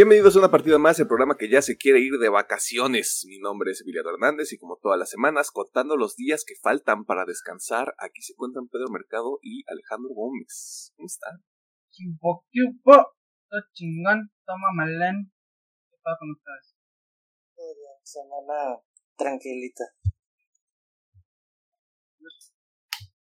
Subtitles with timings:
[0.00, 3.22] Bienvenidos a una partida más, el programa que ya se quiere ir de vacaciones.
[3.28, 7.04] Mi nombre es Emiliano Hernández y como todas las semanas, contando los días que faltan
[7.04, 10.94] para descansar, aquí se encuentran Pedro Mercado y Alejandro Gómez.
[10.96, 11.44] ¿Cómo están?
[11.90, 12.46] Chupo.
[12.82, 14.30] Todo chingón.
[14.46, 15.30] Toma malén.
[15.90, 16.76] ¿Qué pasa con ustedes?
[17.54, 18.80] Todo bien, semana
[19.18, 19.84] tranquilita.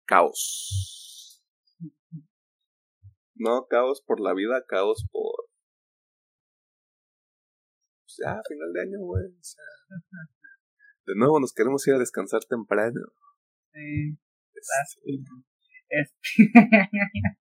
[0.06, 1.44] Caos.
[3.34, 5.47] No caos por la vida, caos por...
[8.20, 9.26] Ya, final de año, güey.
[9.26, 9.64] o sea,
[11.06, 13.00] de nuevo nos queremos ir a descansar temprano.
[13.74, 14.18] Sí.
[14.54, 15.02] Este,
[15.90, 16.18] Este.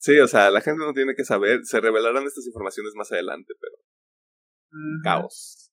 [0.00, 1.64] Sí, o sea, la gente no tiene que saber.
[1.64, 3.74] Se revelarán estas informaciones más adelante, pero
[4.70, 5.02] Ujú.
[5.02, 5.72] caos.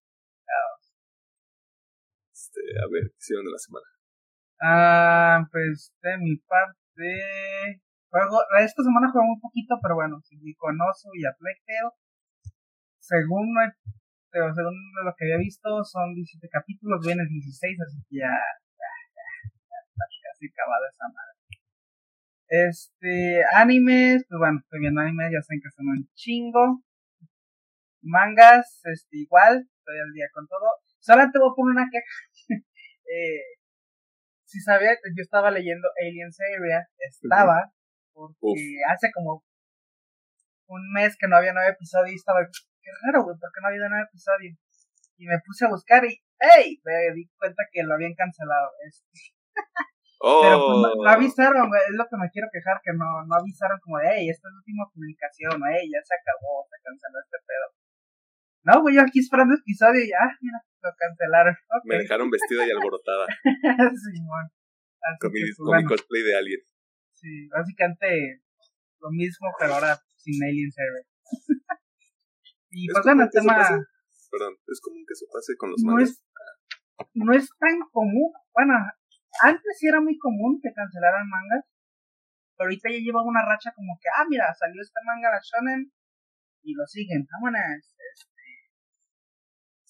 [2.33, 3.85] Este, a ver, ¿qué hicieron de la semana?
[4.61, 7.81] Ah, pues de mi parte.
[8.09, 11.91] Juego, esta semana jugué un poquito, pero bueno, seguí con Oso y a Plague.
[12.99, 13.75] Según, me-
[14.35, 18.27] pero según lo que había visto, son 17 capítulos, viene el 16, así que ya,
[18.27, 19.27] ya, ya,
[19.63, 21.39] ya está casi acabada esa madre.
[22.51, 26.83] Este, animes, pues bueno, estoy viendo animes, ya saben que son un chingo.
[28.03, 30.67] Mangas, este, igual, estoy al día con todo.
[30.99, 32.15] Solamente voy a poner una queja.
[33.07, 33.55] eh,
[34.43, 37.71] si sabía, yo estaba leyendo Aliens Area, estaba,
[38.11, 38.59] porque Uf.
[38.91, 39.45] hace como
[40.67, 42.41] un mes que no había nueve episodios y estaba,
[42.85, 44.53] qué raro, güey, ¿por qué no había nueve episodios?
[45.17, 46.77] Y me puse a buscar y, ¡hey!
[46.85, 48.69] Me di cuenta que lo habían cancelado.
[48.85, 49.33] Este,
[50.21, 50.41] ¡Oh!
[50.45, 53.33] pero pues no, no avisaron, güey, es lo que me quiero quejar, que no, no
[53.33, 57.17] avisaron como de, hey, esta es la última publicación, hey, ya se acabó, se canceló
[57.25, 57.67] este pedo.
[58.65, 61.55] No, güey, yo aquí esperando el episodio y ya, mira, lo cancelaron.
[61.85, 63.25] Me dejaron vestida y alborotada
[64.13, 64.45] Simón.
[65.01, 66.61] Así con mi, que, pues, con mi bueno, cosplay de Alien.
[67.13, 68.41] sí, básicamente
[68.99, 71.05] lo mismo, pero ahora sin Alien Server.
[72.75, 73.79] y pues que eso tema pase.
[74.27, 76.09] Perdón, es común que eso pase con los no mangas.
[76.11, 76.23] es,
[77.15, 78.35] no es tan común.
[78.51, 78.75] Bueno,
[79.41, 81.63] antes sí era muy común que cancelaran mangas,
[82.59, 85.87] pero ahorita ya lleva una racha como que, ah, mira, salió este manga la shonen
[86.63, 87.95] y lo siguen, vámonos.
[87.95, 88.43] Este.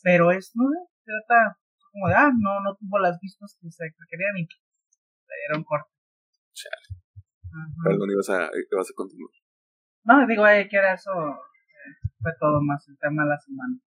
[0.04, 1.58] Pero es, no se trata
[1.92, 5.90] como de, ah, no, no tuvo las vistas que se querían y le dieron corte.
[6.54, 7.02] Chale.
[7.84, 9.32] Perdón, ibas a, ibas a continuar.
[10.04, 11.12] No, digo, eh, que era eso,
[12.26, 13.78] fue todo más el tema de la semana.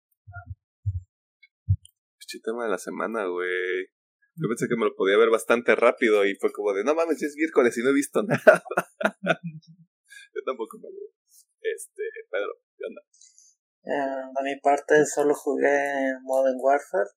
[2.22, 3.91] Pinche tema de la semana, güey.
[4.38, 7.21] Yo pensé que me lo podía ver bastante rápido y fue como de, no mames,
[7.21, 8.62] es miércoles y no he visto nada.
[10.34, 11.10] Yo tampoco me veo.
[11.59, 13.03] Este, Pedro, ¿qué onda?
[13.82, 17.10] Eh, de mi parte solo jugué Modern Warfare.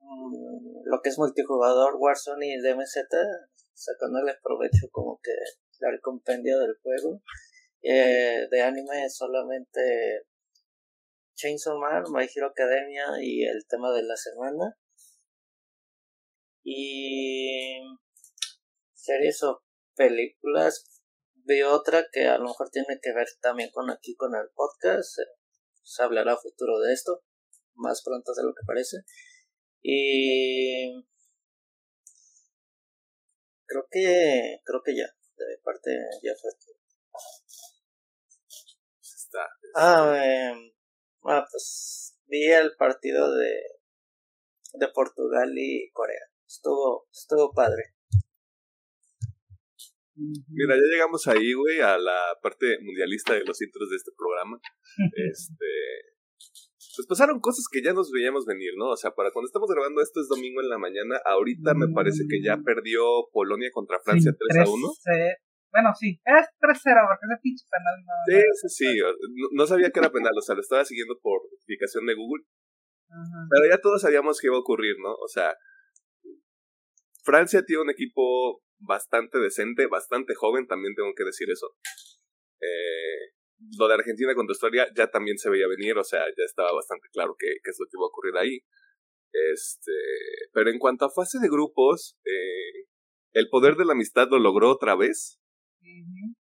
[0.00, 3.08] Mm, lo que es multijugador, Warzone y DMZ,
[3.72, 5.32] sacándole provecho como que
[5.86, 7.22] al compendio del juego.
[7.82, 10.26] Eh, de anime solamente
[11.34, 14.76] Chainsaw Man, My Hero Academia y el tema de la semana.
[16.62, 17.80] Y
[18.94, 19.62] series o
[19.96, 20.84] películas,
[21.46, 25.18] vi otra que a lo mejor tiene que ver también con aquí con el podcast.
[25.20, 25.22] eh,
[25.82, 27.22] Se hablará a futuro de esto,
[27.74, 28.98] más pronto de lo que parece.
[29.82, 31.02] Y
[33.66, 35.06] creo que creo que ya,
[35.38, 35.90] de mi parte
[36.22, 36.74] ya fue todo.
[39.30, 39.46] Está.
[39.76, 40.72] Ah, eh,
[41.24, 43.52] ah, pues vi el partido de
[44.74, 46.26] de Portugal y Corea.
[46.46, 47.94] Estuvo estuvo padre.
[50.16, 54.60] Mira, ya llegamos ahí, güey, a la parte mundialista de los intros de este programa.
[55.30, 55.66] Este.
[56.96, 58.90] Pues pasaron cosas que ya nos veíamos venir, ¿no?
[58.90, 61.20] O sea, para cuando estamos grabando esto es domingo en la mañana.
[61.24, 64.88] Ahorita me parece que ya perdió Polonia contra Francia Sí, 3 a 1.
[65.16, 65.36] eh,
[65.72, 68.14] bueno, sí, es 3-0, porque ese pinche penal no.
[68.26, 68.98] Sí, sí, sí.
[68.98, 72.44] No, no sabía que era penal, o sea, lo estaba siguiendo por notificación de Google.
[73.50, 75.12] Pero ya todos sabíamos que iba a ocurrir, ¿no?
[75.14, 75.52] O sea,
[77.24, 81.74] Francia tiene un equipo bastante decente, bastante joven, también tengo que decir eso.
[82.60, 83.34] Eh,
[83.78, 87.08] lo de Argentina contra Australia ya también se veía venir, o sea, ya estaba bastante
[87.12, 88.58] claro que, que es lo que iba a ocurrir ahí.
[89.32, 89.92] Este,
[90.52, 92.86] pero en cuanto a fase de grupos, eh,
[93.32, 95.38] el poder de la amistad lo logró otra vez.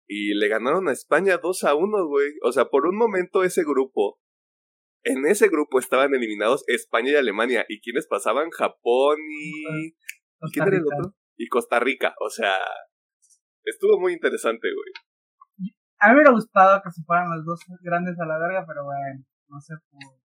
[0.08, 2.32] Y le ganaron a España 2 a 1, güey.
[2.42, 4.20] O sea, por un momento ese grupo,
[5.02, 7.64] en ese grupo estaban eliminados España y Alemania.
[7.68, 8.50] ¿Y quiénes pasaban?
[8.50, 9.88] Japón y...
[9.88, 9.94] ¿y
[10.38, 10.96] Costa ¿Quién era el Rica.
[10.98, 11.14] otro?
[11.36, 12.14] Y Costa Rica.
[12.20, 12.56] O sea,
[13.64, 14.92] estuvo muy interesante, güey.
[15.98, 18.84] A mí me hubiera gustado que se fueran los dos grandes a la verga, pero
[18.84, 20.26] bueno, no sé por.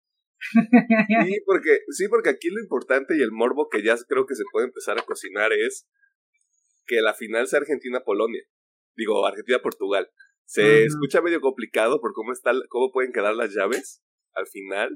[1.24, 4.42] Sí, porque, sí, porque aquí lo importante y el morbo que ya creo que se
[4.50, 5.88] puede empezar a cocinar es
[6.86, 8.42] que la final sea Argentina-Polonia.
[8.96, 10.08] Digo, Argentina-Portugal.
[10.44, 14.02] Se escucha medio complicado por cómo, está, cómo pueden quedar las llaves
[14.34, 14.90] al final,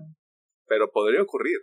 [0.66, 1.56] pero podría ocurrir.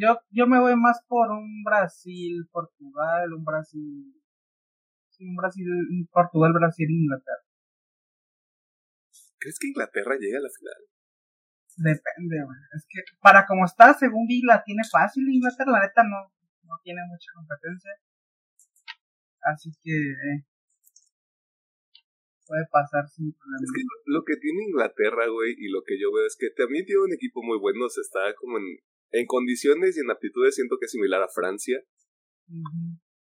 [0.00, 4.14] Yo, yo me voy más por un Brasil, Portugal, un Brasil.
[5.20, 5.66] Un Brasil,
[6.10, 7.46] Portugal, Brasil, Inglaterra.
[9.38, 10.82] ¿Crees que Inglaterra llegue a la final?
[11.76, 12.58] Depende, güey.
[12.74, 15.78] Es que para como está, según vi, la tiene fácil Inglaterra.
[15.78, 16.26] La neta no,
[16.64, 17.92] no tiene mucha competencia.
[19.42, 20.46] Así que eh,
[22.46, 23.62] puede pasar sin problema.
[23.62, 26.84] Es que lo que tiene Inglaterra, güey, y lo que yo veo es que también
[26.86, 27.88] tiene un equipo muy bueno.
[27.88, 28.78] Se está como en,
[29.10, 31.82] en condiciones y en aptitudes, siento que es similar a Francia.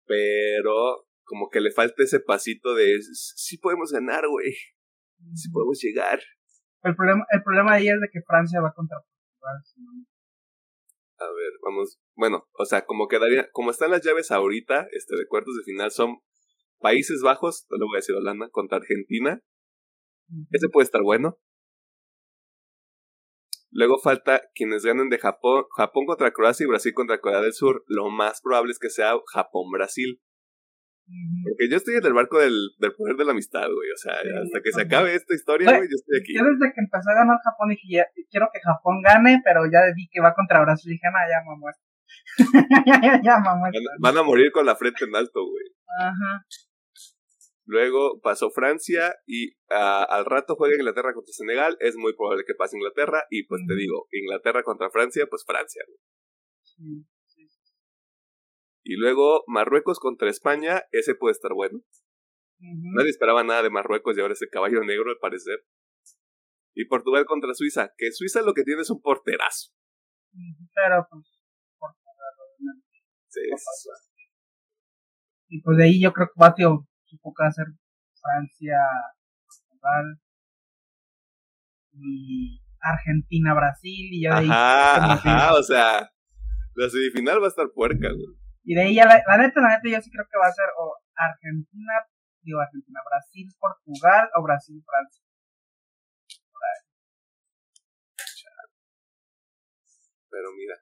[0.06, 4.54] Pero como que le falta ese pasito de sí podemos ganar, güey.
[5.34, 6.20] Sí podemos llegar.
[6.84, 9.58] El problema, el problema ahí es de que Francia va contra Portugal.
[11.20, 12.00] A ver, vamos.
[12.16, 15.92] Bueno, o sea, como quedaría, como están las llaves ahorita, este, de cuartos de final
[15.92, 16.18] son
[16.80, 19.42] Países Bajos, no le voy a decir Holanda, contra Argentina.
[20.52, 21.40] Ese puede estar bueno.
[23.72, 27.84] Luego falta quienes ganen de Japón, Japón contra Croacia y Brasil contra Corea del Sur.
[27.88, 30.22] Lo más probable es que sea Japón-Brasil.
[31.08, 33.90] Porque yo estoy en el barco del, del poder de la amistad, güey.
[33.92, 36.36] O sea, hasta que se acabe esta historia, güey, yo estoy aquí.
[36.36, 40.10] Yo desde que empezó a ganar Japón dije, quiero que Japón gane, pero ya vi
[40.12, 40.92] que va contra Brasil.
[40.92, 41.72] Dije, no, ya mamá.
[42.86, 43.72] ya, ya mamá.
[44.00, 45.66] Van, a morir con la frente en alto, güey.
[46.00, 46.44] Ajá.
[47.66, 51.78] Luego pasó Francia y uh, al rato juega Inglaterra contra Senegal.
[51.80, 53.24] Es muy probable que pase Inglaterra.
[53.30, 55.84] Y pues te digo, Inglaterra contra Francia, pues Francia.
[55.88, 56.00] Güey.
[56.64, 57.17] Sí.
[58.90, 61.82] Y luego Marruecos contra España, ese puede estar bueno.
[62.58, 65.60] Nadie esperaba nada de Marruecos y ahora es el caballo negro al parecer.
[66.74, 69.74] Y Portugal contra Suiza, que Suiza lo que tiene es un porterazo.
[70.74, 71.26] Pero pues,
[71.78, 72.82] Portugal
[73.28, 73.42] Sí,
[75.50, 77.66] Y pues de ahí yo creo que Batio supo que hacer
[78.22, 78.78] Francia,
[79.44, 80.22] Portugal
[81.92, 84.48] y Argentina, Brasil y ya de ahí.
[84.50, 86.10] Ajá, o sea,
[86.76, 88.47] la semifinal va a estar puerca, güey.
[88.68, 90.68] Y de ahí ya, la, neta, la neta, yo sí creo que va a ser
[90.76, 92.04] o Argentina,
[92.44, 95.24] digo Argentina, Brasil, Portugal o Brasil, Francia.
[100.30, 100.76] Pero mira,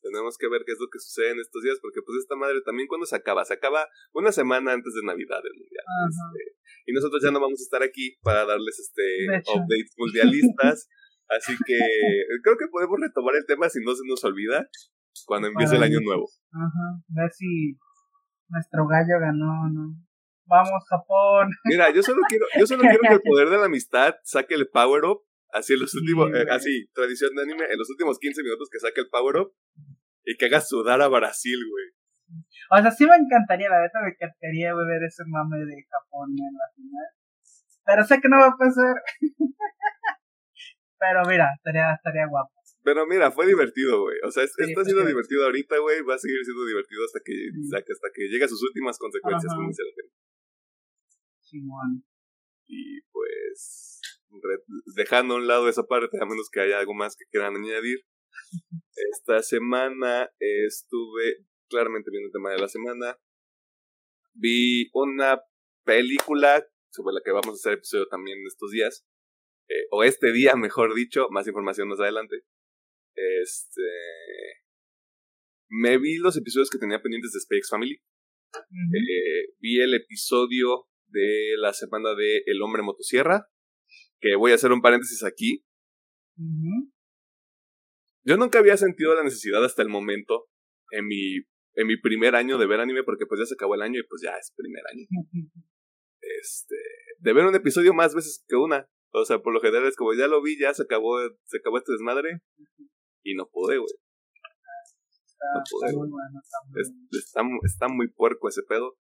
[0.00, 2.64] tenemos que ver qué es lo que sucede en estos días, porque pues esta madre
[2.64, 3.84] también cuando se acaba, se acaba
[4.14, 5.84] una semana antes de Navidad el mundial.
[6.08, 10.88] Este, y nosotros ya no vamos a estar aquí para darles este updates mundialistas.
[11.28, 11.76] así que
[12.42, 14.64] creo que podemos retomar el tema si no se nos olvida
[15.26, 16.28] cuando empiece el año nuevo.
[16.52, 17.76] Ajá, ver si
[18.48, 19.94] nuestro gallo ganó no.
[20.46, 21.50] Vamos, Japón.
[21.64, 24.68] Mira, yo solo quiero, yo solo quiero que el poder de la amistad saque el
[24.68, 25.20] power up,
[25.52, 28.80] así en los últimos, eh, así, tradición de anime, en los últimos 15 minutos que
[28.80, 29.52] saque el power up
[30.24, 31.86] y que haga sudar a Brasil, güey.
[32.70, 36.54] O sea, sí me encantaría, la verdad me encantaría ver ese mame de Japón en
[36.54, 37.08] la final.
[37.84, 38.96] Pero sé que no va a pasar.
[40.98, 42.57] Pero mira, estaría, estaría guapo.
[42.82, 44.16] Pero mira, fue divertido, güey.
[44.24, 46.02] O sea, está siendo divertido ahorita, güey.
[46.02, 47.34] Va a seguir siendo divertido hasta que,
[47.74, 50.14] hasta que llegue a sus últimas consecuencias, como dice la gente.
[51.40, 52.04] Simón.
[52.66, 54.00] Y pues,
[54.94, 58.00] dejando a un lado esa parte, a menos que haya algo más que quieran añadir.
[59.12, 63.18] Esta semana estuve claramente viendo el tema de la semana.
[64.34, 65.40] Vi una
[65.84, 69.06] película sobre la que vamos a hacer episodio también estos días.
[69.68, 72.44] Eh, o este día, mejor dicho, más información más adelante.
[73.42, 73.82] Este.
[75.70, 78.00] Me vi los episodios que tenía pendientes de Space Family.
[78.54, 83.48] Eh, vi el episodio de la semana de El Hombre Motosierra.
[84.20, 85.64] Que voy a hacer un paréntesis aquí.
[88.24, 90.48] Yo nunca había sentido la necesidad hasta el momento,
[90.90, 91.36] en mi,
[91.74, 94.06] en mi primer año de ver anime, porque pues ya se acabó el año y
[94.06, 95.06] pues ya es primer año.
[96.20, 96.76] Este,
[97.20, 98.88] de ver un episodio más veces que una.
[99.12, 101.78] O sea, por lo general es como ya lo vi, ya se acabó, se acabó
[101.78, 102.40] este desmadre.
[103.28, 103.92] Y no pude, güey.
[105.54, 105.88] No pude,
[107.18, 108.96] está, muy está, muy puerco ese pedo.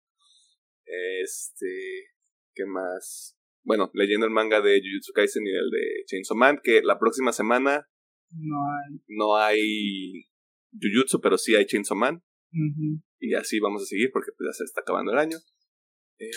[0.84, 2.10] Este.
[2.52, 3.38] ¿Qué más?
[3.62, 7.32] Bueno, leyendo el manga de Jujutsu Kaisen y el de Chainsaw Man, que la próxima
[7.32, 7.88] semana.
[8.32, 9.00] No hay.
[9.06, 10.24] No hay
[10.72, 12.24] Jujutsu, pero sí hay Chainsaw Man.
[13.20, 15.36] Y así vamos a seguir porque pues, ya se está acabando el año.
[16.18, 16.30] Eh,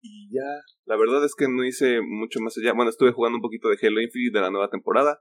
[0.00, 2.72] y ya, la verdad es que no hice mucho más allá.
[2.74, 5.18] Bueno, estuve jugando un poquito de Halo Infinite de la nueva temporada.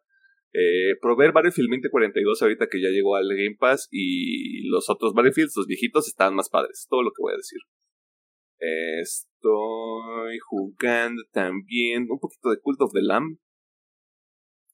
[0.53, 5.13] Eh, probé el Battlefield 2042 ahorita que ya llegó al Game Pass y los otros
[5.13, 6.85] Battlefields, los viejitos, estaban más padres.
[6.89, 7.59] Todo lo que voy a decir.
[9.01, 13.39] estoy jugando también un poquito de Cult of the Lamb.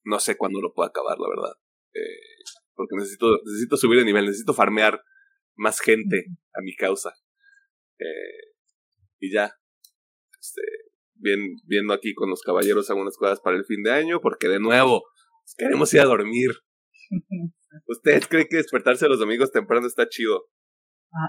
[0.03, 1.53] No sé cuándo lo puedo acabar, la verdad.
[1.93, 2.43] Eh,
[2.75, 5.01] porque necesito, necesito subir de nivel, necesito farmear
[5.55, 7.13] más gente a mi causa.
[7.99, 8.53] Eh,
[9.19, 9.53] y ya,
[10.39, 10.61] este,
[11.15, 15.03] viendo aquí con los caballeros algunas cosas para el fin de año, porque de nuevo,
[15.57, 16.51] queremos ir a dormir.
[17.87, 20.45] ¿Usted cree que despertarse los domingos temprano está chido?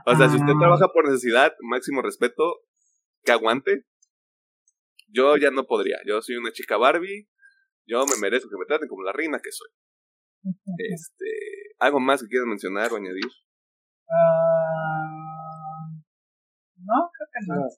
[0.06, 2.60] O sea, si usted trabaja por necesidad, máximo respeto,
[3.24, 3.86] que aguante.
[5.08, 5.98] Yo ya no podría.
[6.06, 7.28] Yo soy una chica Barbie.
[7.86, 9.68] Yo me merezco que me traten como la reina que soy.
[10.78, 13.24] Este, ¿Algo más que quieras mencionar o añadir?
[14.08, 15.20] Ah,
[16.76, 17.68] no, creo que no.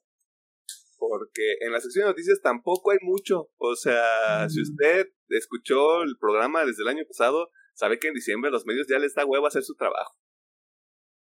[0.97, 3.49] Porque en la sección de noticias tampoco hay mucho.
[3.57, 4.63] O sea, si mm.
[4.63, 8.99] usted escuchó el programa desde el año pasado, sabe que en diciembre los medios ya
[8.99, 10.17] les da hueva hacer su trabajo.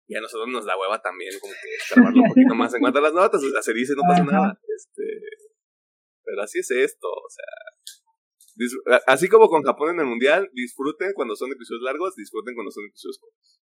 [0.07, 2.99] Y a nosotros nos da hueva también, como que trabajarlo un poquito más en cuanto
[2.99, 3.41] a las notas.
[3.41, 4.59] O sea, se dice, no pasa nada.
[4.75, 5.03] Este,
[6.23, 7.45] pero así es esto, o sea.
[9.07, 12.85] Así como con Japón en el mundial, disfruten cuando son episodios largos, disfruten cuando son
[12.85, 13.61] episodios cortos.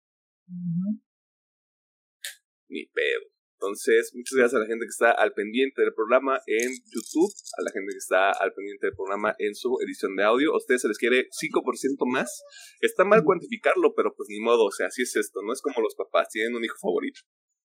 [2.69, 3.36] Ni pedo.
[3.59, 7.63] Entonces, muchas gracias a la gente que está al pendiente del programa en YouTube, a
[7.63, 10.53] la gente que está al pendiente del programa en su edición de audio.
[10.53, 12.43] A ustedes se les quiere 5% más.
[12.81, 15.41] Está mal cuantificarlo, pero pues ni modo, o sea, así es esto.
[15.43, 17.21] No es como los papás, tienen un hijo favorito.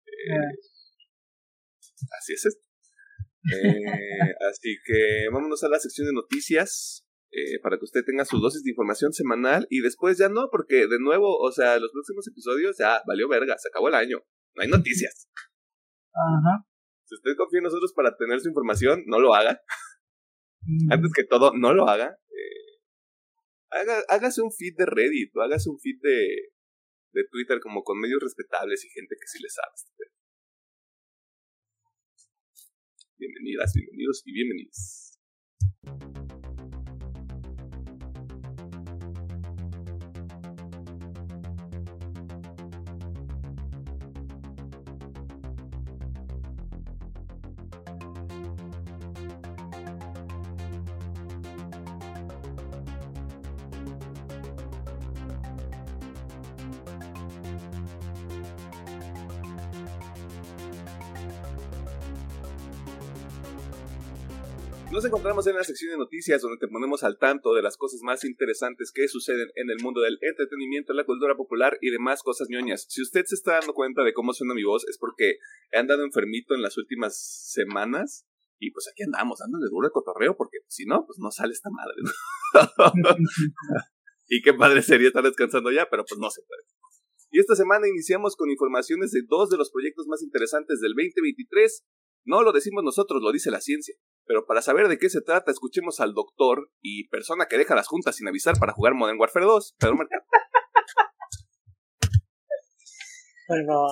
[0.04, 0.52] Eh,
[2.20, 2.62] así es esto.
[3.50, 7.06] Eh, así que vámonos a la sección de noticias.
[7.32, 10.88] Eh, para que usted tenga su dosis de información semanal y después ya no, porque
[10.88, 14.18] de nuevo, o sea, los próximos episodios ya valió verga, se acabó el año,
[14.56, 15.28] no hay noticias.
[16.12, 16.66] Ajá.
[17.04, 19.60] Si usted confía en nosotros para tener su información, no lo haga.
[20.90, 22.16] Antes que todo, no lo haga.
[22.28, 22.80] Eh,
[23.70, 24.02] haga.
[24.08, 26.52] Hágase un feed de Reddit o hágase un feed de,
[27.12, 30.10] de Twitter como con medios respetables y gente que sí le sabe.
[33.18, 35.20] Bienvenidas, bienvenidos y bienvenidas.
[65.00, 68.02] Nos encontramos en la sección de noticias donde te ponemos al tanto de las cosas
[68.02, 72.48] más interesantes que suceden en el mundo del entretenimiento, la cultura popular y demás cosas
[72.50, 72.84] ñoñas.
[72.86, 75.38] Si usted se está dando cuenta de cómo suena mi voz es porque
[75.70, 77.18] he andado enfermito en las últimas
[77.50, 78.26] semanas
[78.58, 81.70] y pues aquí andamos dándole duro el cotorreo porque si no, pues no sale esta
[81.70, 81.96] madre.
[84.28, 86.60] y qué padre sería estar descansando ya, pero pues no se puede.
[87.30, 91.86] Y esta semana iniciamos con informaciones de dos de los proyectos más interesantes del 2023.
[92.26, 93.94] No lo decimos nosotros, lo dice la ciencia.
[94.30, 97.88] Pero para saber de qué se trata, escuchemos al doctor y persona que deja las
[97.88, 100.22] juntas sin avisar para jugar Modern Warfare 2, Pedro Mercado.
[103.48, 103.88] Bueno,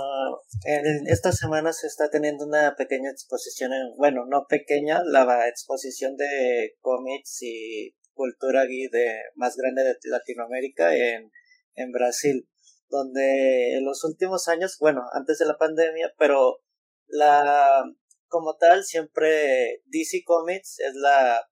[0.65, 6.77] en esta semana se está teniendo una pequeña exposición, bueno, no pequeña, la exposición de
[6.81, 11.33] cómics y cultura geek de, más grande de Latinoamérica en,
[11.75, 12.49] en Brasil,
[12.89, 16.61] donde en los últimos años, bueno, antes de la pandemia, pero
[17.09, 17.83] la
[18.29, 21.49] como tal, siempre DC Comics es la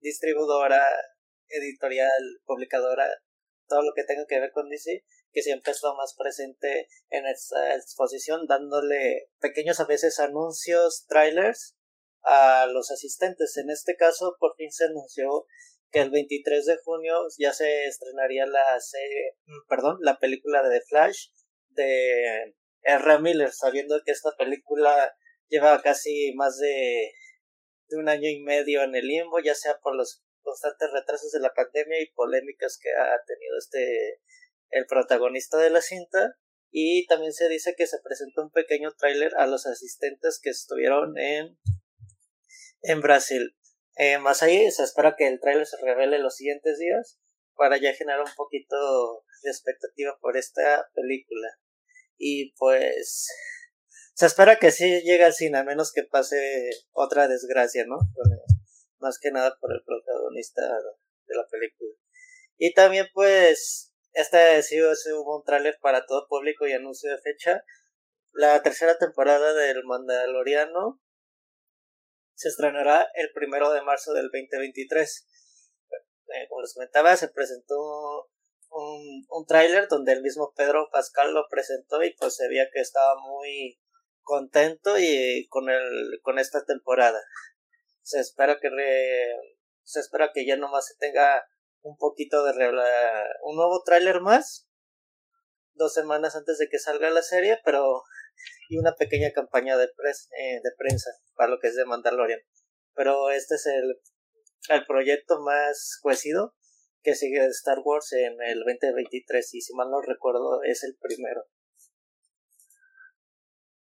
[0.00, 0.82] distribuidora,
[1.48, 3.06] editorial, publicadora,
[3.66, 7.74] todo lo que tenga que ver con DC, que siempre está más presente en esta
[7.74, 11.76] exposición, dándole pequeños a veces anuncios, trailers
[12.22, 13.56] a los asistentes.
[13.56, 15.46] En este caso, por fin se anunció
[15.90, 18.78] que el 23 de junio ya se estrenaría la
[19.46, 21.28] mm, perdón, la película de The Flash
[21.70, 23.18] de R.
[23.20, 25.14] Miller, sabiendo que esta película
[25.48, 27.12] lleva casi más de,
[27.90, 31.52] un año y medio en el limbo, ya sea por los constantes retrasos de la
[31.54, 34.20] pandemia y polémicas que ha tenido este
[34.70, 36.36] el protagonista de la cinta
[36.70, 41.16] y también se dice que se presentó un pequeño tráiler a los asistentes que estuvieron
[41.18, 41.58] en
[42.82, 43.54] en Brasil.
[43.96, 47.18] Eh, más ahí se espera que el tráiler se revele los siguientes días
[47.54, 51.48] para ya generar un poquito de expectativa por esta película.
[52.16, 53.26] Y pues
[54.18, 57.98] se espera que sí llegue al cine, a menos que pase otra desgracia, ¿no?
[58.98, 61.94] Más que nada por el protagonista de la película.
[62.56, 67.62] Y también, pues, este sí hubo un tráiler para todo público y anuncio de fecha.
[68.32, 71.00] La tercera temporada del Mandaloriano
[72.34, 75.26] se estrenará el primero de marzo del 2023.
[76.34, 78.28] Eh, como les comentaba, se presentó
[78.70, 82.80] un, un tráiler donde el mismo Pedro Pascal lo presentó y pues se veía que
[82.80, 83.78] estaba muy
[84.28, 87.18] contento y con el con esta temporada
[88.02, 88.68] se espera que
[89.84, 91.48] se espera que ya nomás se tenga
[91.80, 92.52] un poquito de
[93.42, 94.68] un nuevo tráiler más
[95.72, 98.02] dos semanas antes de que salga la serie pero
[98.68, 102.40] y una pequeña campaña de, eh, de prensa para lo que es de Mandalorian.
[102.94, 103.98] Pero este es el,
[104.68, 106.54] el proyecto más cuecido
[107.02, 110.96] que sigue de Star Wars en el 2023 y si mal no recuerdo es el
[111.00, 111.44] primero.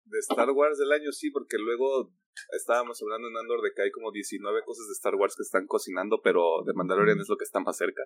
[0.09, 2.11] De Star Wars del año sí, porque luego
[2.51, 5.67] estábamos hablando en Andor de que hay como 19 cosas de Star Wars que están
[5.67, 8.03] cocinando, pero de Mandalorian es lo que está más cerca.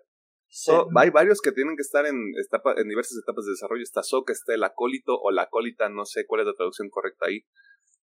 [0.96, 3.84] hay varios que tienen que estar en, etapa, en diversas etapas de desarrollo.
[3.84, 7.28] Está Soka, está el acólito o la acólita, no sé cuál es la traducción correcta
[7.28, 7.46] ahí.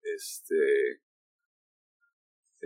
[0.03, 1.03] Este.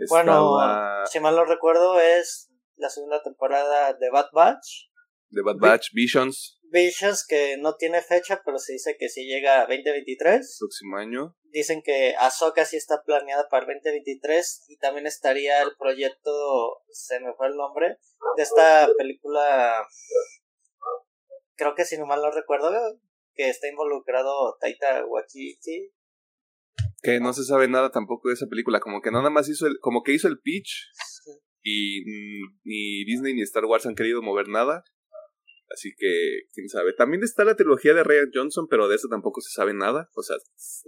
[0.09, 0.57] Bueno,
[1.05, 4.89] si mal no recuerdo, es la segunda temporada de Bad Batch.
[5.29, 6.54] De Bad Batch, Visions.
[6.71, 10.57] Visions que no tiene fecha, pero se dice que sí llega a 2023.
[10.59, 11.35] Próximo año.
[11.51, 17.33] Dicen que Ahsoka sí está planeada para 2023 y también estaría el proyecto, se me
[17.37, 17.97] fue el nombre,
[18.35, 19.87] de esta película,
[21.55, 22.71] creo que si no mal no recuerdo,
[23.33, 25.91] que está involucrado Taita Waititi.
[27.01, 29.79] Que no se sabe nada tampoco de esa película, como que nada más hizo el,
[29.79, 30.89] como que hizo el pitch
[31.65, 34.83] y mm, ni Disney ni Star Wars han querido mover nada.
[35.69, 36.93] Así que, quién sabe.
[36.93, 40.09] También está la trilogía de Ryan Johnson, pero de eso tampoco se sabe nada.
[40.15, 40.37] O sea,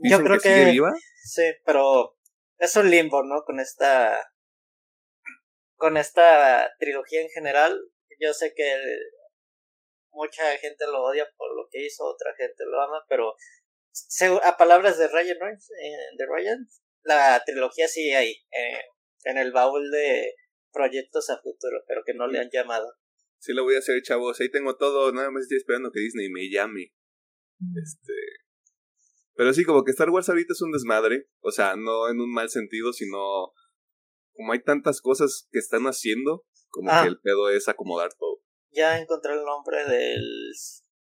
[0.03, 0.93] yo creo que, sigue viva.
[1.23, 2.17] Sí, pero
[2.57, 3.43] es un limbo, ¿no?
[3.43, 4.31] Con esta.
[5.75, 7.79] Con esta trilogía en general.
[8.19, 8.65] Yo sé que
[10.11, 13.35] mucha gente lo odia por lo que hizo, otra gente lo ama, pero
[14.43, 16.67] a palabras de Ryan, eh, de Ryan
[17.03, 18.81] la trilogía sigue ahí, eh,
[19.23, 20.33] en el baúl de
[20.73, 22.93] proyectos a futuro, pero que no le han llamado.
[23.39, 24.39] Sí lo voy a hacer, chavos.
[24.39, 26.93] Ahí tengo todo, nada más estoy esperando que Disney me llame.
[27.59, 27.77] Mm.
[27.77, 28.13] Este.
[29.35, 31.29] Pero sí, como que Star Wars ahorita es un desmadre.
[31.39, 33.53] O sea, no en un mal sentido, sino.
[34.33, 37.01] Como hay tantas cosas que están haciendo, como ah.
[37.01, 38.43] que el pedo es acomodar todo.
[38.71, 40.53] Ya encontré el nombre del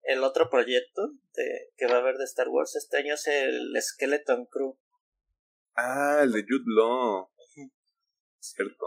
[0.07, 2.77] el otro proyecto de, que va a haber de Star Wars.
[2.77, 4.79] Este año es el Skeleton Crew.
[5.75, 7.29] Ah, el de Jude Law.
[8.38, 8.87] Cierto.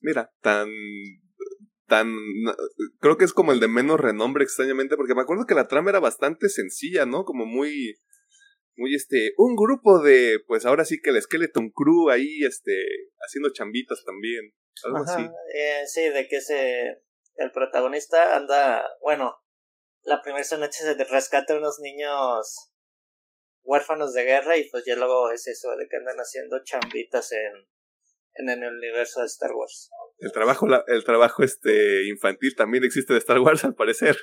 [0.00, 0.68] Mira, tan
[1.86, 2.12] tan
[3.00, 5.90] creo que es como el de menos renombre extrañamente porque me acuerdo que la trama
[5.90, 7.24] era bastante sencilla, ¿no?
[7.24, 8.00] Como muy
[8.76, 12.72] muy este un grupo de pues ahora sí que el Skeleton Crew ahí este
[13.20, 14.52] haciendo chambitas también,
[14.84, 15.22] algo así.
[15.54, 17.02] Eh, sí, de que ese
[17.36, 19.36] el protagonista anda, bueno,
[20.02, 22.72] la primera noche se rescata a unos niños
[23.62, 27.68] huérfanos de guerra y pues ya luego es eso de que andan haciendo chambitas en
[28.38, 29.90] en el universo de Star Wars.
[30.18, 34.16] El trabajo, el trabajo este infantil también existe de Star Wars al parecer.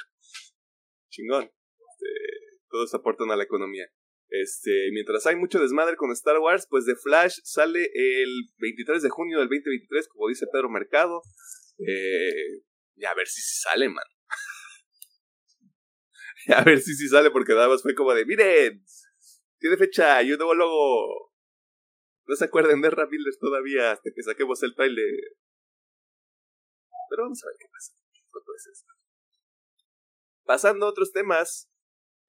[1.10, 1.44] Chingón.
[1.44, 3.88] Este, todos aportan a la economía.
[4.30, 9.10] Este, mientras hay mucho desmadre con Star Wars, pues The Flash sale el 23 de
[9.10, 11.22] junio del 2023, como dice Pedro Mercado.
[11.78, 12.64] Eh,
[12.96, 14.06] y a ver si sale, man.
[16.56, 18.84] a ver si sale, porque nada más fue como de, miren,
[19.60, 21.33] tiene fecha y un nuevo logo.
[22.26, 25.06] No se acuerden de Rapiles todavía hasta que saquemos el trailer.
[27.10, 27.94] Pero vamos a ver qué pasa.
[30.46, 31.70] Pasando a otros temas.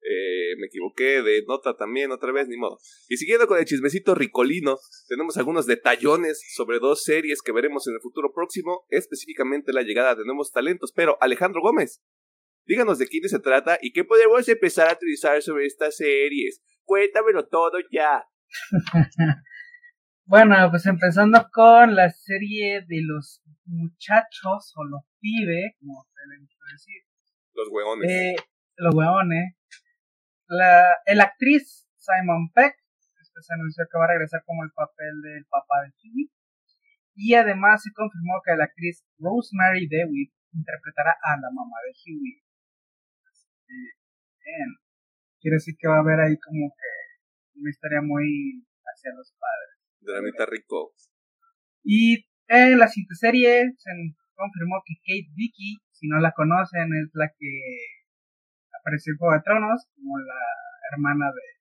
[0.07, 2.77] Eh, me equivoqué de nota también otra vez, ni modo.
[3.09, 4.77] Y siguiendo con el chismecito ricolino,
[5.07, 10.13] tenemos algunos detallones sobre dos series que veremos en el futuro próximo, específicamente la llegada
[10.13, 10.91] de nuevos talentos.
[10.95, 12.03] Pero Alejandro Gómez,
[12.67, 16.61] díganos de quién se trata y qué podemos empezar a utilizar sobre estas series.
[16.83, 18.25] Cuéntamelo todo ya.
[20.27, 26.39] Bueno, pues empezando con la serie de los muchachos o los pibes, como se le
[26.41, 27.01] gusta decir.
[27.53, 28.09] Los hueones.
[28.09, 28.35] Eh,
[28.77, 29.53] los hueones.
[30.47, 32.73] La, el actriz Simon Peck
[33.21, 36.31] este se anunció que va a regresar como el papel del papá de Huey.
[37.13, 42.41] Y además se confirmó que la actriz Rosemary DeWitt interpretará a la mamá de Huey.
[44.41, 44.69] bien.
[45.39, 49.74] Quiere decir que va a haber ahí como que una historia muy hacia los padres
[50.05, 50.93] de la mitad rico.
[51.83, 53.91] Y en la siguiente serie se
[54.35, 57.51] confirmó que Kate Vicky, si no la conocen, es la que
[58.79, 60.41] apareció en Juego de Tronos, como la
[60.91, 61.55] hermana de.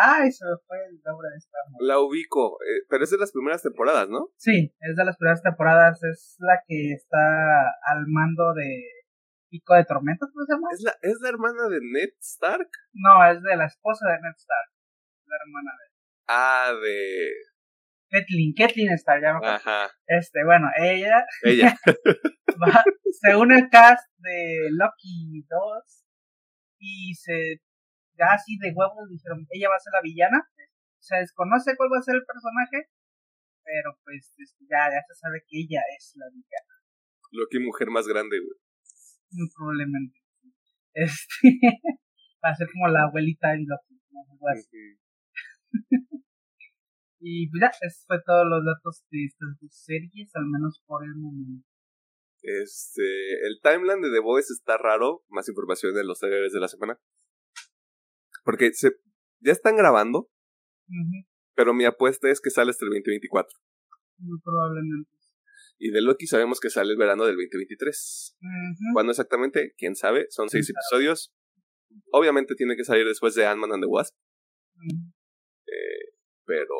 [0.00, 0.32] ¡Ay!
[0.32, 1.58] Se me fue el nombre de esta.
[1.80, 4.30] La ubico, eh, pero es de las primeras temporadas, ¿no?
[4.36, 8.80] Sí, es de las primeras temporadas, es la que está al mando de
[9.50, 10.68] Pico de Tormenta, ¿cómo se llama?
[10.72, 12.70] ¿Es la, ¿Es la hermana de Ned Stark?
[12.94, 14.72] No, es de la esposa de Ned Stark,
[15.26, 15.91] la hermana de
[16.32, 16.96] Ah, de.
[18.08, 19.36] Ketlin, Ketlin está ya.
[19.36, 19.90] Ajá.
[20.06, 21.24] Este, bueno, ella.
[21.44, 21.76] Ella.
[23.20, 26.04] se une al cast de Loki 2
[26.80, 27.60] y se.
[28.16, 30.40] Ya así de huevos dijeron, ella va a ser la villana.
[31.00, 32.88] Se desconoce cuál va a ser el personaje,
[33.64, 34.32] pero pues
[34.70, 36.74] ya, ya se sabe que ella es la villana.
[37.32, 38.58] Loki, mujer más grande, güey.
[39.32, 40.20] Muy probablemente.
[40.94, 41.48] Este,
[42.44, 44.00] va a ser como la abuelita de Loki.
[47.24, 51.04] Y pues ya, eso fue todos los datos de estas dos series, al menos por
[51.04, 51.64] el momento.
[52.42, 56.66] Este, el timeline de The Voice está raro, más información en los trailers de la
[56.66, 56.98] semana.
[58.44, 58.90] Porque se,
[59.38, 60.28] ya están grabando,
[61.54, 63.56] pero mi apuesta es que sale hasta el 2024.
[64.18, 65.10] Muy probablemente.
[65.78, 68.36] Y de Loki sabemos que sale el verano del 2023.
[68.94, 69.74] ¿Cuándo exactamente?
[69.78, 70.26] ¿Quién sabe?
[70.30, 71.32] Son seis episodios.
[72.10, 74.14] Obviamente tiene que salir después de Ant-Man and the Wasp.
[75.66, 76.74] Eh, pero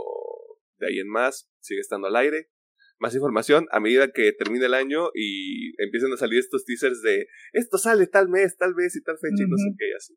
[0.82, 2.50] de ahí en más, sigue estando al aire.
[2.98, 7.26] Más información a medida que termine el año y empiezan a salir estos teasers de
[7.52, 10.14] esto sale tal mes, tal vez y tal fecha y no sé qué, así.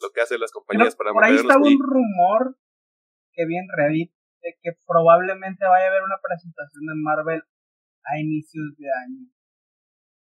[0.00, 2.56] Lo que hacen las compañías para Por ahí estaba un rumor
[3.32, 7.42] que vi en Reddit de que probablemente vaya a haber una presentación de Marvel
[8.04, 9.24] a inicios de año.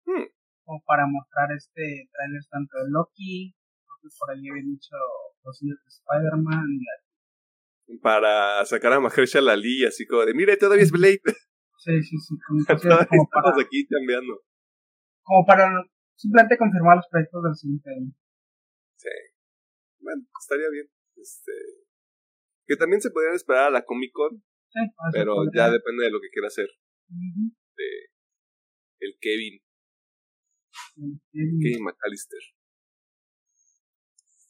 [0.05, 0.27] Hmm.
[0.65, 3.55] O para mostrar este trailer tanto de Loki,
[3.87, 4.95] porque por ahí habían dicho
[5.43, 6.85] los de Spider-Man y
[8.01, 11.21] Para sacar a Mahershala Ali, así como de, mire, todavía es Blade.
[11.77, 12.33] Sí, sí, sí.
[12.47, 14.41] Como, estamos para, aquí cambiando.
[15.21, 15.69] Como para
[16.15, 18.11] simplemente confirmar los proyectos del siguiente año.
[18.95, 19.09] Sí.
[19.99, 20.87] Bueno, estaría bien.
[21.15, 21.51] Este,
[22.65, 24.41] que también se podrían esperar a la Comic Con.
[24.69, 24.79] Sí,
[25.13, 26.67] pero ya depende de lo que quiera hacer.
[27.07, 27.85] De
[28.99, 29.59] el Kevin.
[31.31, 32.39] Kevin McAllister.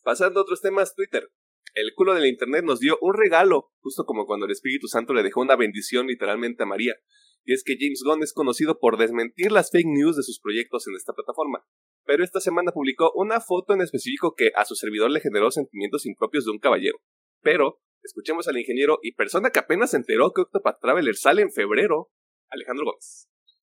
[0.04, 1.30] Pasando a otros temas, Twitter.
[1.76, 5.22] El culo del internet nos dio un regalo, justo como cuando el Espíritu Santo le
[5.22, 6.96] dejó una bendición literalmente a María.
[7.44, 10.88] Y es que James Gunn es conocido por desmentir las fake news de sus proyectos
[10.88, 11.64] en esta plataforma.
[12.06, 16.08] Pero esta semana publicó una foto en específico que a su servidor le generó sentimientos
[16.08, 16.98] impropios de un caballero.
[17.42, 21.52] Pero Escuchemos al ingeniero y persona que apenas se enteró que Octopath Traveler sale en
[21.52, 22.12] febrero,
[22.52, 23.28] Alejandro Gómez.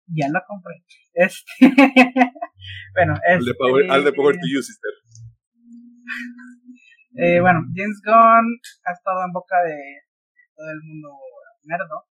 [0.07, 0.83] Ya la compré.
[1.13, 1.45] Este...
[2.93, 3.33] bueno, este...
[3.33, 4.91] Al de Power, al de Power to You, sister.
[7.17, 8.47] Eh, bueno, James Gunn
[8.85, 9.79] ha estado en boca de
[10.55, 11.15] todo el mundo
[11.63, 12.05] nerdo,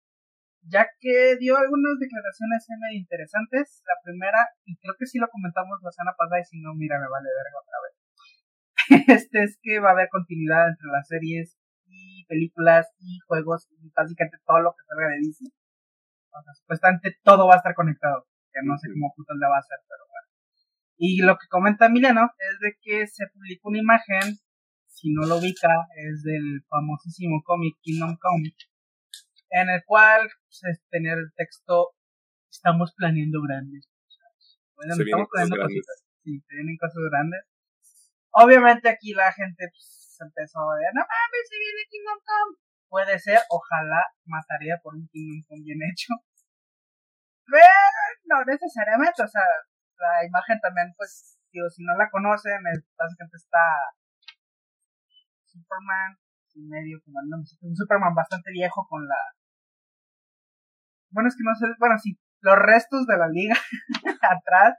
[0.62, 3.82] ya que dio algunas declaraciones medio interesantes.
[3.86, 6.98] La primera, y creo que sí lo comentamos la semana pasada, y si no, mira,
[6.98, 7.94] me vale verga otra vez.
[9.22, 11.58] Este es que va a haber continuidad entre las series
[12.28, 15.52] películas y juegos y básicamente todo lo que salga de Disney.
[16.32, 19.56] O sea, supuestamente todo va a estar conectado, que no sé cómo puto le va
[19.56, 20.28] a hacer, pero bueno.
[20.96, 24.38] Y lo que comenta Emiliano es de que se publicó una imagen,
[25.02, 28.54] si no lo ubica, es del famosísimo cómic Kingdom Come,
[29.50, 31.90] en el cual pues, es tener el texto
[32.48, 34.62] estamos planeando grandes cosas.
[34.78, 36.06] Bueno, estamos planeando cositas.
[36.22, 37.42] Sí, se vienen cosas grandes.
[38.30, 42.56] Obviamente aquí la gente pues, empezó a ver, no mames, se viene Kingdom Come.
[42.86, 46.14] Puede ser, ojalá mataría por un Kingdom Come bien hecho.
[47.50, 47.74] Pero
[48.30, 49.42] no necesariamente, o sea,
[49.98, 53.58] la imagen también, pues, digo, si no la conocen, es, básicamente está
[55.52, 56.16] Superman,
[56.54, 59.20] y medio como un Superman bastante viejo con la...
[61.10, 63.54] Bueno, es que no sé, bueno, sí, los restos de la liga
[64.22, 64.78] atrás.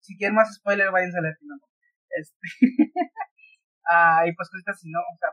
[0.00, 2.36] Si quieren más spoiler, váyanse a la Este
[3.86, 5.00] Ah, y pues cositas así, ¿no?
[5.00, 5.30] O sea,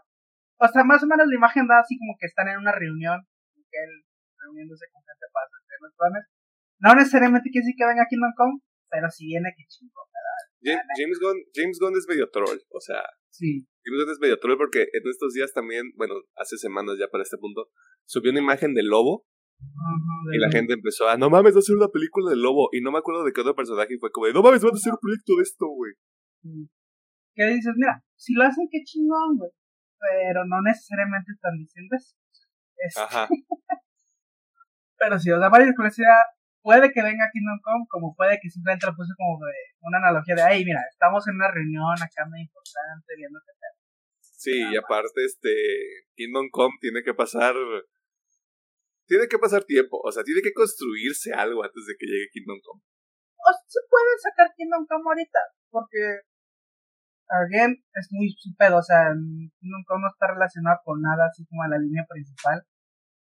[0.60, 3.26] o sea, más o menos la imagen da así como que están en una reunión,
[3.56, 4.04] que él
[4.38, 6.26] reuniéndose con gente para hacer los planes.
[6.80, 10.04] No necesariamente quiere decir que venga Kingdom Come, pero si viene, que chingo,
[10.62, 13.02] James, James, Gunn, James Gunn es medio troll, o sea.
[13.30, 13.66] Sí.
[13.84, 17.24] James Gunn es medio troll porque en estos días también, bueno, hace semanas ya para
[17.24, 17.70] este punto,
[18.06, 19.26] subió una imagen del lobo.
[20.34, 22.70] y la gente empezó a, no mames, va a ser una película del lobo.
[22.72, 24.94] Y no me acuerdo de qué otro personaje fue como, no mames, va a ser
[24.94, 25.94] un proyecto de esto, güey.
[27.34, 29.52] Que dices, mira, si lo hacen, qué chingón, güey.
[30.00, 32.15] Pero no necesariamente están diciendo eso.
[33.02, 33.28] Ajá.
[34.98, 36.22] pero si os da varias curiosidad,
[36.62, 40.36] puede que venga Kingdom Come, como puede que simplemente lo puse como de una analogía
[40.36, 43.74] de, ay, mira, estamos en una reunión acá muy importante, viendo qué tal.
[44.21, 45.50] Sí, y aparte, este,
[46.15, 47.56] Kingdom Come tiene que pasar,
[49.08, 52.60] tiene que pasar tiempo, o sea, tiene que construirse algo antes de que llegue Kingdom
[52.63, 52.82] Come.
[53.38, 56.21] O se puede sacar Kingdom Come ahorita, porque
[57.32, 61.69] again, es muy su o sea, nunca uno está relacionado con nada así como a
[61.69, 62.62] la línea principal.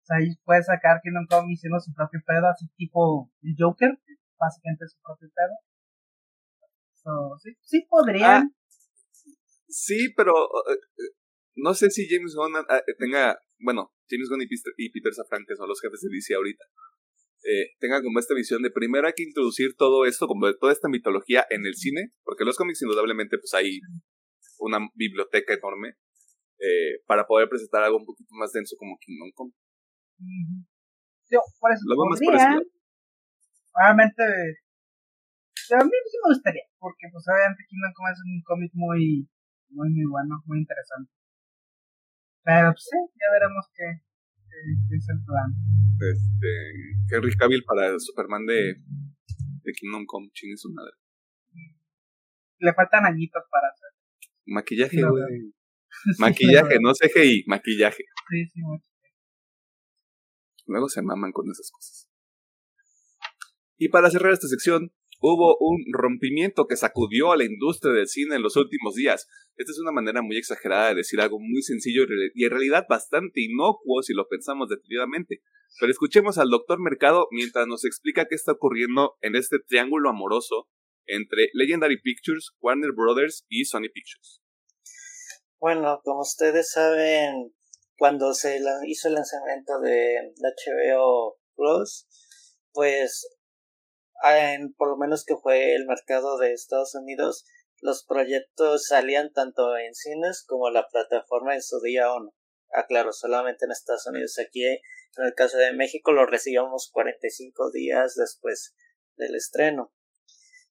[0.03, 3.99] O sea, ahí puede sacar Kingdom Come diciendo su propio pedo, así tipo el Joker,
[4.39, 5.55] básicamente su propio pedo.
[7.03, 8.25] So, sí, sí podrían.
[8.25, 8.49] Ah,
[9.69, 11.13] sí, pero eh, eh,
[11.57, 15.45] no sé si James Gunn eh, tenga, bueno, James Gunn y Peter, y Peter Safran,
[15.47, 16.65] que son los jefes de DC ahorita,
[17.45, 20.89] eh, tenga como esta visión de primero hay que introducir todo esto, como toda esta
[20.89, 23.81] mitología en el cine, porque los cómics indudablemente pues hay
[24.59, 25.95] una biblioteca enorme
[27.07, 29.53] para poder presentar algo un poquito más denso como Kingdom Come.
[31.31, 32.59] Yo, por eso Lo podría,
[33.73, 39.29] obviamente, a mí sí me gustaría, porque pues obviamente Kingdom Come es un cómic muy,
[39.71, 41.13] muy, muy bueno, muy interesante.
[42.43, 44.03] Pero pues sí, ya veremos qué,
[44.89, 45.55] qué, es el plan.
[46.01, 46.51] Este,
[47.15, 48.75] Henry Cavill para Superman de,
[49.63, 50.93] de Kingdom Come, chingue su madre.
[52.59, 53.89] Le faltan añitos para hacer.
[54.47, 55.55] Maquillaje, güey.
[56.19, 58.05] maquillaje, no CGI, maquillaje.
[58.29, 58.90] Sí, sí, mucho.
[60.71, 62.09] Luego se maman con esas cosas.
[63.77, 68.37] Y para cerrar esta sección, hubo un rompimiento que sacudió a la industria del cine
[68.37, 69.27] en los últimos días.
[69.57, 72.05] Esta es una manera muy exagerada de decir algo muy sencillo
[72.35, 75.43] y en realidad bastante inocuo si lo pensamos detenidamente.
[75.81, 80.69] Pero escuchemos al doctor Mercado mientras nos explica qué está ocurriendo en este triángulo amoroso
[81.07, 84.41] entre Legendary Pictures, Warner Brothers y Sony Pictures.
[85.59, 87.53] Bueno, como ustedes saben,
[88.01, 92.09] cuando se hizo el lanzamiento de HBO Plus,
[92.73, 93.29] pues
[94.25, 97.45] en, por lo menos que fue el mercado de Estados Unidos,
[97.83, 102.33] los proyectos salían tanto en cines como la plataforma en su día no
[102.73, 104.39] Aclaro, solamente en Estados Unidos.
[104.39, 104.79] Aquí, en
[105.19, 108.75] el caso de México, lo recibíamos 45 días después
[109.17, 109.93] del estreno.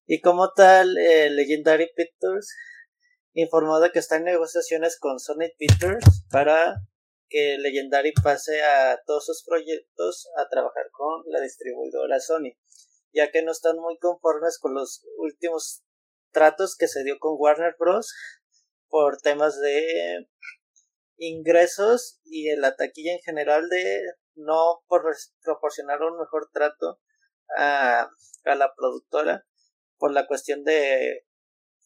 [0.07, 2.55] Y como tal, eh, Legendary Pictures
[3.33, 6.81] informó de que está en negociaciones con Sony Pictures para
[7.29, 12.57] que Legendary pase a todos sus proyectos a trabajar con la distribuidora Sony
[13.13, 15.83] ya que no están muy conformes con los últimos
[16.31, 18.13] tratos que se dio con Warner Bros.
[18.87, 20.27] por temas de
[21.17, 24.01] ingresos y la taquilla en general de
[24.35, 25.03] no por
[25.43, 26.99] proporcionar un mejor trato
[27.57, 28.09] a,
[28.45, 29.45] a la productora
[29.97, 31.25] por la cuestión de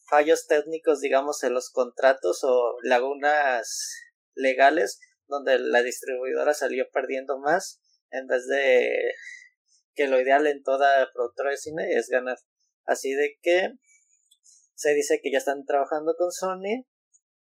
[0.08, 3.90] fallos técnicos digamos en los contratos o lagunas
[4.34, 9.14] legales donde la distribuidora salió perdiendo más en vez de
[9.94, 12.38] que lo ideal en toda productora de cine es ganar.
[12.84, 13.72] Así de que
[14.74, 16.84] se dice que ya están trabajando con Sony,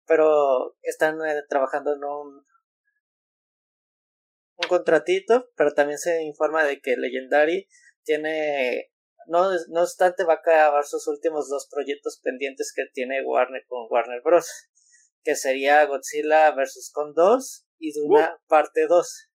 [0.06, 2.44] pero están eh, trabajando en un
[4.68, 7.68] contratito, pero también se informa de que Legendary
[8.02, 8.90] tiene
[9.28, 13.86] no, no obstante va a acabar sus últimos dos proyectos pendientes que tiene Warner con
[13.90, 14.48] Warner Bros.
[15.22, 16.90] Que sería Godzilla vs.
[16.92, 18.48] Con 2 y Duna uh.
[18.48, 19.28] parte 2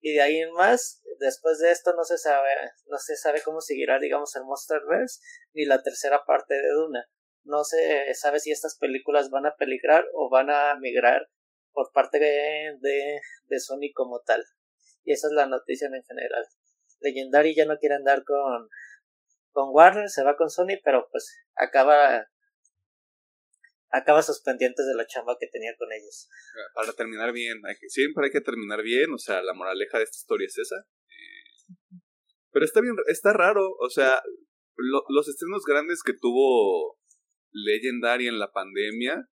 [0.00, 2.50] y de ahí en más después de esto no se sabe
[2.86, 5.20] no se sabe cómo seguirá digamos el Monsterverse
[5.52, 7.08] ni la tercera parte de Duna.
[7.44, 11.28] No se sabe si estas películas van a peligrar o van a migrar
[11.72, 14.44] por parte de, de, de Sony como tal.
[15.04, 16.44] Y esa es la noticia en general.
[17.00, 18.68] Legendary ya no quiere andar con
[19.52, 22.26] con Warner se va con Sony pero pues acaba
[23.90, 26.28] acaba sus pendientes de la chamba que tenía con ellos.
[26.74, 30.46] Para terminar bien, siempre hay que terminar bien, o sea, la moraleja de esta historia
[30.46, 30.86] es esa.
[32.52, 34.20] pero está bien, está raro, o sea,
[34.76, 36.98] los estrenos grandes que tuvo
[37.52, 39.28] Legendary en la pandemia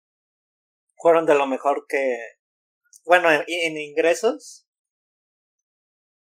[0.97, 2.17] fueron de lo mejor que,
[3.05, 4.67] bueno, en, ingresos,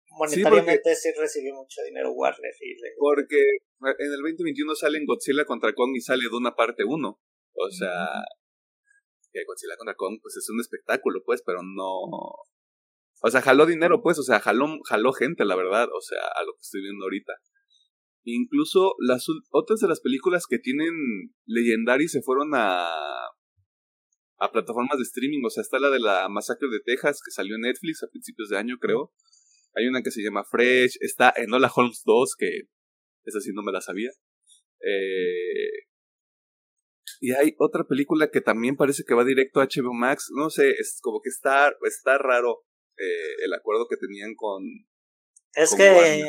[0.09, 2.53] monetariamente sí, recibió mucho dinero Warner.
[2.97, 3.37] porque
[3.79, 7.19] en el 2021 salen Godzilla contra Kong y sale de una parte 1.
[7.59, 8.07] O sea,
[9.31, 12.01] que Godzilla contra Kong, pues es un espectáculo, pues, pero no.
[13.21, 16.43] O sea, jaló dinero, pues, o sea, jaló, jaló gente, la verdad, o sea, a
[16.43, 17.33] lo que estoy viendo ahorita.
[18.23, 20.93] Incluso las otras de las películas que tienen
[21.45, 22.89] Legendary se fueron a
[24.39, 27.55] a plataformas de streaming, o sea, está la de la masacre de Texas que salió
[27.55, 29.11] en Netflix a principios de año, creo.
[29.73, 32.61] Hay una que se llama Fresh, está Enola Holmes 2 que
[33.25, 34.11] esa sí no me la sabía.
[34.79, 35.86] Eh,
[37.19, 40.29] y hay otra película que también parece que va directo a HBO Max.
[40.35, 42.65] No sé, es como que está, está raro
[42.97, 44.63] eh, el acuerdo que tenían con.
[45.53, 46.23] Es que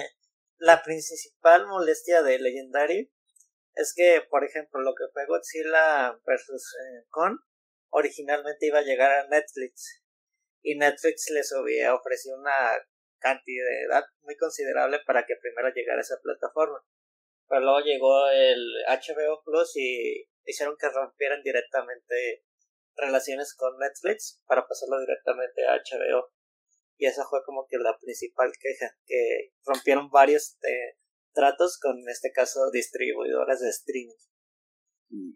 [0.58, 3.10] la principal molestia de Legendary
[3.74, 6.50] es que, por ejemplo, lo que fue Godzilla vs.
[6.50, 7.38] Eh, Con
[7.90, 10.02] originalmente iba a llegar a Netflix.
[10.62, 12.52] Y Netflix les había ofrecido una
[13.18, 16.84] cantidad muy considerable para que primero llegara a esa plataforma.
[17.48, 22.44] Pero luego llegó el HBO Plus y hicieron que rompieran directamente
[22.96, 26.32] relaciones con Netflix para pasarlo directamente a HBO.
[26.96, 30.98] Y esa fue como que la principal queja, que rompieron varios eh,
[31.32, 34.16] tratos con, en este caso, distribuidoras de streaming.
[35.10, 35.34] Mm.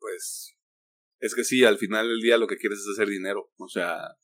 [0.00, 0.56] Pues
[1.20, 4.16] es que sí, al final del día lo que quieres es hacer dinero, o sea,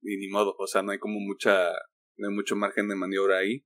[0.00, 1.70] ni modo, o sea, no hay como mucha,
[2.16, 3.64] no hay mucho margen de maniobra ahí.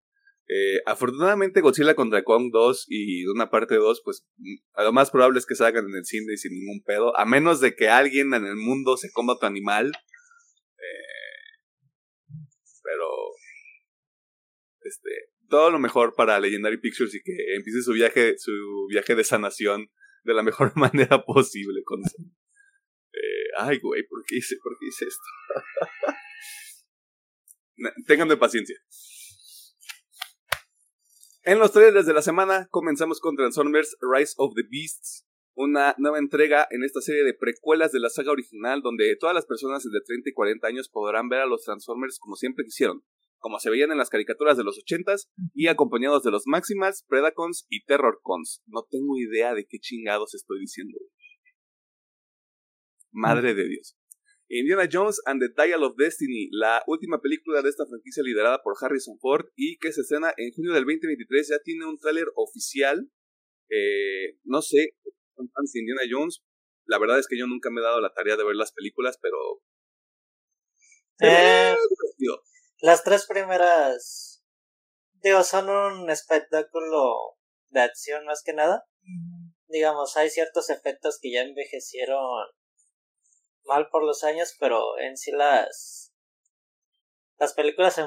[0.53, 4.27] Eh, afortunadamente Godzilla contra Kong 2 y una parte 2, pues
[4.77, 7.77] lo más probable es que salgan en el cine sin ningún pedo, a menos de
[7.77, 9.93] que alguien en el mundo se coma tu animal.
[10.77, 11.61] Eh,
[12.83, 13.07] pero,
[14.81, 15.11] este,
[15.49, 19.89] todo lo mejor para Legendary Pictures y que empiece su viaje, su viaje de sanación
[20.25, 21.81] de la mejor manera posible
[23.13, 25.23] eh, ay, güey, ¿por qué hice, por qué hice esto?
[28.09, 28.77] Ténganme paciencia.
[31.43, 36.19] En los trailers de la semana comenzamos con Transformers Rise of the Beasts, una nueva
[36.19, 40.01] entrega en esta serie de precuelas de la saga original donde todas las personas de
[40.05, 43.03] 30 y 40 años podrán ver a los Transformers como siempre quisieron,
[43.39, 47.65] como se veían en las caricaturas de los 80s y acompañados de los Maximals, Predacons
[47.71, 48.63] y Terrorcons.
[48.67, 50.99] No tengo idea de qué chingados estoy diciendo.
[53.13, 53.97] Madre de Dios.
[54.51, 58.75] Indiana Jones and the Dial of Destiny, la última película de esta franquicia liderada por
[58.81, 63.09] Harrison Ford y que se escena en junio del 2023, ya tiene un tráiler oficial.
[63.69, 64.97] Eh, no sé,
[65.37, 66.43] fans de Indiana Jones.
[66.87, 69.19] La verdad es que yo nunca me he dado la tarea de ver las películas,
[69.23, 69.37] pero...
[71.23, 71.77] Eh,
[72.81, 74.43] las tres primeras,
[75.23, 77.37] digo, son un espectáculo
[77.69, 78.85] de acción más que nada.
[79.69, 82.19] Digamos, hay ciertos efectos que ya envejecieron
[83.65, 86.11] mal por los años, pero en sí las
[87.39, 88.03] las películas se,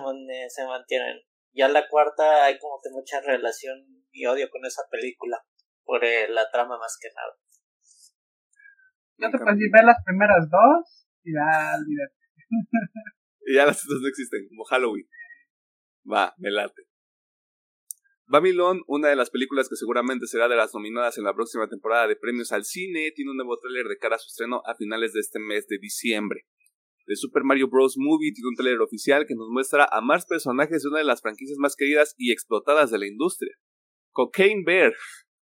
[0.50, 1.20] se mantienen.
[1.54, 5.44] Ya la cuarta hay como que mucha relación y odio con esa película
[5.84, 7.34] por eh, la trama más que nada.
[9.18, 12.16] Yo te puedo ver las primeras dos y ya olvídate.
[13.48, 15.08] y ya las otras no existen, como Halloween.
[16.12, 16.83] Va, me late.
[18.34, 22.08] Babylon, una de las películas que seguramente será de las nominadas en la próxima temporada
[22.08, 25.14] de premios al cine, tiene un nuevo tráiler de cara a su estreno a finales
[25.14, 26.48] de este mes de diciembre.
[27.06, 27.94] The Super Mario Bros.
[27.96, 31.22] Movie tiene un tráiler oficial que nos muestra a más personajes de una de las
[31.22, 33.54] franquicias más queridas y explotadas de la industria.
[34.14, 34.96] Cocaine Bear.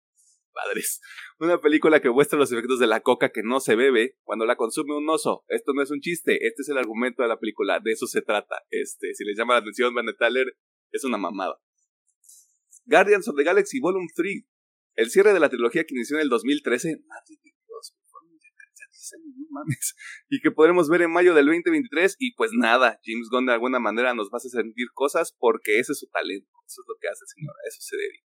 [0.53, 1.00] Padres.
[1.38, 4.57] Una película que muestra los efectos de la coca que no se bebe cuando la
[4.57, 5.44] consume un oso.
[5.46, 8.20] Esto no es un chiste, este es el argumento de la película, de eso se
[8.20, 8.57] trata.
[8.68, 10.57] Este, si les llama la atención, Van Taler,
[10.90, 11.55] es una mamada.
[12.90, 14.42] Guardians of the Galaxy Volume 3,
[14.96, 16.98] el cierre de la trilogía que inició en el 2013,
[20.29, 23.79] y que podremos ver en mayo del 2023 y pues nada, James Gunn de alguna
[23.79, 26.94] manera nos va a hacer sentir cosas porque ese es su talento, eso es lo
[27.00, 28.26] que hace señora, eso se dedica.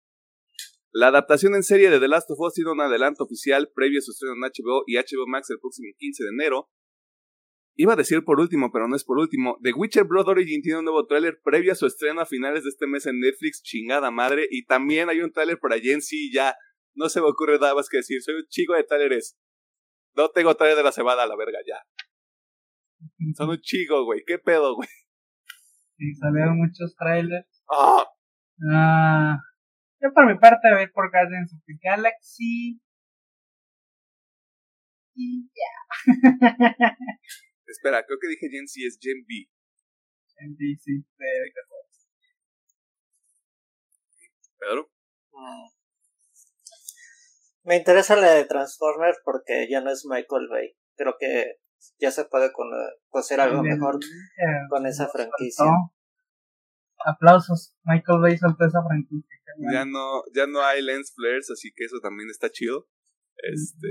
[0.93, 4.03] La adaptación en serie de The Last of Us tiene un adelanto oficial previo a
[4.03, 6.71] su estreno en HBO y HBO Max el próximo 15 de enero,
[7.77, 9.59] Iba a decir por último, pero no es por último.
[9.63, 12.69] The Witcher Blood Origin tiene un nuevo tráiler previo a su estreno a finales de
[12.69, 14.47] este mes en Netflix, chingada madre.
[14.49, 16.55] Y también hay un tráiler para Gen Z ya.
[16.95, 18.23] No se me ocurre nada más que decir.
[18.23, 19.37] Soy un chico de tráileres.
[20.15, 21.83] No tengo tráiler de la cebada a la verga ya.
[23.37, 24.23] Son un chico, güey.
[24.25, 24.89] ¿Qué pedo, güey?
[25.97, 27.65] Sí, salieron muchos trailers.
[27.69, 28.05] ¡Ah!
[28.71, 29.39] Ah.
[30.01, 32.81] Yo por mi parte voy por Guardians of the Galaxy.
[35.17, 36.05] Y ya.
[37.67, 39.49] Espera, creo que dije Gen C, es Gen B.
[40.39, 41.05] Gen B, sí,
[44.59, 44.91] Pedro.
[45.33, 45.75] Mm.
[47.65, 50.77] Me interesa la de Transformers porque ya no es Michael Bay.
[50.97, 51.57] Creo que
[51.99, 52.69] ya se puede con,
[53.13, 53.99] hacer algo mejor
[54.69, 55.65] con esa franquicia.
[57.07, 59.39] Aplausos, Michael Bay soltó esa franquicia.
[59.73, 62.89] Ya no, ya no hay lens flares, así que eso también está chido.
[63.37, 63.89] Este.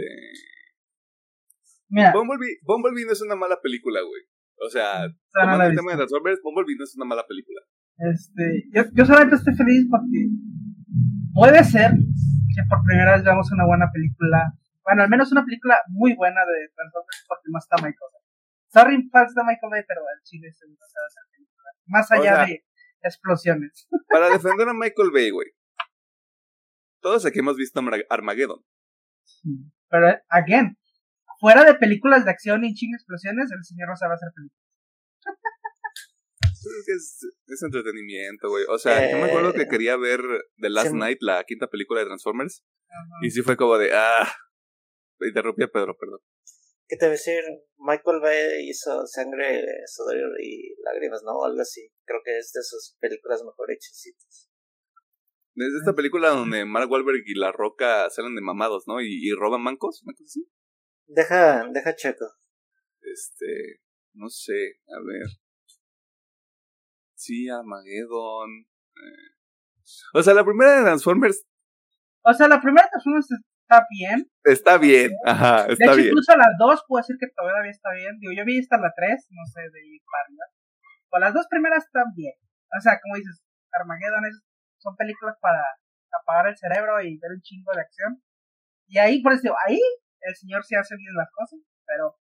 [1.93, 4.21] Bumblebee, Bumblebee no es una mala película, güey.
[4.65, 7.61] O sea, tomando el tema de Transformers, Bumblebee no es una mala película.
[7.97, 10.29] Este, yo, yo solamente estoy feliz porque
[11.33, 14.53] puede ser que por primera vez veamos una buena película.
[14.83, 18.23] Bueno, al menos una película muy buena de Transformers porque no está Michael Bay.
[18.73, 21.69] Sorry, fans de Michael Bay, pero el chile se me esa película.
[21.85, 22.63] Más allá de
[23.03, 23.87] explosiones.
[24.09, 25.49] Para defender a Michael Bay, güey.
[27.01, 28.63] Todos aquí hemos visto Armageddon.
[29.89, 30.77] pero, again,
[31.43, 34.63] fuera de películas de acción y ching explosiones, el señor no sabe hacer películas.
[36.87, 38.63] Es, es, entretenimiento, güey.
[38.69, 40.21] O sea, yo me acuerdo que eh, quería ver
[40.55, 42.63] The Last Night, la quinta película de Transformers.
[43.21, 44.31] Y sí fue como de, ah,
[45.19, 46.19] interrumpí a Pedro, perdón.
[46.87, 47.43] ¿Qué te voy a decir?
[47.75, 51.43] Michael Bay hizo Sangre, Sudor y Lágrimas, ¿no?
[51.43, 51.89] Algo así.
[52.05, 54.49] Creo que es de sus películas mejor hechecitas.
[55.55, 59.01] Es esta película donde Mark Wahlberg y La Roca salen de mamados, ¿no?
[59.01, 60.47] Y, y roban mancos, ¿una cosa así?
[61.07, 62.25] Deja, deja checo.
[63.01, 63.81] Este,
[64.13, 65.27] no sé, a ver.
[67.15, 68.49] Sí, Armageddon.
[68.95, 69.33] Eh.
[70.13, 71.45] O sea, la primera de Transformers.
[72.23, 74.31] O sea, la primera de Transformers está bien.
[74.43, 76.07] Está bien, ajá, está de hecho, bien.
[76.09, 78.19] Incluso las dos puedo decir que todavía está bien.
[78.19, 80.27] Digo, yo vi hasta la tres, no sé, de ir para
[81.11, 82.33] Pero las dos primeras están bien.
[82.75, 84.41] O sea, como dices, Armageddon es,
[84.77, 85.63] son películas para
[86.21, 88.21] apagar el cerebro y ver un chingo de acción.
[88.87, 89.79] Y ahí, por eso, ahí
[90.23, 92.15] el señor sí hace bien las cosas, pero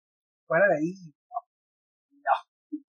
[0.46, 0.94] fuera de ahí,
[1.28, 1.38] no.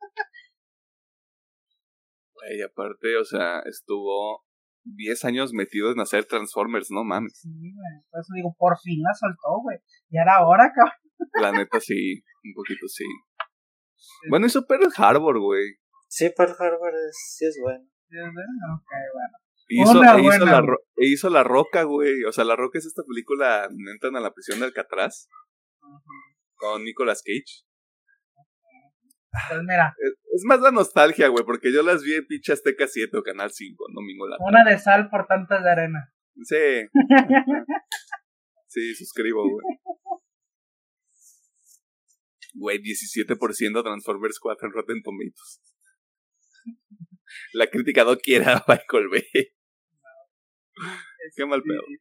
[2.25, 2.55] no.
[2.55, 4.43] Y aparte, o sea, estuvo
[4.83, 7.39] 10 años metido en hacer Transformers, no mames.
[7.41, 8.03] Sí, güey.
[8.09, 9.77] Por eso digo, por fin la soltó, güey.
[10.09, 10.97] Y era hora, cabrón.
[11.39, 13.05] La neta sí, un poquito sí.
[14.29, 15.75] Bueno, hizo Pearl Harbor, güey.
[16.07, 17.85] Sí, Pearl Harbor es, sí es bueno.
[18.09, 18.75] Sí, ¿verdad?
[18.75, 19.37] Ok, bueno.
[19.73, 20.63] Hizo, e hizo, la,
[20.97, 22.25] e hizo La Roca, güey.
[22.25, 25.29] O sea, La Roca es esta película entran a la prisión de Alcatraz
[26.55, 27.65] con Nicolas Cage.
[29.47, 32.85] Pues mira, Es, es más la nostalgia, güey, porque yo las vi en pinche Azteca
[32.85, 36.13] 7 o Canal 5, domingo la una de sal por tantas de arena.
[36.43, 36.87] Sí.
[38.73, 39.65] Sí, suscribo, güey.
[42.53, 45.61] Güey, 17% Transformers 4 en Rotten Tomatoes.
[47.51, 49.53] La crítica no quiere a Michael Bay.
[51.35, 51.81] Qué mal pedo.
[51.87, 51.97] Sí.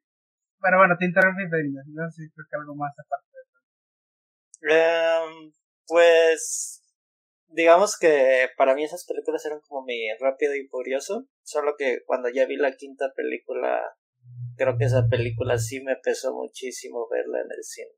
[0.61, 1.81] Pero bueno, te interrumpí, Benja.
[1.87, 3.31] Yo sí creo que algo más aparte.
[4.63, 5.53] Em,
[5.87, 6.83] pues
[7.49, 12.29] digamos que para mí esas películas eran como mi rápido y furioso, solo que cuando
[12.29, 13.83] ya vi la quinta película,
[14.57, 17.93] creo que esa película sí me pesó muchísimo verla en el cine.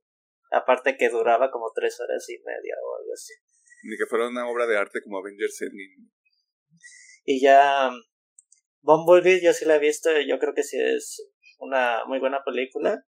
[0.53, 3.35] Aparte que duraba como tres horas y media o algo así.
[3.85, 6.11] Ni que fuera una obra de arte como Avengers Endgame.
[7.25, 7.91] Y ya
[8.83, 12.43] Bumblebee yo sí la he visto, y yo creo que sí es una muy buena
[12.45, 13.05] película.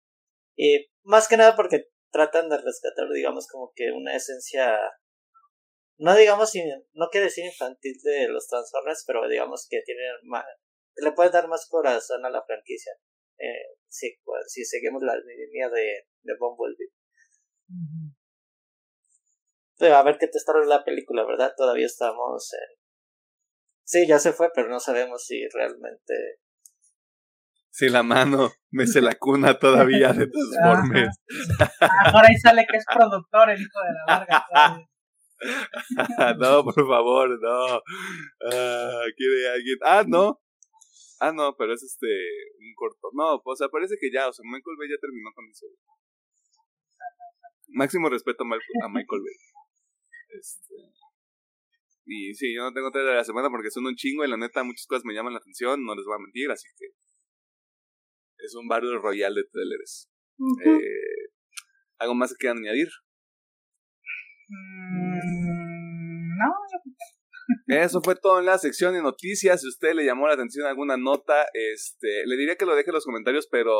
[0.55, 4.77] Y más que nada porque tratan de rescatar, digamos, como que una esencia,
[5.97, 6.51] no digamos,
[6.93, 10.45] no quiero decir infantil de los Transformers, pero digamos que tienen más,
[10.95, 12.93] le puede dar más corazón a la franquicia.
[13.37, 16.91] Eh, si, pues, si seguimos la línea de, de Bumblebee.
[19.77, 21.53] Pero a ver qué te está la película, ¿verdad?
[21.55, 22.78] Todavía estamos en...
[23.89, 26.13] Sí, ya se fue, pero no sabemos si realmente...
[27.71, 31.17] Sí, la mano, me se la cuna todavía de Transformers.
[31.81, 34.45] Ah, por ahí sale que es productor, el hijo de la larga.
[36.37, 37.81] no, por favor, no.
[38.51, 39.77] Ah, quiere alguien.
[39.83, 40.39] Ah, no.
[41.19, 42.05] Ah, no, pero es este
[42.59, 43.09] un corto.
[43.13, 45.65] No, pues o sea, parece que ya, o sea, Michael Bay ya terminó con eso.
[47.69, 49.35] Máximo respeto a Michael Bay.
[50.37, 50.75] Este,
[52.09, 54.37] y sí, yo no tengo trailer de la semana porque son un chingo y la
[54.37, 56.87] neta muchas cosas me llaman la atención, no les voy a mentir, así que
[58.39, 60.09] es un barrio royal de trailers.
[60.65, 61.29] Eh,
[61.99, 62.87] ¿Algo más que quieran añadir?
[64.47, 65.19] Mm,
[66.39, 66.55] no,
[67.67, 69.61] Eso fue todo en la sección de noticias.
[69.61, 72.95] Si usted le llamó la atención alguna nota, este, le diría que lo deje en
[72.95, 73.73] los comentarios, pero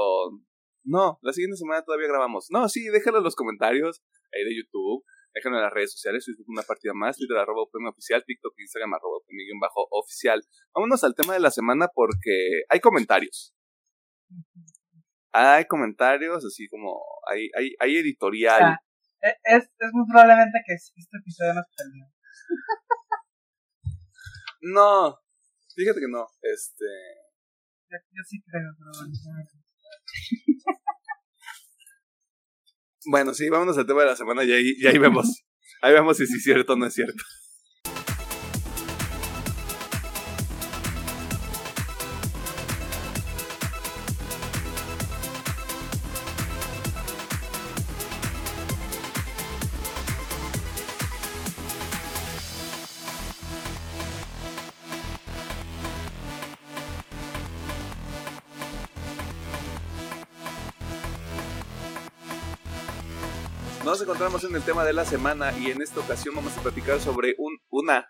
[0.84, 2.48] no, la siguiente semana todavía grabamos.
[2.50, 4.04] No, sí, déjalo en los comentarios
[4.34, 5.04] ahí de YouTube,
[5.34, 8.94] déjalo en las redes sociales, Facebook una partida más, Twitter arroba UPM oficial, TikTok, Instagram
[8.94, 10.42] arroba UPM bajo oficial.
[10.74, 13.54] Vámonos al tema de la semana porque hay comentarios.
[15.32, 17.00] Hay comentarios, así como
[17.30, 18.62] hay, hay, hay editorial.
[18.64, 18.80] Ah.
[19.22, 22.06] E- es, es muy probablemente que este episodio nos perdió.
[24.62, 25.18] No,
[25.74, 26.28] fíjate que no.
[26.42, 26.86] Este,
[27.90, 29.14] Yo, yo sí creo, pero bueno.
[33.12, 35.44] Bueno, sí, vámonos al tema de la semana y ahí, y ahí vemos.
[35.82, 37.24] Ahí vemos si es cierto o no es cierto.
[64.20, 67.36] Encontramos en el tema de la semana y en esta ocasión vamos a platicar sobre
[67.38, 68.06] un, una,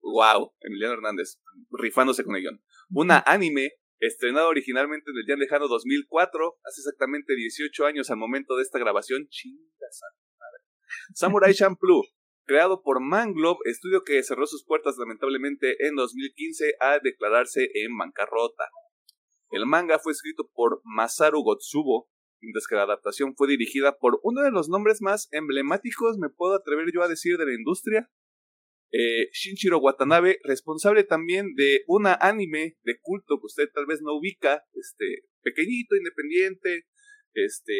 [0.00, 1.38] wow, Emiliano Hernández,
[1.70, 7.36] rifándose con el guion, una anime estrenado originalmente en el día lejano 2004, hace exactamente
[7.36, 10.62] 18 años al momento de esta grabación, chingas a mi madre.
[11.12, 12.04] Samurai Champloo,
[12.46, 18.64] creado por Manglobe, estudio que cerró sus puertas lamentablemente en 2015 al declararse en bancarrota.
[19.50, 22.08] El manga fue escrito por Masaru Gotsubo,
[22.44, 26.54] mientras que la adaptación fue dirigida por uno de los nombres más emblemáticos, me puedo
[26.54, 28.10] atrever yo a decir, de la industria,
[28.92, 34.14] eh, Shinjiro Watanabe, responsable también de una anime de culto que usted tal vez no
[34.14, 36.86] ubica, este, pequeñito, independiente,
[37.32, 37.74] este,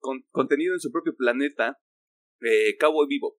[0.00, 1.78] con contenido en su propio planeta,
[2.40, 3.38] eh, Cowboy Vivo.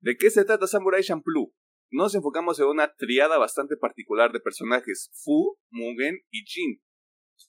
[0.00, 1.52] ¿De qué se trata Samurai Champloo?
[1.90, 6.80] Nos enfocamos en una triada bastante particular de personajes, Fu, Mugen y Jin.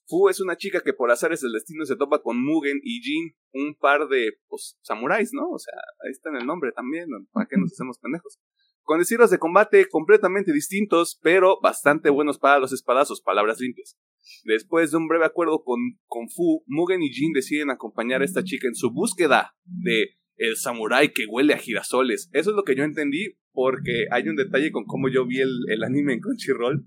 [0.07, 3.35] Fu es una chica que por azares del destino se topa con Mugen y Jin,
[3.53, 5.49] un par de, pues, samuráis, ¿no?
[5.49, 5.73] O sea,
[6.05, 7.07] ahí está en el nombre también.
[7.31, 8.39] ¿para qué nos hacemos pendejos?
[8.83, 13.97] Con estilos de combate completamente distintos, pero bastante buenos para los espadazos, palabras limpias.
[14.45, 18.43] Después de un breve acuerdo con, con Fu, Mugen y Jin deciden acompañar a esta
[18.43, 22.29] chica en su búsqueda de el samurái que huele a girasoles.
[22.33, 25.51] Eso es lo que yo entendí, porque hay un detalle con cómo yo vi el,
[25.67, 26.85] el anime en Crunchyroll,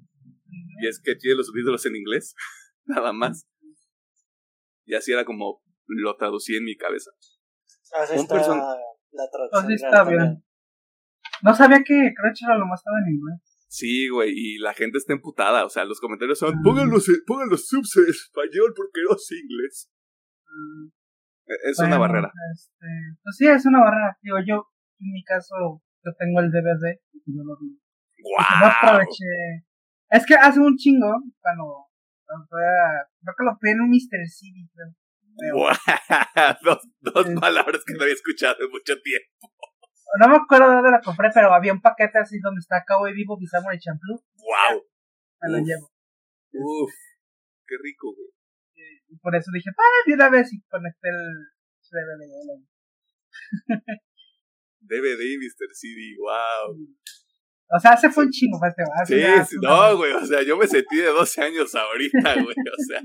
[0.83, 2.35] Y es que tiene los subtítulos en inglés,
[2.87, 3.47] nada más.
[4.85, 7.11] Y así era como lo traducí en mi cabeza.
[8.01, 8.79] Así Un está person-
[9.13, 9.65] la traducción.
[9.65, 10.19] Así está también.
[10.21, 10.45] bien.
[11.43, 13.41] No sabía que Crunchyroll nomás estaba en inglés.
[13.69, 15.65] Sí, güey, y la gente está emputada.
[15.65, 16.61] O sea, los comentarios son: Ah.
[16.63, 19.91] pongan los, pongan los subs en español porque no es inglés.
[20.47, 20.87] Mm,
[21.47, 22.31] E- Es una barrera.
[22.55, 22.87] Este,
[23.23, 24.17] pues sí, es una barrera.
[24.23, 24.55] Digo, yo,
[25.01, 25.55] en mi caso,
[26.05, 27.79] yo tengo el DVD y yo lo vi.
[28.23, 28.99] No.
[30.11, 31.09] Es que hace un chingo,
[31.41, 31.87] cuando,
[32.49, 34.27] creo que lo pedí en un Mr.
[34.29, 34.95] CD, creo.
[36.63, 39.49] dos dos palabras que no había escuchado en mucho tiempo.
[40.21, 43.15] No me acuerdo de dónde la compré, pero había un paquete así donde está Cowboy
[43.15, 44.23] Vivo y Samurai Champloo.
[44.37, 44.85] ¡Wow!
[45.41, 45.89] Me lo llevo.
[46.53, 46.93] Uf,
[47.67, 48.29] qué rico, güey.
[49.09, 51.49] Y por eso dije, ah, de una vez y conecté el
[51.91, 52.65] DVD.
[54.81, 55.69] DVD Mr.
[55.73, 56.77] CD, wow.
[57.75, 60.27] O sea, hace fue un chingo, pues, te hace Sí, sí, una- no, güey, o
[60.27, 62.13] sea, yo me sentí de 12 años ahorita,
[62.53, 63.01] güey, o sea.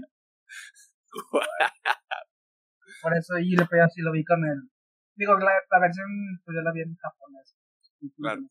[3.02, 4.70] Por eso, y le pedí así, lo vi con el.
[5.16, 6.08] Digo, la, la versión,
[6.44, 7.56] pues yo la vi en japonés.
[8.18, 8.42] Claro.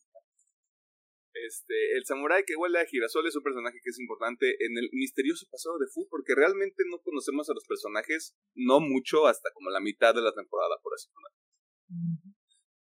[1.35, 4.89] Este, el samurái que huele a girasol es un personaje que es importante en el
[4.93, 9.69] misterioso pasado de Fu, porque realmente no conocemos a los personajes, no mucho, hasta como
[9.71, 12.35] la mitad de la temporada, por así decirlo.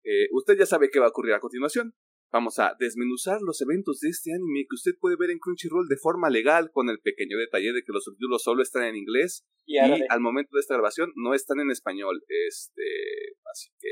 [0.05, 1.95] Eh, usted ya sabe qué va a ocurrir a continuación.
[2.33, 5.99] Vamos a desmenuzar los eventos de este anime que usted puede ver en Crunchyroll de
[5.99, 9.77] forma legal, con el pequeño detalle de que los subtítulos solo están en inglés Y
[9.79, 12.25] al momento de esta grabación no están en español.
[12.49, 12.83] Este,
[13.53, 13.89] así que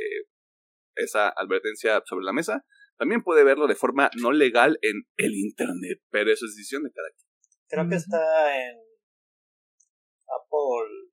[0.97, 2.65] esa advertencia sobre la mesa.
[2.97, 6.93] También puede verlo de forma no legal en el internet, pero eso es decisión de
[6.93, 7.29] cada quien.
[7.69, 8.77] Creo que está en
[10.29, 11.13] Apple.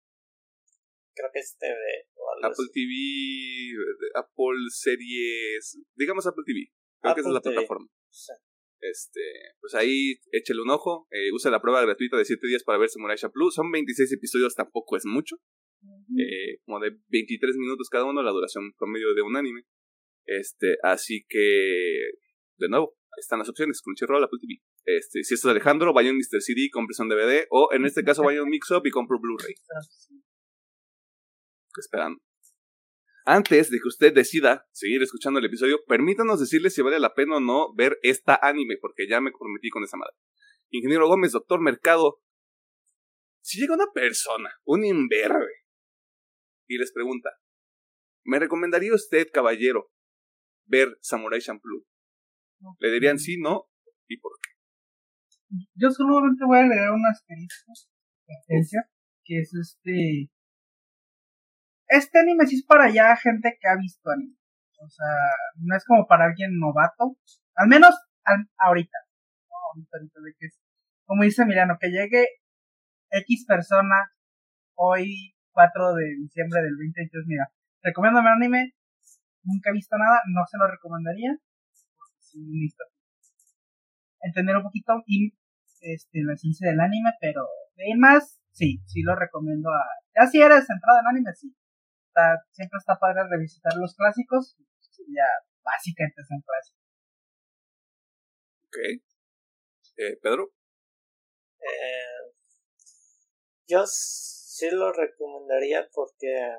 [1.13, 1.75] Creo que es TV
[2.15, 2.71] o algo Apple así.
[2.73, 6.71] TV, Apple Series, digamos Apple TV.
[7.01, 7.53] Creo que esa es la TV.
[7.55, 7.87] plataforma.
[8.09, 8.33] Sí.
[8.79, 9.21] Este,
[9.59, 12.89] pues ahí échele un ojo, eh, use la prueba gratuita de 7 días para ver
[12.89, 13.49] Samurai Champloo.
[13.51, 15.37] Son 26 episodios, tampoco es mucho.
[16.17, 19.63] eh, como de 23 minutos cada uno, la duración promedio de un anime.
[20.25, 22.11] Este, así que,
[22.57, 24.61] de nuevo, están las opciones, Crunchyroll, Apple TV.
[24.85, 26.41] Este, si esto es Alejandro, vaya a un Mr.
[26.41, 29.15] CD, compre un DVD, o en este caso vaya a un Mix Up y compre
[29.15, 29.55] un Blu-ray.
[31.77, 32.19] Esperando.
[33.29, 37.35] Antes de que usted decida seguir escuchando el episodio, permítanos decirle si vale la pena
[37.35, 40.15] o no ver esta anime, porque ya me comprometí con esa madre.
[40.69, 42.21] Ingeniero Gómez, doctor Mercado,
[43.41, 45.51] si llega una persona, un imberbe,
[46.69, 47.31] y les pregunta,
[48.23, 49.91] ¿me recomendaría usted, caballero,
[50.65, 51.85] ver Samurai Champloo?
[52.79, 53.65] Le dirían sí, no,
[54.07, 54.51] y por qué.
[55.75, 57.73] Yo solamente voy a agregar un asterisco,
[59.25, 60.31] que es este.
[61.87, 64.35] Este anime sí es para ya gente que ha visto anime.
[64.79, 65.07] O sea,
[65.57, 67.17] no es como para alguien novato.
[67.55, 68.97] Al menos al- ahorita.
[69.49, 70.47] No, ahorita, de que.
[71.05, 72.25] Como dice Milano, que llegue
[73.11, 74.11] X persona
[74.75, 77.25] hoy, 4 de diciembre del 2022.
[77.27, 78.73] Mira, recomiendo un anime.
[79.43, 81.37] Nunca he visto nada, no se lo recomendaría.
[82.19, 82.83] Sí necesito
[84.21, 85.33] entender un poquito y
[85.81, 87.41] este la ciencia del anime, pero
[87.75, 89.81] de más, sí, sí lo recomiendo a.
[90.15, 91.55] Ya si eres centrado en anime, sí.
[92.17, 94.57] Está, siempre está padre revisitar los clásicos.
[95.05, 95.29] Ya
[95.61, 96.81] básicamente son clásicos.
[98.65, 98.77] Ok.
[99.97, 100.49] Eh, Pedro,
[101.59, 102.33] Eh,
[103.67, 106.57] yo sí lo recomendaría porque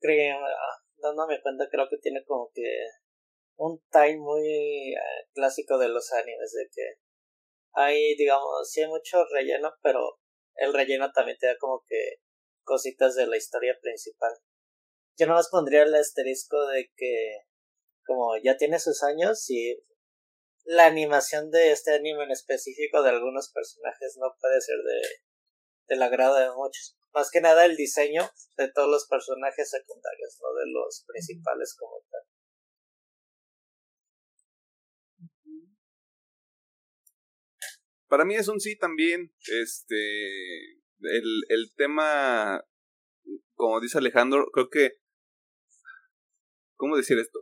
[0.00, 2.86] creo, ah, dándome cuenta creo que tiene como que
[3.56, 6.82] un time muy eh, clásico de los animes de que
[7.72, 10.18] hay digamos sí hay mucho relleno pero
[10.54, 12.20] el relleno también te da como que
[12.68, 14.32] cositas de la historia principal
[15.18, 17.38] yo no más pondría el asterisco de que
[18.06, 19.82] como ya tiene sus años y
[20.64, 25.00] la animación de este anime en específico de algunos personajes no puede ser de
[25.88, 26.98] del agrado de muchos.
[27.14, 32.04] Más que nada el diseño de todos los personajes secundarios, no de los principales como
[32.10, 32.20] tal.
[38.08, 39.34] para mí es un sí también.
[39.62, 40.80] Este.
[41.00, 42.62] El, el tema.
[43.54, 44.92] Como dice Alejandro, creo que.
[46.76, 47.40] ¿Cómo decir esto?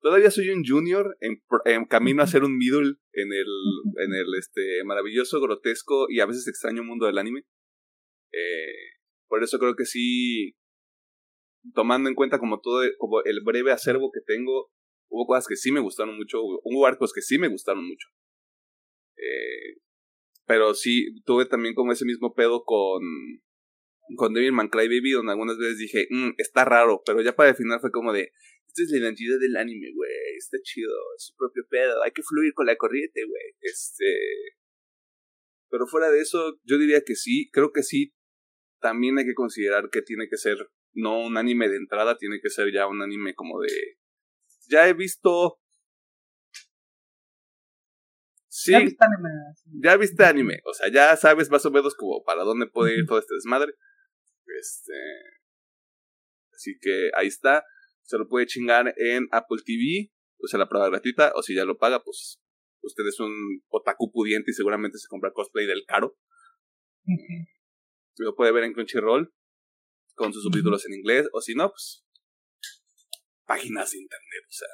[0.00, 3.46] Todavía soy un junior en, en camino a ser un middle en el,
[4.04, 7.46] en el este, maravilloso, grotesco y a veces extraño mundo del anime.
[8.30, 10.56] Eh, por eso creo que sí,
[11.72, 14.70] tomando en cuenta como todo como el breve acervo que tengo,
[15.08, 18.08] hubo cosas que sí me gustaron mucho, hubo arcos que sí me gustaron mucho.
[19.16, 19.80] Eh,
[20.46, 23.02] pero sí, tuve también como ese mismo pedo con,
[24.16, 27.80] con Devilman Crybaby, donde algunas veces dije, "Mm, está raro, pero ya para el final
[27.80, 28.30] fue como de,
[28.74, 30.10] esta es la identidad del anime, güey.
[30.36, 32.02] Está chido, es su propio pedo.
[32.02, 33.54] Hay que fluir con la corriente, güey.
[33.60, 34.18] Este.
[35.70, 37.50] Pero fuera de eso, yo diría que sí.
[37.52, 38.14] Creo que sí.
[38.80, 40.58] También hay que considerar que tiene que ser
[40.92, 43.70] no un anime de entrada, tiene que ser ya un anime como de.
[44.68, 45.60] Ya he visto.
[48.64, 48.72] Sí.
[48.72, 49.30] Ya viste anime.
[49.82, 50.60] Ya viste anime.
[50.64, 53.74] O sea, ya sabes más o menos como para dónde puede ir todo este desmadre.
[54.58, 54.94] Este.
[56.54, 57.62] Así que ahí está.
[58.04, 60.10] Se lo puede chingar en Apple TV.
[60.42, 61.32] O sea, la prueba gratuita.
[61.34, 62.40] O si ya lo paga, pues
[62.80, 66.16] usted es un otaku pudiente y seguramente se compra cosplay del caro.
[68.16, 69.30] Lo puede ver en Crunchyroll
[70.14, 72.06] con sus subtítulos en inglés, o si no, pues
[73.46, 74.68] páginas de internet, o sea,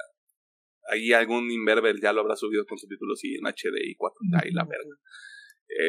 [0.89, 4.53] ahí algún Inverber ya lo habrá subido con subtítulos y en HD y 4K y
[4.53, 4.97] la verga.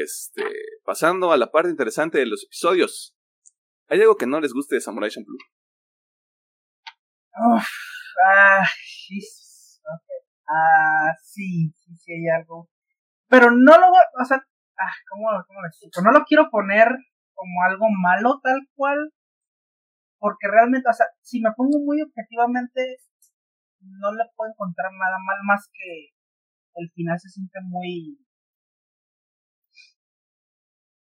[0.04, 0.44] Este,
[0.84, 3.16] pasando a la parte interesante de los episodios.
[3.88, 5.38] ¿Hay algo que no les guste de Samurai Champloo?
[7.34, 7.68] Uf,
[8.28, 8.64] ah,
[10.48, 12.70] ah, sí, sí, sí hay algo.
[13.28, 14.38] Pero no lo voy, o sea,
[14.78, 16.02] ah, ¿cómo, cómo lo explico?
[16.02, 16.88] No lo quiero poner
[17.34, 18.98] como algo malo tal cual,
[20.20, 22.98] porque realmente, o sea, si me pongo muy objetivamente,
[23.82, 26.14] no le puedo encontrar nada mal más que
[26.76, 28.18] el final se siente muy,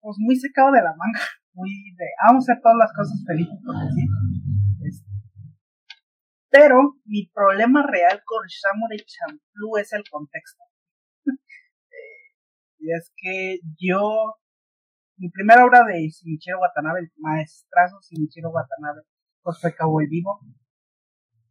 [0.00, 1.20] pues muy secado de la manga,
[1.52, 4.06] muy de, vamos a hacer todas las cosas felices, porque sí.
[4.86, 5.10] Este,
[6.50, 10.64] pero mi problema real con Samurai Champloo es el contexto.
[11.92, 12.32] Eh,
[12.78, 14.36] y es que yo
[15.20, 19.02] mi primera obra de Shinichiro Watanabe, el maestrazo Shinichiro Watanabe,
[19.42, 20.40] pues fue Cowboy Vivo.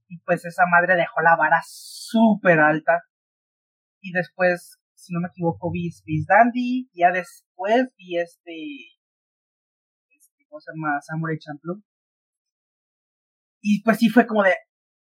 [0.09, 3.03] Y pues esa madre dejó la vara súper alta.
[4.01, 6.89] Y después, si no me equivoco, vi Space Dandy.
[6.91, 8.57] Y ya después vi este.
[10.09, 10.99] este ¿Cómo se llama?
[11.01, 11.81] Samurai Champloo.
[13.61, 14.55] Y pues sí fue como de.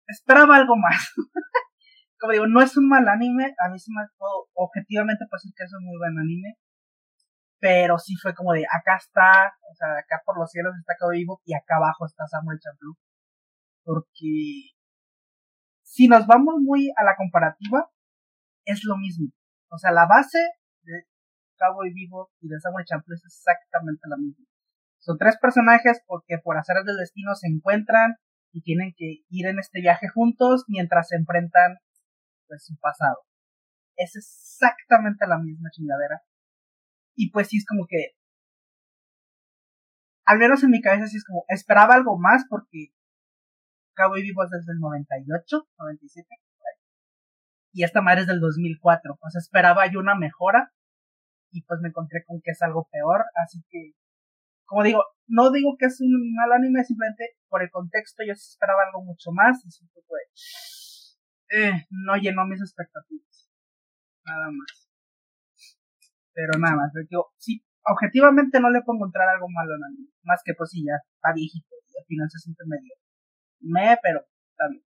[0.08, 1.14] Esperaba algo más.
[2.20, 3.54] como digo, no es un mal anime.
[3.64, 4.04] A mí sí me.
[4.54, 6.58] Objetivamente, pues sí que es un muy buen anime
[7.60, 11.12] pero sí fue como de acá está, o sea, acá por los cielos está Cabo
[11.12, 12.96] Vivo y acá abajo está Samuel Champloo.
[13.84, 14.72] Porque
[15.90, 17.90] si nos vamos muy a la comparativa,
[18.64, 19.32] es lo mismo.
[19.72, 20.38] O sea, la base
[20.84, 21.04] de
[21.58, 24.46] Cabo Vivo y de Samuel Champloo es exactamente la misma.
[25.00, 28.18] Son tres personajes porque por hacer del destino se encuentran
[28.52, 31.78] y tienen que ir en este viaje juntos mientras se enfrentan
[32.48, 33.18] pues su pasado.
[33.96, 36.22] Es exactamente la misma chingadera
[37.16, 38.12] y pues sí es como que,
[40.26, 42.94] al menos en mi cabeza sí es como, esperaba algo más porque
[44.00, 46.28] Cowboy Vivo es desde el 98, 97.
[47.74, 49.18] Y esta madre es del 2004.
[49.20, 50.72] Pues esperaba yo una mejora.
[51.52, 53.26] Y pues me encontré con que es algo peor.
[53.44, 53.92] Así que,
[54.66, 58.84] como digo, no digo que es un mal anime, simplemente por el contexto yo esperaba
[58.88, 59.66] algo mucho más.
[59.66, 60.14] Y siento que
[61.58, 63.52] eh, no llenó mis expectativas.
[64.24, 64.88] Nada más.
[66.34, 66.94] Pero nada más,
[67.38, 70.10] sí, objetivamente no le puedo encontrar algo malo en anime.
[70.24, 72.94] Más que pues sí, ya está viejito y al final se siente medio
[73.60, 74.84] me, pero está bien.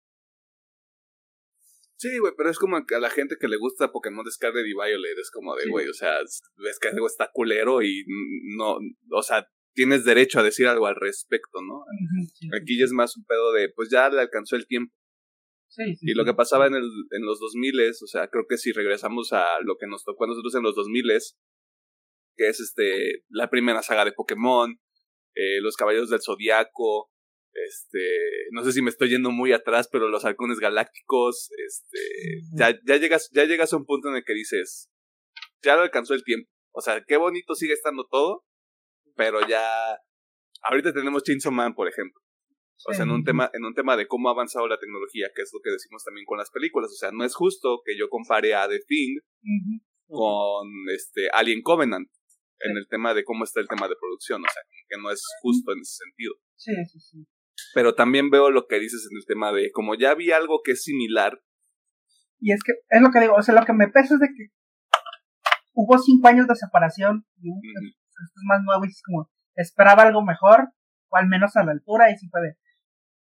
[1.95, 5.17] Sí, güey, pero es como a la gente que le gusta Pokémon Scarlet y Violet,
[5.17, 6.19] es como de, güey, o sea,
[6.57, 8.03] ves que algo está culero y
[8.57, 8.77] no,
[9.11, 11.85] o sea, tienes derecho a decir algo al respecto, ¿no?
[12.61, 14.93] Aquí ya es más un pedo de, pues ya le alcanzó el tiempo.
[15.69, 18.73] Sí, y lo que pasaba en, el, en los 2000, o sea, creo que si
[18.73, 21.03] regresamos a lo que nos tocó a nosotros en los 2000,
[22.35, 24.77] que es este la primera saga de Pokémon,
[25.35, 27.12] eh, los Caballeros del Zodiaco,
[27.53, 27.99] este,
[28.51, 31.99] no sé si me estoy yendo muy atrás, pero los halcones galácticos, este,
[32.55, 34.89] ya, ya llegas, ya llegas a un punto en el que dices,
[35.61, 36.49] ya lo alcanzó el tiempo.
[36.71, 38.45] O sea, qué bonito sigue estando todo,
[39.15, 39.63] pero ya,
[40.63, 42.19] ahorita tenemos Chainsaw Man, por ejemplo.
[42.85, 45.43] O sea, en un tema, en un tema de cómo ha avanzado la tecnología, que
[45.43, 46.91] es lo que decimos también con las películas.
[46.91, 49.19] O sea, no es justo que yo compare a The Thing
[50.07, 52.09] con este Alien Covenant
[52.59, 54.41] en el tema de cómo está el tema de producción.
[54.41, 56.33] O sea, que no es justo en ese sentido.
[56.57, 57.27] Sí, sí, sí.
[57.73, 60.71] Pero también veo lo que dices en el tema de como ya vi algo que
[60.73, 61.41] es similar.
[62.39, 64.27] Y es que, es lo que digo, o sea, lo que me pesa es de
[64.27, 64.49] que
[65.73, 70.23] hubo cinco años de separación y esto es más nuevo y es como, esperaba algo
[70.23, 70.69] mejor,
[71.09, 72.57] o al menos a la altura, y sí puede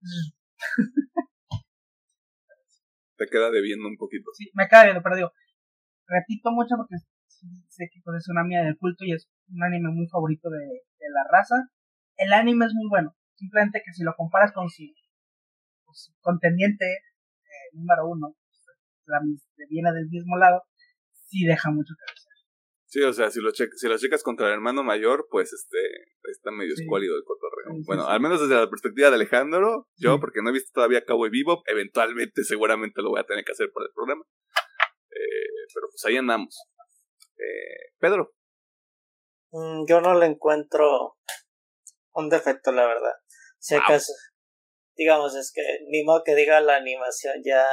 [3.17, 4.32] Te queda debiendo un poquito.
[4.34, 5.32] Sí, me queda debiendo, pero digo,
[6.07, 6.95] repito mucho porque
[7.67, 10.84] sé que pues, es una mía del culto y es un anime muy favorito de,
[11.11, 11.69] la raza.
[12.17, 14.84] El anime es muy bueno, simplemente que si lo comparas con su,
[16.22, 18.36] contendiente eh, número uno,
[19.06, 19.20] la,
[19.70, 20.64] viene del mismo lado,
[21.12, 22.30] sí deja mucho que desear.
[22.86, 25.78] Sí, o sea, si lo, si lo checas contra el hermano mayor, pues este
[26.24, 27.84] está medio escuálido el cotorreo.
[27.86, 31.28] bueno, al menos desde la perspectiva de Alejandro, yo, porque no he visto todavía Cabo
[31.28, 34.24] y Vivo, eventualmente seguramente lo voy a tener que hacer por el programa.
[35.12, 36.60] Eh, pero pues ahí andamos.
[37.38, 38.34] Eh, Pedro.
[39.52, 41.18] Mm, yo no le encuentro
[42.14, 43.14] un defecto, la verdad.
[43.60, 44.14] Si acaso,
[44.95, 47.66] digamos, es que ni modo que diga la animación ya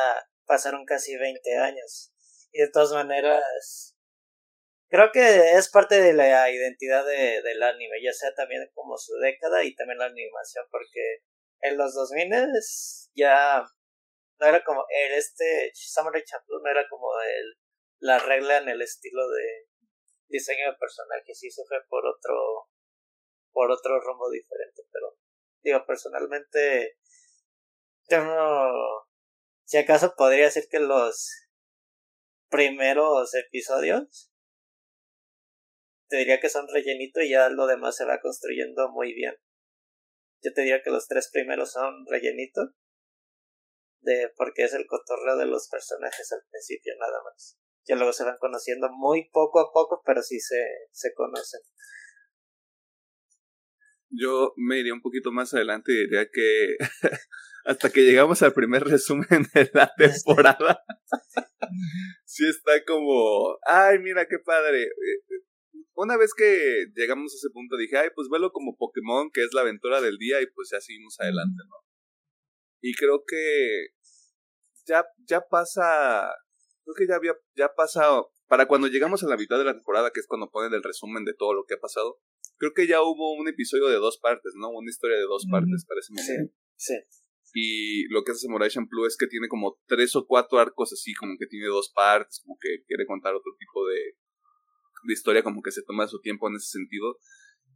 [0.44, 2.12] pasaron casi 20 años.
[2.52, 3.96] Y de todas maneras,
[4.88, 9.14] Creo que es parte de la identidad de, del anime, ya sea también como su
[9.16, 11.22] década y también la animación, porque
[11.60, 12.30] en los 2000
[13.14, 13.64] ya
[14.38, 17.54] no era como el este Samurai Champloo no era como el
[18.00, 19.66] la regla en el estilo de
[20.28, 22.68] diseño de personajes y se fue por otro
[23.52, 25.16] por otro rumbo diferente pero
[25.62, 26.96] digo personalmente
[28.08, 28.70] yo no
[29.64, 31.30] si acaso podría decir que los
[32.48, 34.30] primeros episodios
[36.08, 39.34] te diría que son rellenitos y ya lo demás se va construyendo muy bien.
[40.42, 42.70] Yo te diría que los tres primeros son rellenitos
[44.00, 47.58] de porque es el cotorreo de los personajes al principio nada más.
[47.86, 51.60] Ya luego se van conociendo muy poco a poco, pero sí se, se conocen.
[54.10, 56.76] Yo me iría un poquito más adelante y diría que
[57.64, 60.84] hasta que llegamos al primer resumen de la temporada,
[62.24, 64.84] sí está como, ay, mira qué padre.
[64.84, 65.46] Eh,
[65.94, 69.52] una vez que llegamos a ese punto dije, ay, pues velo como Pokémon, que es
[69.52, 71.76] la aventura del día, y pues ya seguimos adelante, ¿no?
[72.82, 73.88] Y creo que
[74.86, 76.30] ya, ya pasa,
[76.84, 80.10] creo que ya había, ya pasa, para cuando llegamos a la mitad de la temporada,
[80.12, 82.20] que es cuando ponen el resumen de todo lo que ha pasado,
[82.58, 84.70] creo que ya hubo un episodio de dos partes, ¿no?
[84.70, 86.52] Una historia de dos partes para ese momento.
[86.76, 87.22] Sí, sí.
[87.58, 91.14] Y lo que hace Samurai Champloo es que tiene como tres o cuatro arcos así,
[91.14, 94.18] como que tiene dos partes, como que quiere contar otro tipo de,
[95.04, 97.18] de historia como que se toma su tiempo en ese sentido.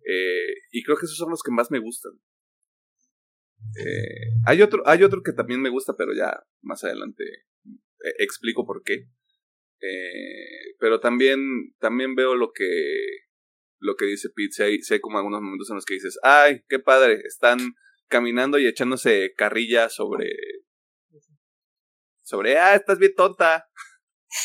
[0.05, 2.13] Eh, y creo que esos son los que más me gustan.
[3.79, 8.67] Eh, hay, otro, hay otro que también me gusta, pero ya más adelante eh, explico
[8.67, 9.07] por qué.
[10.79, 12.67] pero también, también veo lo que,
[13.81, 14.53] lo que dice Pete.
[14.53, 17.59] Si hay, si hay como algunos momentos en los que dices, ay, qué padre, están
[18.09, 20.31] caminando y echándose carrilla sobre...
[22.23, 23.67] Sobre, ah, estás bien tonta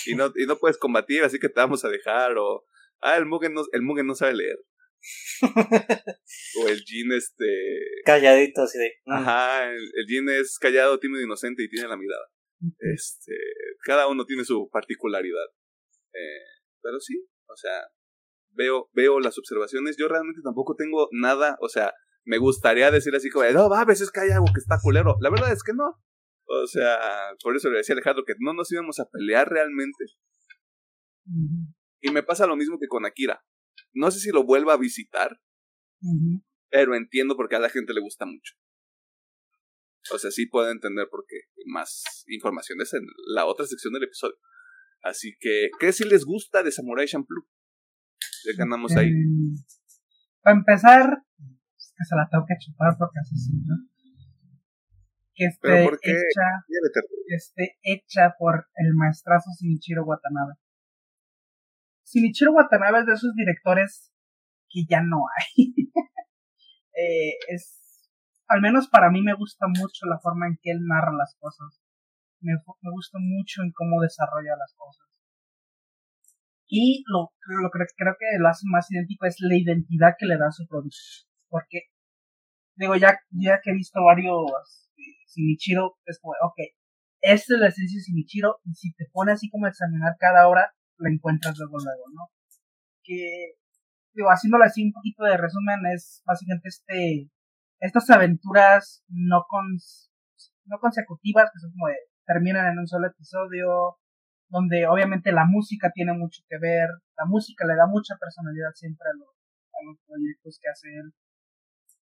[0.08, 2.66] y no, y no puedes combatir, así que te vamos a dejar, o,
[3.02, 4.58] ah, el Mugen no, el Mugen no sabe leer.
[6.62, 7.80] o el Jin, este...
[8.04, 8.92] Calladito, así de...
[9.06, 9.14] Mm".
[9.14, 12.26] Ajá, el, el Jin es callado, tímido, inocente y tiene la mirada.
[12.80, 13.34] Este,
[13.84, 15.46] cada uno tiene su particularidad.
[16.14, 16.46] Eh,
[16.82, 17.88] pero sí, o sea,
[18.56, 19.96] veo, veo las observaciones.
[19.98, 21.94] Yo realmente tampoco tengo nada, o sea,
[22.26, 25.16] me gustaría decir así como, no, va, a veces que hay algo que está culero.
[25.22, 26.02] La verdad es que no.
[26.48, 27.00] O sea,
[27.44, 30.06] por eso le decía a Alejandro que no nos íbamos a pelear realmente.
[32.02, 33.44] Y me pasa lo mismo que con Akira.
[33.94, 35.40] No sé si lo vuelva a visitar,
[36.70, 38.56] pero entiendo por qué a la gente le gusta mucho.
[40.12, 41.38] O sea, sí puedo entender por qué.
[41.66, 43.02] Más informaciones en
[43.34, 44.36] la otra sección del episodio.
[45.02, 47.48] Así que, ¿qué si les gusta de Samurai Champloo?
[48.46, 49.12] Ya que andamos ahí.
[50.42, 53.52] para empezar, que se la tengo que chupar porque así se
[55.36, 56.48] que esté hecha,
[57.28, 60.54] esté hecha por el maestrazo Shinichiro Watanabe.
[62.06, 64.14] Shinichiro Watanabe es de esos directores
[64.70, 65.74] que ya no hay.
[66.96, 68.08] eh, es,
[68.48, 71.82] al menos para mí me gusta mucho la forma en que él narra las cosas.
[72.40, 75.06] Me, me gusta mucho en cómo desarrolla las cosas.
[76.68, 80.38] Y lo, lo que creo que lo hace más idéntico es la identidad que le
[80.38, 80.98] da a su producto.
[81.50, 81.84] Porque,
[82.76, 84.86] digo, ya, ya que he visto varios
[85.36, 86.58] Shinichiro es como, ok,
[87.22, 90.48] esta es la esencia de Shinichiro y si te pone así como a examinar cada
[90.48, 92.30] hora, la encuentras luego, luego, ¿no?
[93.04, 93.56] Que,
[94.14, 97.30] digo, haciéndolo así un poquito de resumen, es básicamente este,
[97.80, 99.66] estas aventuras no con,
[100.66, 103.98] no consecutivas, que son como de, terminan en un solo episodio,
[104.50, 109.08] donde obviamente la música tiene mucho que ver, la música le da mucha personalidad siempre
[109.10, 111.14] a los, a los proyectos que hace él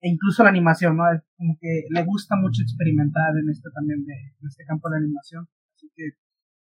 [0.02, 1.04] e incluso la animación, ¿no?
[1.36, 5.48] Como que le gusta mucho experimentar en este también de, en este campo de animación.
[5.76, 6.12] Así que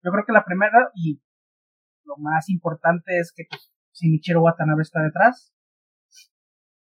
[0.02, 1.20] yo creo que la primera y
[2.04, 5.54] lo más importante es que pues, Shinichiro Watanabe está detrás.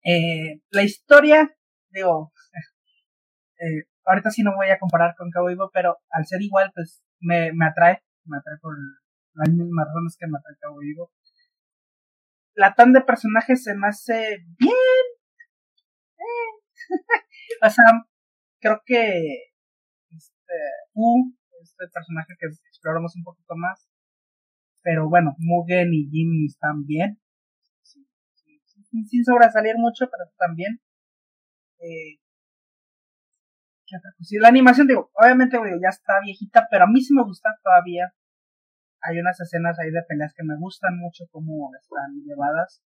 [0.03, 1.49] Eh, la historia,
[1.89, 2.31] digo,
[3.59, 7.51] eh, ahorita sí no voy a comparar con Vivo, pero al ser igual, pues me,
[7.53, 8.75] me atrae, me atrae por
[9.33, 10.79] las mismas razones que me atrae Cabo.
[12.55, 15.05] La tan de personajes se me hace bien,
[17.65, 17.85] o sea,
[18.59, 19.49] creo que
[20.11, 20.59] este,
[21.61, 23.87] este personaje que exploramos un poquito más,
[24.81, 27.19] Pero bueno, Mugen y Jin están bien.
[27.83, 30.79] Sin, sobresalir mucho, pero también.
[31.79, 32.19] Eh,
[34.17, 38.13] pues la animación, digo, obviamente ya está viejita, pero a mí sí me gusta todavía.
[39.01, 42.83] Hay unas escenas ahí de peleas que me gustan mucho como están llevadas.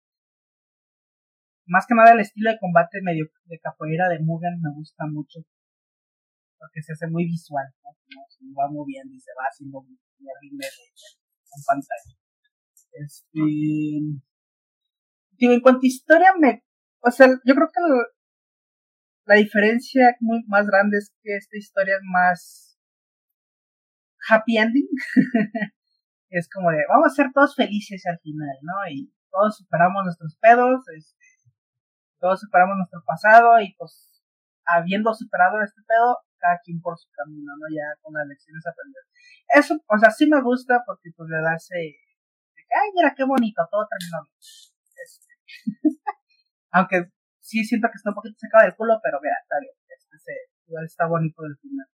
[1.68, 5.40] Más que nada el estilo de combate medio de capoeira de Mugen me gusta mucho.
[6.58, 7.92] Porque se hace muy visual, ¿no?
[8.28, 9.86] se va moviendo y se va haciendo
[10.42, 12.20] ritmo en pantalla.
[12.92, 13.40] Este.
[15.38, 16.64] Digo, en cuanto a historia, me.
[17.02, 17.80] O sea, yo creo que
[19.30, 22.80] la diferencia muy más grande es que esta historia es más
[24.28, 24.90] happy ending.
[26.32, 28.74] es como de, vamos a ser todos felices al final, ¿no?
[28.90, 31.26] Y todos superamos nuestros pedos, este,
[32.20, 34.24] todos superamos nuestro pasado y pues
[34.66, 37.68] habiendo superado este pedo, cada quien por su camino, ¿no?
[37.70, 39.06] Ya con las lecciones aprendidas.
[39.54, 43.62] Eso, o sea, sí me gusta porque pues le da ese, ay, mira qué bonito,
[43.70, 44.26] todo terminó.
[45.06, 46.02] Este,
[46.72, 47.12] aunque
[47.50, 49.74] sí siento que está un poquito sacado del culo, pero mira, está bien.
[49.90, 50.34] Este,
[50.68, 51.88] igual está bonito del final.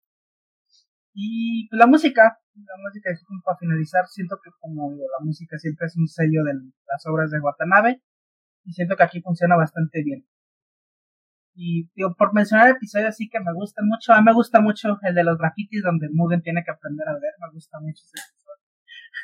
[1.13, 3.11] Y pues, la música, la música,
[3.45, 6.53] para finalizar, siento que como digo, la música siempre es un sello de
[6.87, 8.01] las obras de Watanabe,
[8.65, 10.25] y siento que aquí funciona bastante bien.
[11.55, 14.97] Y digo, por mencionar episodios así que me gustan mucho, a mí me gusta mucho
[15.03, 18.17] el de los grafitis donde Mugen tiene que aprender a ver, me gusta mucho ese
[18.25, 18.63] episodio.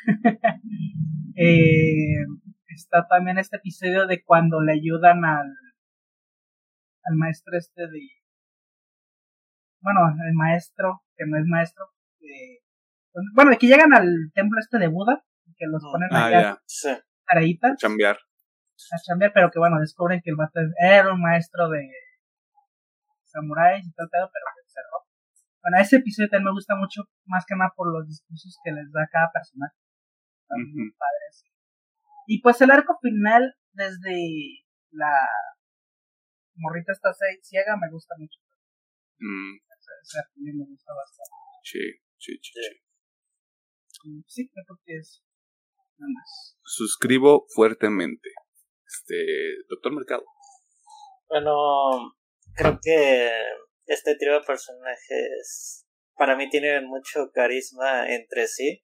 [1.36, 2.24] eh,
[2.68, 5.52] está también este episodio de cuando le ayudan al
[7.04, 8.08] al maestro este de
[9.80, 11.86] bueno el maestro que no es maestro
[13.34, 15.24] bueno de que llegan al templo este de Buda
[15.56, 18.16] que los ponen ah, allá a chambear.
[18.16, 21.86] A chambear pero que bueno descubren que el vato era un maestro de
[23.24, 25.04] samuráis y todo pero se cerró.
[25.62, 28.90] Bueno ese episodio también me gusta mucho más que nada por los discursos que les
[28.90, 29.76] da cada personaje.
[30.42, 30.64] Están
[30.98, 31.44] padres.
[32.26, 35.14] Y pues el arco final desde la
[36.54, 38.38] morrita está ciega, me gusta mucho.
[39.18, 39.60] Mm.
[40.36, 41.36] me gusta bastante.
[41.62, 41.78] Sí,
[42.18, 42.60] sí, sí.
[43.88, 45.22] Sí, sí creo que es.
[46.64, 48.30] Suscribo fuertemente.
[48.86, 49.16] Este,
[49.68, 50.24] doctor Mercado.
[51.28, 52.14] Bueno,
[52.54, 53.30] creo que
[53.86, 55.86] este trío de personajes
[56.16, 58.82] para mí tienen mucho carisma entre sí.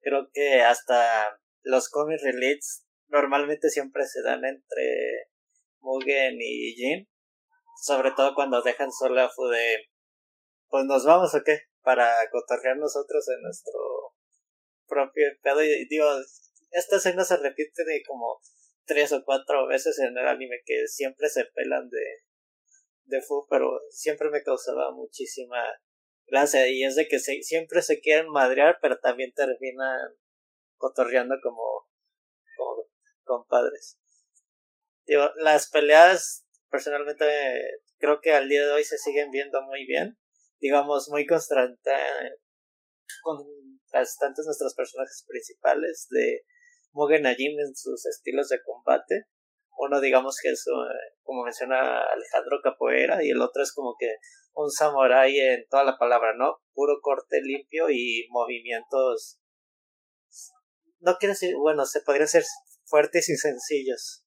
[0.00, 5.28] Creo que hasta los comic relics normalmente siempre se dan entre
[5.80, 7.08] Mugen y Jin.
[7.82, 9.88] Sobre todo cuando dejan sola a Fude.
[10.68, 11.60] Pues nos vamos o qué?
[11.82, 13.80] Para cotorrear nosotros en nuestro
[14.86, 15.62] propio pedo.
[15.62, 16.06] Y digo,
[16.70, 18.40] esta escena se repite de como
[18.84, 22.04] tres o cuatro veces en el anime que siempre se pelan de,
[23.04, 25.62] de Fu, pero siempre me causaba muchísima
[26.26, 26.68] gracia.
[26.68, 30.14] Y es de que se, siempre se quieren madrear, pero también terminan
[30.76, 31.88] cotorreando como,
[32.56, 32.84] como
[33.24, 33.98] compadres
[35.36, 37.24] las peleas, personalmente,
[37.98, 40.18] creo que al día de hoy se siguen viendo muy bien.
[40.60, 41.96] Digamos, muy contrastantes
[44.44, 46.42] nuestros personajes principales de
[46.92, 49.24] Mugen Najin en sus estilos de combate.
[49.78, 54.16] Uno, digamos que es, eh, como menciona Alejandro Capoeira, y el otro es como que
[54.54, 56.58] un samurái en toda la palabra, ¿no?
[56.74, 59.38] Puro corte limpio y movimientos.
[60.98, 62.42] No quiero decir, bueno, se podría ser
[62.84, 64.24] fuertes y sencillos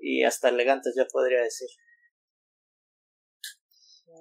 [0.00, 1.68] y hasta elegantes, yo podría decir.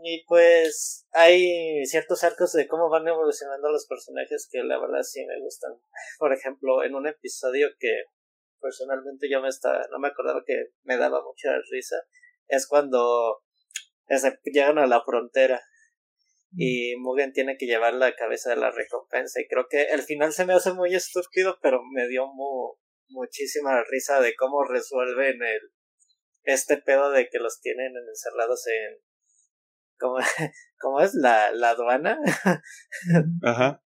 [0.03, 5.25] Y pues hay ciertos arcos de cómo van evolucionando los personajes que la verdad sí
[5.25, 5.73] me gustan.
[6.19, 8.03] Por ejemplo, en un episodio que
[8.61, 11.97] personalmente yo me está, no me acordaba que me daba mucha risa,
[12.47, 13.41] es cuando
[14.43, 15.61] llegan a la frontera
[16.55, 20.33] y Mugen tiene que llevar la cabeza de la recompensa y creo que el final
[20.33, 22.71] se me hace muy estúpido pero me dio muy,
[23.09, 25.71] muchísima risa de cómo resuelven el
[26.43, 28.97] este pedo de que los tienen encerrados en
[29.99, 30.17] ¿cómo,
[30.79, 32.17] cómo es la, la aduana?
[33.43, 33.83] Ajá.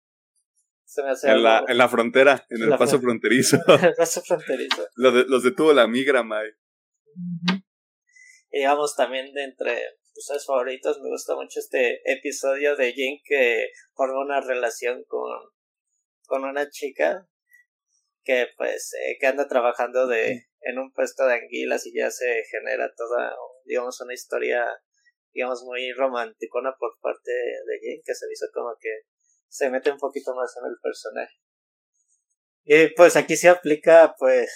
[0.85, 3.59] Se me hace en, la, en la frontera, en el paso fronterizo.
[3.83, 4.89] el paso fronterizo.
[4.97, 6.49] los, de, los detuvo la migra, May.
[8.51, 9.83] Y vamos también de entre
[10.15, 15.31] sus favoritos, me gusta mucho este episodio de Jin que forma una relación con,
[16.25, 17.29] con una chica
[18.29, 22.45] que pues eh, que anda trabajando de en un puesto de anguilas y ya se
[22.51, 24.67] genera toda digamos una historia
[25.33, 28.91] digamos muy romanticona por parte de Jane que se hizo como que
[29.49, 31.35] se mete un poquito más en el personaje.
[32.65, 34.53] Y pues aquí se aplica pues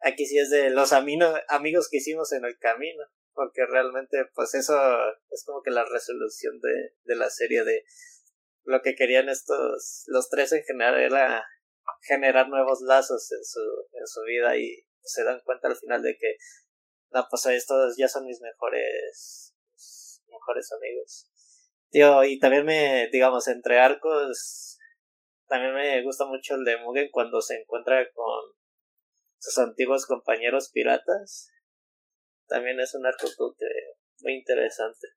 [0.00, 3.04] aquí sí es de los amigos que hicimos en el camino
[3.34, 4.74] porque realmente pues eso
[5.30, 7.84] es como que la resolución de, de la serie de
[8.62, 11.44] lo que querían estos los tres en general era
[12.02, 13.60] generar nuevos lazos en su,
[13.92, 16.36] en su vida y se dan cuenta al final de que,
[17.10, 19.54] no, pues estos ya son mis mejores,
[20.28, 21.30] mejores amigos.
[21.90, 24.78] Tío, y también me, digamos, entre arcos,
[25.46, 28.42] también me gusta mucho el de Mugen cuando se encuentra con
[29.38, 31.50] sus antiguos compañeros piratas.
[32.48, 33.26] También es un arco
[34.22, 35.08] muy interesante.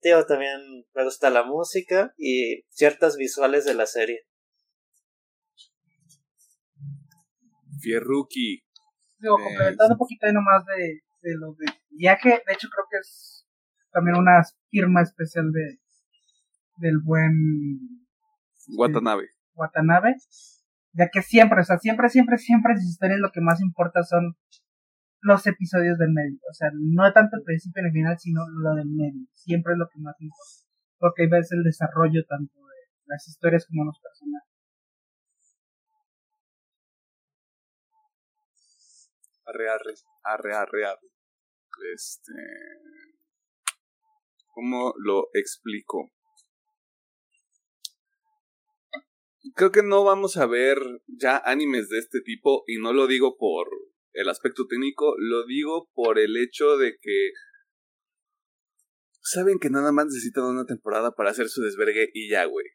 [0.00, 4.26] Tío, también me gusta la música y ciertas visuales de la serie.
[7.80, 8.62] Fierruki.
[9.18, 12.86] Digo, Eh, complementando un poquito ahí nomás de, de lo de viaje, de hecho creo
[12.90, 13.46] que es
[13.92, 15.78] también una firma especial de
[16.80, 18.08] del buen
[18.76, 19.28] Watanabe.
[19.54, 20.16] Watanabe,
[20.92, 24.36] ya que siempre, o sea, siempre, siempre, siempre sus historias lo que más importa son
[25.20, 28.74] los episodios del medio, o sea, no tanto el principio ni el final, sino lo
[28.74, 30.64] del medio, siempre es lo que más importa,
[30.98, 34.49] porque ahí ves el desarrollo tanto de las historias como los personajes.
[39.50, 41.08] Arre, arre, arre, arre, arre.
[41.92, 42.32] Este.
[44.54, 46.10] ¿Cómo lo explico?
[49.56, 50.78] Creo que no vamos a ver
[51.08, 53.68] ya animes de este tipo, y no lo digo por
[54.12, 57.30] el aspecto técnico, lo digo por el hecho de que
[59.20, 62.66] saben que nada más necesitan una temporada para hacer su desvergue y ya, güey.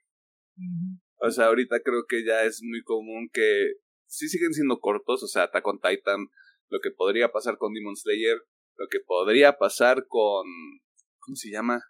[1.17, 3.76] O sea, ahorita creo que ya es muy común que
[4.07, 6.28] sí siguen siendo cortos, o sea, Attack on Titan,
[6.70, 8.38] lo que podría pasar con Demon Slayer,
[8.78, 10.45] lo que podría pasar con
[11.20, 11.82] ¿cómo se llama?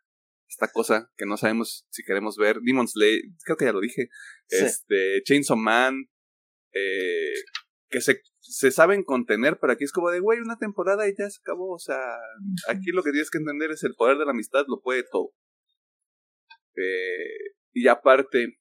[0.48, 4.10] Esta cosa que no sabemos si queremos ver, Demon Slayer, creo que ya lo dije,
[4.48, 4.64] Sí.
[4.66, 6.06] este Chainsaw Man
[6.74, 7.34] eh,
[7.90, 11.28] que se se saben contener, pero aquí es como de, güey, una temporada y ya
[11.30, 12.00] se acabó, o sea,
[12.68, 15.34] aquí lo que tienes que entender es el poder de la amistad, lo puede todo.
[16.76, 18.60] Eh, y aparte,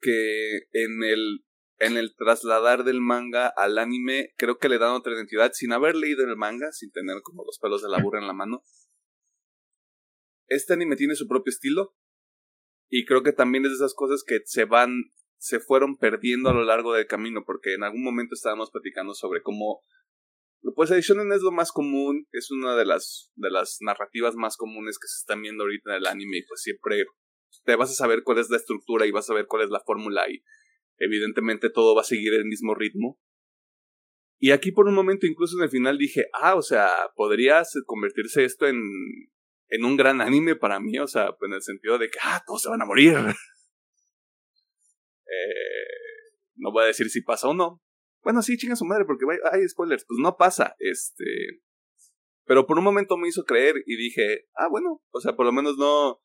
[0.00, 1.44] que en el,
[1.82, 5.96] en el trasladar del manga al anime, creo que le dan otra identidad, sin haber
[5.96, 8.62] leído el manga, sin tener como los pelos de la burra en la mano.
[10.46, 11.96] Este anime tiene su propio estilo,
[12.88, 16.54] y creo que también es de esas cosas que se van, se fueron perdiendo a
[16.54, 19.82] lo largo del camino, porque en algún momento estábamos platicando sobre cómo
[20.76, 24.56] pues el shonen es lo más común, es una de las, de las narrativas más
[24.56, 27.04] comunes que se están viendo ahorita en el anime y pues siempre
[27.64, 29.80] te vas a saber cuál es la estructura y vas a ver cuál es la
[29.80, 30.44] fórmula y
[30.98, 33.18] evidentemente todo va a seguir el mismo ritmo.
[34.38, 38.44] Y aquí por un momento incluso en el final dije, ah, o sea, podría convertirse
[38.44, 38.82] esto en,
[39.68, 42.62] en un gran anime para mí, o sea, en el sentido de que, ah, todos
[42.62, 43.14] se van a morir.
[45.26, 45.74] eh,
[46.56, 47.82] no voy a decir si pasa o no,
[48.22, 50.04] bueno, sí, chinga su madre, porque hay spoilers.
[50.06, 51.24] Pues no pasa, este.
[52.44, 55.52] Pero por un momento me hizo creer y dije, ah, bueno, o sea, por lo
[55.52, 56.20] menos no,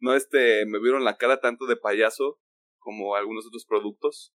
[0.00, 2.40] no este, me vieron la cara tanto de payaso
[2.80, 4.34] como algunos otros productos.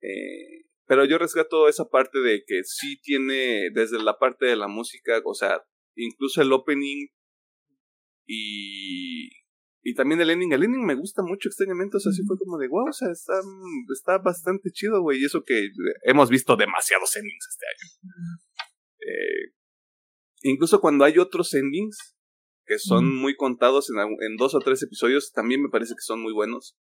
[0.00, 4.68] Eh, pero yo rescato esa parte de que sí tiene, desde la parte de la
[4.68, 5.60] música, o sea,
[5.96, 7.08] incluso el opening
[8.26, 9.30] y,
[9.82, 10.52] y también el ending.
[10.52, 13.10] El ending me gusta mucho extrañamente, o sea, sí fue como de, wow, o sea,
[13.10, 13.34] está,
[13.92, 15.20] está bastante chido, güey.
[15.20, 15.70] Y eso que
[16.04, 18.36] hemos visto demasiados endings este año.
[19.00, 19.54] Eh,
[20.42, 22.16] incluso cuando hay otros endings,
[22.64, 26.20] que son muy contados en, en, dos o tres episodios, también me parece que son
[26.20, 26.76] muy buenos.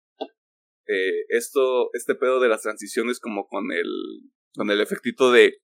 [0.87, 3.89] Eh, esto, este pedo de las transiciones como con el,
[4.55, 5.61] con el efectito de...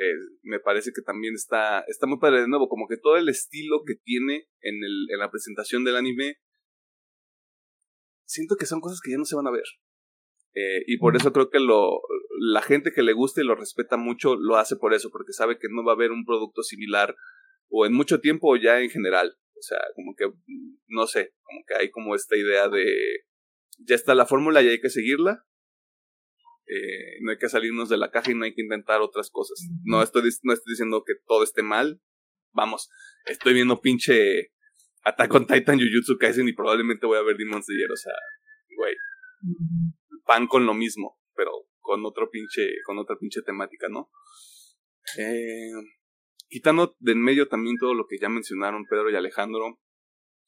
[0.00, 3.28] Eh, me parece que también está, está muy padre de nuevo, como que todo el
[3.28, 6.36] estilo que tiene en, el, en la presentación del anime,
[8.24, 9.64] siento que son cosas que ya no se van a ver.
[10.54, 12.00] Eh, y por eso creo que lo,
[12.52, 15.58] la gente que le gusta y lo respeta mucho lo hace por eso, porque sabe
[15.58, 17.16] que no va a haber un producto similar
[17.68, 19.36] o en mucho tiempo o ya en general.
[19.58, 20.26] O sea, como que,
[20.86, 22.84] no sé, como que hay como esta idea de,
[23.78, 25.44] ya está la fórmula y hay que seguirla.
[26.66, 29.58] Eh, no hay que salirnos de la caja y no hay que intentar otras cosas.
[29.84, 32.00] No estoy, no estoy diciendo que todo esté mal.
[32.52, 32.90] Vamos,
[33.26, 34.52] estoy viendo pinche
[35.04, 37.90] Attack on Titan, Jujutsu Kaisen y probablemente voy a ver Demon Slayer.
[37.90, 38.12] O sea,
[38.76, 38.94] güey,
[40.26, 44.10] van con lo mismo, pero con otro pinche, con otra pinche temática, ¿no?
[45.18, 45.72] Eh,
[46.48, 49.80] quitando de en medio también todo lo que ya mencionaron Pedro y Alejandro.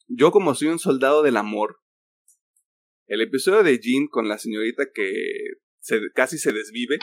[0.08, 1.78] Yo como soy un soldado del amor,
[3.11, 5.12] el episodio de Jin con la señorita que
[5.80, 6.96] se, casi se desvive,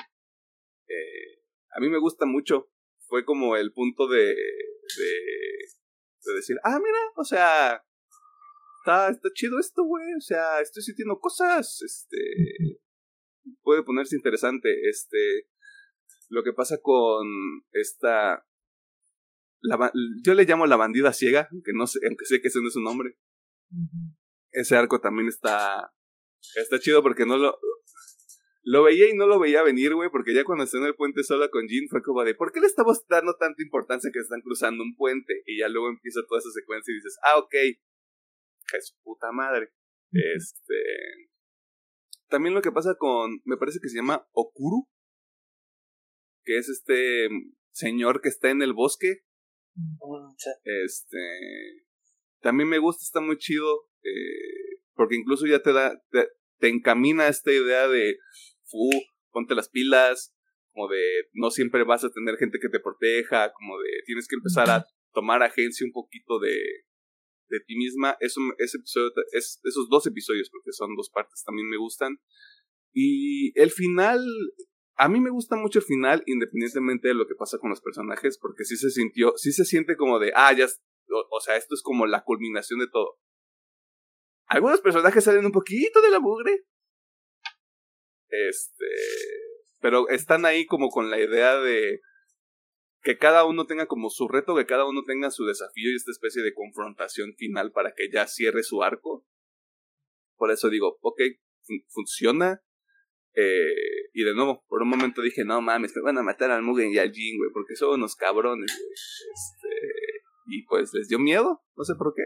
[0.88, 1.41] eh,
[1.76, 2.72] a mí me gusta mucho.
[3.08, 5.12] Fue como el punto de, de,
[6.24, 7.84] de decir, ah, mira, o sea,
[8.80, 12.80] está, está chido esto, güey, o sea, estoy sintiendo cosas, este,
[13.62, 15.49] puede ponerse interesante, este,
[16.30, 17.28] lo que pasa con
[17.72, 18.45] esta,
[19.60, 19.91] la,
[20.24, 22.74] yo le llamo la bandida ciega, aunque no sé, aunque sé que ese no es
[22.74, 23.18] su nombre.
[24.51, 25.93] Ese arco también está,
[26.56, 27.58] está chido porque no lo,
[28.64, 31.24] lo veía y no lo veía venir, güey, porque ya cuando está en el puente
[31.24, 34.41] sola con Jean fue como de, ¿por qué le estamos dando tanta importancia que están
[34.41, 35.41] cruzando un puente?
[35.45, 39.72] Y ya luego empieza toda esa secuencia y dices, ah, ok, que es puta madre.
[40.12, 40.76] Este.
[42.28, 44.89] También lo que pasa con, me parece que se llama Okuru,
[46.43, 47.30] que es este
[47.72, 49.24] señor que está en el bosque.
[49.76, 50.34] Mm.
[50.64, 51.86] Este.
[52.41, 53.89] También me gusta, está muy chido.
[54.04, 56.04] Eh, porque incluso ya te da.
[56.10, 56.28] Te,
[56.60, 58.18] te encamina esta idea de.
[58.66, 58.89] Fu,
[59.32, 60.34] ponte las pilas.
[60.74, 61.30] Como de.
[61.34, 63.51] No siempre vas a tener gente que te proteja.
[63.53, 63.89] Como de.
[64.05, 66.55] Tienes que empezar a tomar agencia un poquito de.
[67.49, 68.18] De ti misma.
[68.20, 72.18] Eso, ese episodio, es, esos dos episodios, porque son dos partes, también me gustan.
[72.93, 74.20] Y el final,
[74.97, 78.38] a mí me gusta mucho el final, independientemente de lo que pasa con los personajes,
[78.38, 81.74] porque sí se sintió, sí se siente como de, ah, ya, o, o, sea, esto
[81.76, 83.18] es como la culminación de todo.
[84.48, 86.66] Algunos personajes salen un poquito de la mugre.
[88.30, 88.86] Este,
[89.80, 92.02] pero están ahí como con la idea de
[93.02, 96.12] que cada uno tenga como su reto, que cada uno tenga su desafío y esta
[96.12, 99.26] especie de confrontación final para que ya cierre su arco.
[100.36, 101.22] Por eso digo, ok,
[101.62, 102.62] fun funciona,
[103.39, 106.64] eh, y de nuevo, por un momento dije, no mames, me van a matar al
[106.64, 108.72] Mugen y al Jin, güey, porque son unos cabrones.
[108.72, 112.24] Este, y pues les dio miedo, no sé por qué.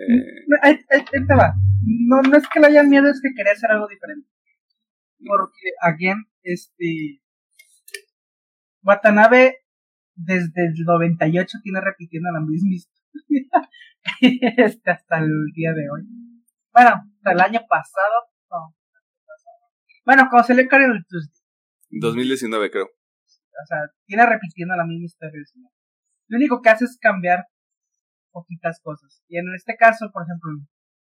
[0.00, 1.54] Eh, ahí, ahí, ahí, te va.
[1.82, 4.28] No, no es que le hayan miedo, es que quería hacer algo diferente.
[5.26, 7.20] Porque, again, este.
[8.82, 9.58] Watanabe
[10.14, 13.48] desde el 98 tiene repitiendo la misma historia.
[14.56, 16.02] este, hasta el día de hoy.
[16.72, 18.74] Bueno, hasta el año pasado, no,
[20.04, 21.40] bueno, cuando se le cae el Tuesday.
[21.90, 22.86] 2019, creo.
[22.86, 25.40] O sea, tiene repitiendo la misma historia.
[26.28, 27.46] Lo único que hace es cambiar
[28.30, 29.22] poquitas cosas.
[29.28, 30.50] Y en este caso, por ejemplo,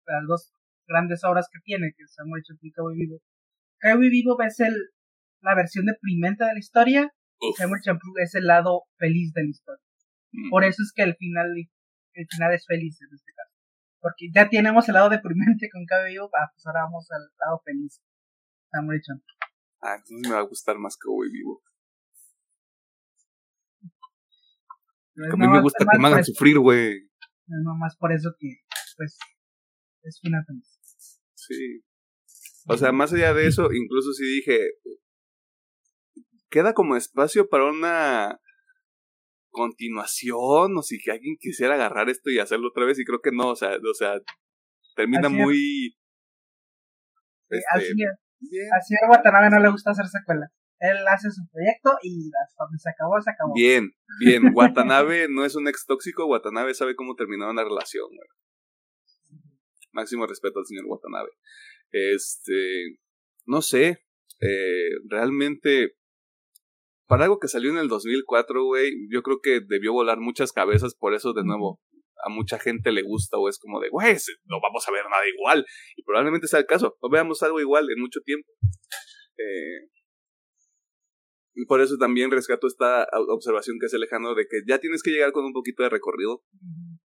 [0.07, 0.53] las dos
[0.87, 3.20] grandes obras que tiene, que se han hecho aquí Cowboy Vivo.
[3.81, 4.74] Cowboy Vivo es el,
[5.41, 7.12] la versión deprimente de la historia.
[7.41, 9.85] Y Shampoo es el lado feliz de la historia.
[10.33, 10.51] Mm.
[10.51, 11.47] Por eso es que el final,
[12.14, 13.55] el final es feliz en este caso.
[14.01, 17.61] Porque ya tenemos el lado deprimente con Cowboy Vivo, ah, pues ahora vamos al lado
[17.64, 18.01] feliz.
[18.70, 19.37] Samurai Champloo.
[19.81, 21.62] Ah, entonces me va a gustar más Cowboy Vivo.
[25.33, 27.07] a mí me gusta que me hagan sufrir, güey.
[27.49, 28.49] No más por eso que,
[28.96, 29.18] pues,
[30.03, 30.78] es final feliz.
[31.34, 31.82] Sí.
[32.66, 34.59] O sea, más allá de eso, incluso si dije,
[36.51, 38.38] queda como espacio para una
[39.51, 43.32] continuación, o si que alguien quisiera agarrar esto y hacerlo otra vez, y creo que
[43.32, 44.20] no, o sea, o sea,
[44.94, 45.96] termina muy...
[47.49, 47.94] Este, Así es.
[48.40, 48.68] Bien.
[48.78, 50.53] Así a Watanabe no le gusta hacer secuela.
[50.81, 53.53] Él hace su proyecto y cuando se acabó, se acabó.
[53.55, 54.43] Bien, bien.
[54.55, 56.26] Watanabe no es un ex tóxico.
[56.26, 58.29] Watanabe sabe cómo terminar una relación, güey.
[59.93, 61.31] Máximo respeto al señor Watanabe.
[61.91, 62.99] Este.
[63.47, 64.05] No sé.
[64.41, 65.97] Eh, realmente.
[67.07, 70.95] Para algo que salió en el 2004, güey, yo creo que debió volar muchas cabezas.
[70.95, 71.81] Por eso, de nuevo,
[72.24, 74.14] a mucha gente le gusta o es como de, güey,
[74.45, 75.64] no vamos a ver nada igual.
[75.97, 78.53] Y probablemente sea el caso, no veamos algo igual en mucho tiempo.
[79.39, 79.89] Eh,
[81.67, 85.33] por eso también rescato esta observación que hace Alejandro de que ya tienes que llegar
[85.33, 86.43] con un poquito de recorrido,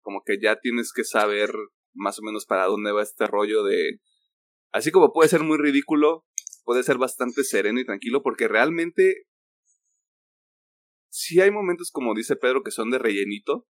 [0.00, 1.50] como que ya tienes que saber
[1.92, 4.00] más o menos para dónde va este rollo de...
[4.72, 6.26] Así como puede ser muy ridículo,
[6.64, 9.26] puede ser bastante sereno y tranquilo porque realmente...
[11.10, 13.66] Sí hay momentos, como dice Pedro, que son de rellenito,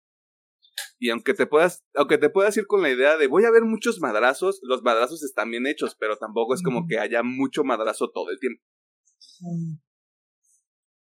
[0.99, 3.65] y aunque te puedas, aunque te puedas ir con la idea de voy a ver
[3.65, 8.11] muchos madrazos, los madrazos están bien hechos, pero tampoco es como que haya mucho madrazo
[8.11, 8.62] todo el tiempo.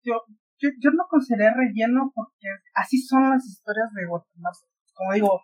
[0.07, 0.23] Yo,
[0.59, 4.55] yo, yo no consideré relleno porque así son las historias de Guatemala.
[4.93, 5.41] Como digo,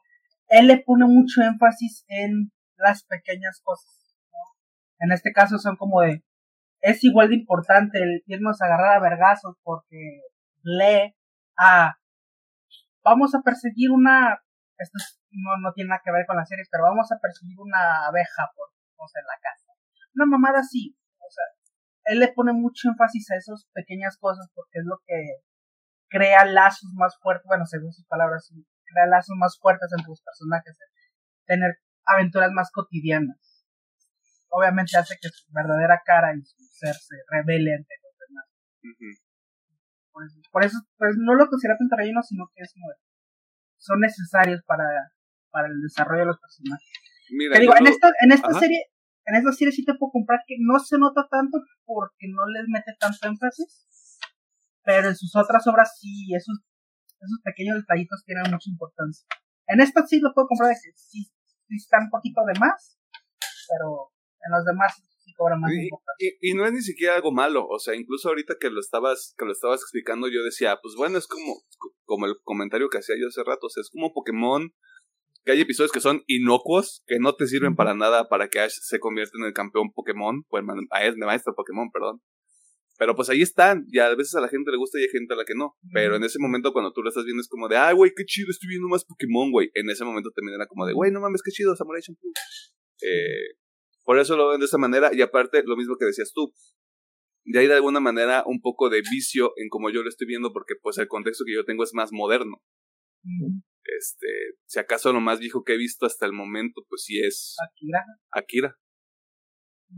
[0.48, 4.15] él le pone mucho énfasis en las pequeñas cosas.
[4.31, 5.06] ¿no?
[5.06, 6.23] En este caso son como de,
[6.81, 10.22] es igual de importante el irnos a agarrar a vergazos porque
[10.64, 11.14] lee
[11.57, 11.98] a
[13.03, 14.40] vamos a perseguir una,
[14.77, 14.98] esto
[15.31, 18.49] no, no tiene nada que ver con las series, pero vamos a perseguir una abeja
[18.56, 19.68] por, no sé, en la casa.
[20.15, 21.45] Una mamada así, o sea,
[22.05, 25.15] él le pone mucho énfasis a esas pequeñas cosas porque es lo que
[26.09, 28.51] crea lazos más fuertes, bueno, según sus palabras,
[28.85, 30.77] crea lazos más fuertes entre los personajes,
[31.45, 33.65] tener aventuras más cotidianas.
[34.49, 38.45] Obviamente hace que su verdadera cara y su ser se revele ante los demás.
[38.84, 39.17] Uh -huh.
[40.11, 42.93] Por eso, por eso, pues no lo considero tanto relleno, sino que es como,
[43.77, 44.85] son necesarios para,
[45.49, 46.88] para el desarrollo de los personajes.
[47.31, 48.59] Mira, Te digo, en esta, en esta Ajá.
[48.59, 48.93] serie,
[49.26, 52.66] en esta serie sí te puedo comprar que no se nota tanto porque no les
[52.68, 54.20] mete tanto énfasis,
[54.84, 56.60] pero en sus otras obras sí, esos,
[57.20, 59.26] esos pequeños detallitos tienen mucha importancia.
[59.68, 63.00] En esta sí lo puedo comprar de que sí, sí está un poquito de más,
[63.70, 64.12] pero
[64.45, 64.91] en los demás
[65.24, 65.72] sí cobra más
[66.20, 69.34] y- y no es ni siquiera algo malo, o sea, incluso ahorita que lo estabas,
[69.38, 71.64] que lo estabas explicando, yo decía, pues bueno, es como,
[72.04, 74.74] como el comentario que hacía yo hace rato, o sea, es como Pokémon,
[75.44, 78.74] que hay episodios que son inocuos, que no te sirven para nada para que Ash
[78.82, 82.22] se convierta en el campeón Pokémon, el maestro Pokémon, perdón.
[82.98, 85.34] Pero pues ahí están, y a veces a la gente le gusta y hay gente
[85.34, 85.76] a la que no.
[85.94, 88.24] Pero en ese momento cuando tú lo estás viendo es como de, ay, güey, qué
[88.24, 89.72] chido, estoy viendo más Pokémon, güey.
[89.74, 92.32] En ese momento también era como de, güey, no mames, qué chido, Samurai Champloo.
[93.02, 93.57] Eh,
[94.03, 96.53] por eso lo ven de esa manera, y aparte, lo mismo que decías tú,
[97.45, 100.53] de ahí de alguna manera un poco de vicio en como yo lo estoy viendo,
[100.53, 102.61] porque pues el contexto que yo tengo es más moderno.
[103.85, 104.27] Este,
[104.65, 108.03] si acaso lo más viejo que he visto hasta el momento, pues sí es Akira.
[108.31, 108.80] Akira.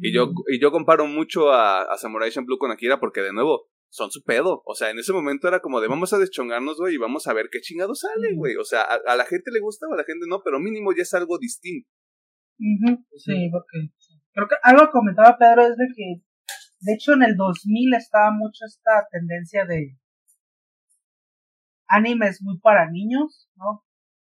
[0.02, 3.70] Y yo, y yo comparo mucho a, a Samurai Champloo con Akira porque, de nuevo,
[3.90, 4.62] son su pedo.
[4.66, 7.34] O sea, en ese momento era como de vamos a deschongarnos, güey, y vamos a
[7.34, 8.56] ver qué chingado sale, güey.
[8.58, 10.92] O sea, a, a la gente le gusta o a la gente no, pero mínimo
[10.94, 11.88] ya es algo distinto.
[12.60, 13.92] Ujú, Sí, porque
[14.34, 16.24] creo que algo que comentaba Pedro es de que,
[16.82, 19.98] de hecho, en el 2000 estaba mucho esta tendencia de
[21.88, 23.84] animes muy para niños, ¿no?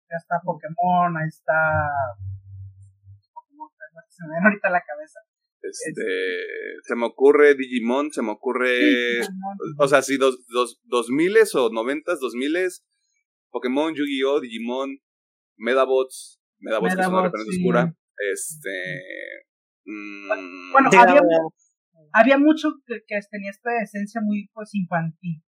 [0.10, 1.54] Ya está Pokémon, ahí está.
[3.34, 3.70] Pokémon,
[4.08, 5.20] se me viene ahorita a la cabeza.
[5.62, 6.04] Este,
[6.84, 9.24] se me ocurre Digimon, se me ocurre...
[9.24, 9.30] Sí.
[9.78, 12.86] O sea, sí, dos, dos, dos miles o noventas, dos miles,
[13.52, 15.00] Pokémon, Yu-Gi-Oh, Digimon,
[15.58, 17.60] Medabots, Medabots, que es una referencia sí.
[17.60, 17.96] oscura,
[18.34, 18.70] este...
[19.86, 21.22] mm, Bueno, había,
[22.14, 25.44] había mucho que, que tenía esta esencia muy pues infantil.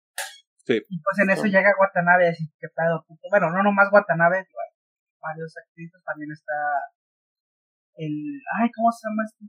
[0.66, 0.82] Sí.
[0.88, 1.50] Y pues en eso Sí.
[1.50, 3.22] llega Watanabe a decir que pedo, puto.
[3.30, 4.44] Bueno, no nomás Watanabe,
[5.22, 6.54] varios actrices, también está
[7.94, 9.46] el, ay, ¿cómo se llama este?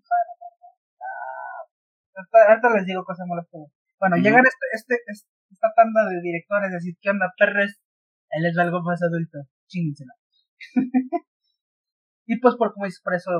[1.01, 3.47] Ah, ahorita, les digo cosas malas
[3.99, 7.79] bueno, llegan este, este, este- esta tanda de directores, decir, ¿qué onda, perres?
[8.29, 10.13] Él es algo más adulto, chíngensela.
[12.27, 13.31] y pues por como dices, por eso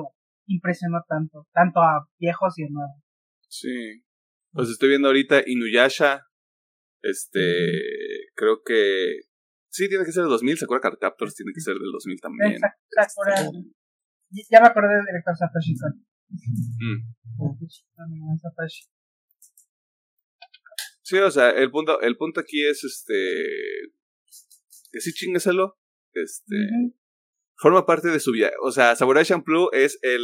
[0.48, 3.04] impresionó tanto, tanto a viejos y a nuevos.
[3.50, 4.04] Sí.
[4.52, 6.27] Pues estoy viendo ahorita Inuyasha.
[7.02, 7.40] Este,
[8.36, 9.22] creo que
[9.70, 12.60] sí tiene que ser del 2000, Sakura Card Captors tiene que ser del 2000 también.
[12.90, 13.36] Sakura.
[14.30, 16.06] Ya- Ya me acordé del director Satoshi Kon.
[16.80, 18.38] Mm.
[18.42, 18.84] Satoshi.
[21.02, 23.14] Sí, o sea, el punto el punto aquí es este
[24.92, 25.78] que sí chingueselo.
[26.14, 26.56] Este,
[27.56, 28.52] forma parte de su vida.
[28.62, 30.22] O sea, Samurai Champloo es el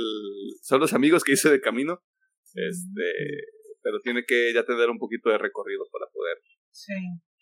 [0.62, 2.04] son los amigos que hice de camino.
[2.54, 3.04] Este,
[3.82, 6.38] pero tiene que ya tener un poquito de recorrido para poder.
[6.74, 6.94] Sí.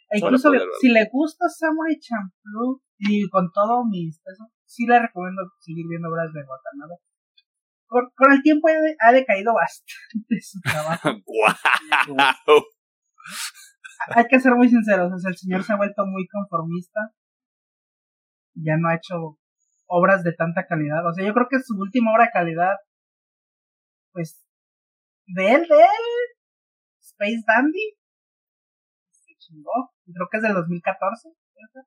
[0.10, 5.00] E incluso le- si le gusta Samurai Champloo, y con todo mis pesos, sí le
[5.00, 6.96] recomiendo seguir viendo obras de Watanabe.
[7.88, 11.10] Con, con el tiempo ha, de- ha decaído bastante su trabajo.
[12.08, 12.64] ¡Guau!
[14.16, 17.00] Hay que ser muy sinceros, o sea, el señor se ha vuelto muy conformista.
[18.56, 19.38] Ya no ha hecho
[19.88, 21.08] obras de tanta calidad.
[21.08, 22.76] O sea, yo creo que su última obra de calidad,
[24.12, 24.44] pues,
[25.28, 26.06] de él, de él,
[27.00, 27.94] Space Dandy,
[29.52, 29.92] chingó.
[30.06, 31.30] Creo que es del 2014.
[31.30, 31.80] ¿cierto?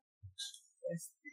[0.93, 1.31] Este,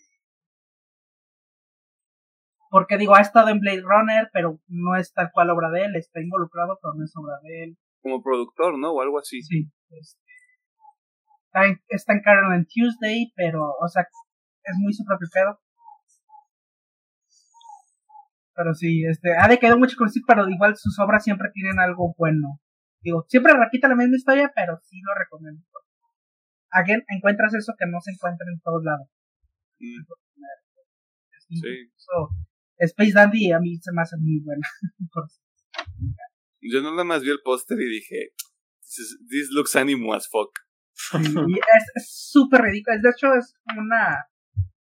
[2.72, 5.96] porque digo, ha estado en Blade Runner, pero no es tal cual obra de él,
[5.98, 7.78] está involucrado, pero no es obra de él.
[8.02, 8.94] Como productor, ¿no?
[8.94, 9.42] O algo así.
[9.44, 9.70] Sí.
[9.90, 10.32] este,
[11.48, 15.60] está, en, está en Carol and Tuesday, pero, o sea, es muy su propio pedo.
[18.56, 22.16] Pero sí, este, ha decaído mucho con sí, pero igual sus obras siempre tienen algo
[22.18, 22.62] bueno.
[23.02, 25.62] Digo, siempre repite la misma historia, pero sí lo recomiendo.
[26.72, 29.08] Again, encuentras eso que no se encuentra en todos lados.
[29.80, 30.04] Mm,
[31.50, 31.56] Sí.
[31.60, 31.92] sí.
[31.98, 32.30] So,
[32.78, 34.66] Space Dandy a mí se me hace muy buena.
[36.62, 38.30] Yo nada más vi el póster y dije,
[38.80, 40.52] this, is- this looks animo as fuck.
[41.48, 42.98] y es súper ridículo.
[43.02, 44.26] De hecho, es una.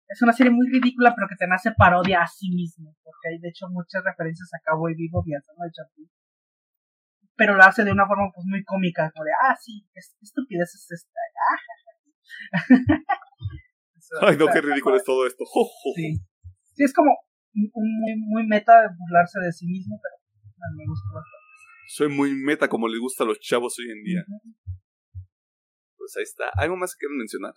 [0.07, 2.95] Es una serie muy ridícula, pero que te nace parodia a sí mismo.
[3.03, 5.39] Porque hay, de hecho, muchas referencias a Cowboy Vivo y a
[5.71, 6.09] Champloo.
[7.37, 9.11] Pero lo hace de una forma pues muy cómica.
[9.13, 11.19] Como de, ah, sí, qué qué estupidez es esta.
[14.21, 15.43] Ay, no, qué ridículo es todo esto.
[15.95, 16.15] Sí.
[16.73, 17.11] Sí, es como
[17.53, 21.37] muy, muy meta de burlarse de sí mismo, pero a mí me gusta bastante.
[21.89, 24.23] Soy muy meta como le gusta a los chavos hoy en día.
[25.97, 26.45] Pues ahí está.
[26.55, 27.53] ¿Algo más que quieran mencionar?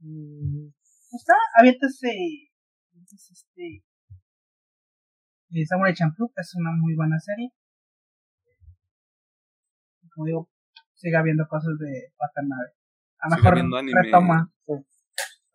[0.00, 0.68] Mm,
[1.12, 2.08] Está, aviéntese.
[2.92, 3.84] aviéntese Este.
[5.50, 7.50] eh, Samurai Champloo es una muy buena serie.
[10.14, 10.50] Como digo,
[10.94, 12.72] siga viendo cosas de Watanabe.
[13.18, 13.54] A lo mejor
[14.02, 14.50] retoma.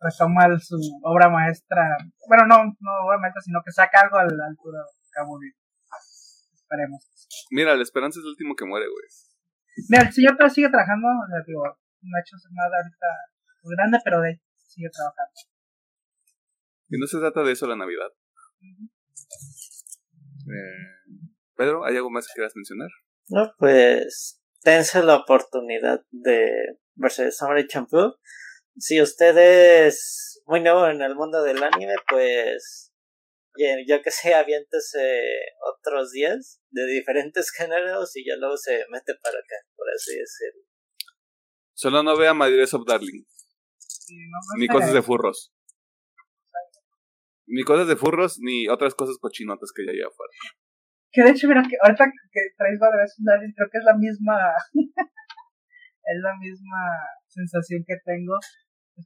[0.00, 1.96] Retoma el- su obra maestra.
[2.26, 4.80] Bueno, no, no obra maestra, sino que saca algo a la altura
[5.12, 5.52] de.
[6.54, 7.04] Esperemos.
[7.50, 9.04] Mira, la esperanza es el último que muere, güey.
[9.88, 11.06] Mira, el señor todavía sigue trabajando.
[11.08, 13.06] O sea, digo, no ha hecho nada ahorita
[13.62, 15.32] muy grande, pero de sigue trabajando.
[16.88, 18.08] Y no se trata de eso la Navidad.
[20.46, 21.16] Eh,
[21.56, 22.88] Pedro, ¿hay algo más que quieras mencionar?
[23.28, 28.16] No, pues tense la oportunidad de verse Samurai Champloo.
[28.76, 29.36] Si usted
[29.86, 32.92] es muy nuevo en el mundo del anime, pues
[33.86, 35.22] yo que sé, aviéntese
[35.74, 40.62] otros días de diferentes géneros y ya luego se mete para acá, por así decirlo.
[41.74, 43.24] Solo no vea Madres of Darling.
[44.58, 45.52] ni cosas de furros.
[47.46, 50.32] Ni cosas de furros, ni otras cosas cochinotas que ya hay afuera.
[51.12, 54.36] Que de hecho, mira, que ahorita que traes of Darling, creo que es la misma.
[56.04, 56.82] es la misma
[57.26, 58.34] sensación que tengo.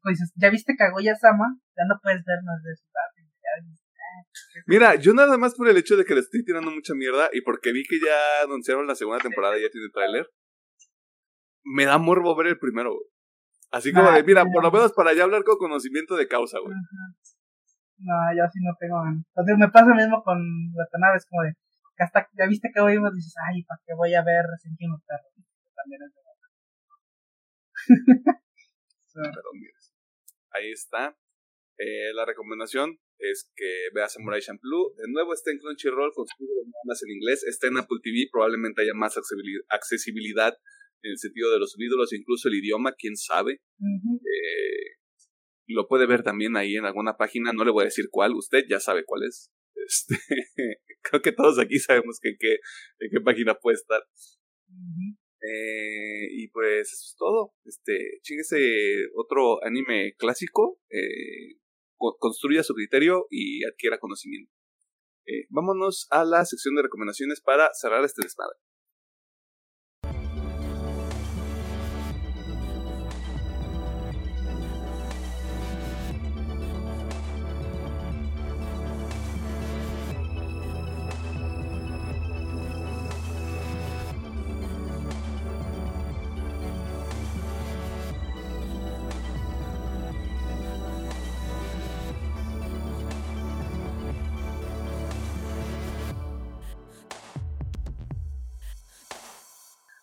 [0.03, 1.57] Pues dices, ¿ya viste Kaguya Sama?
[1.77, 2.85] Ya no puedes ver más de eso.
[4.67, 7.41] Mira, yo nada más por el hecho de que le estoy tirando mucha mierda y
[7.43, 10.27] porque vi que ya anunciaron la segunda temporada y ya tiene tráiler,
[11.65, 12.97] me da morbo ver el primero,
[13.75, 16.73] Así como de, mira, por lo menos para ya hablar con conocimiento de causa, güey.
[17.99, 20.39] No, yo sí no tengo Entonces me pasa lo mismo con
[20.73, 21.55] Watanabe, es como de,
[22.03, 24.99] hasta ya viste que hoy dices, ay, ¿para qué voy a ver Resident Evil
[25.75, 26.51] También es de verdad.
[30.51, 31.17] ahí está.
[31.79, 34.95] Eh, la recomendación es que vea Samurai Champloo.
[34.97, 36.27] De nuevo está en Crunchyroll, con
[36.85, 37.45] más en inglés.
[37.45, 40.57] Está en Apple TV, probablemente haya más accesibilidad
[41.03, 43.61] en el sentido de los subtítulos, incluso el idioma, quién sabe.
[43.81, 44.97] eh,
[45.67, 48.65] lo puede ver también ahí en alguna página, no le voy a decir cuál, usted
[48.69, 49.51] ya sabe cuál es.
[49.75, 50.17] Este,
[51.11, 52.55] creo que todos aquí sabemos que, que,
[53.01, 54.03] en qué página puede estar.
[55.41, 57.53] eh, y pues eso es todo.
[57.65, 60.81] Este, chíguese otro anime clásico.
[60.91, 61.59] Eh,
[62.19, 64.53] construya su criterio y adquiera conocimiento.
[65.27, 68.59] Eh, vámonos a la sección de recomendaciones para cerrar este desmadre.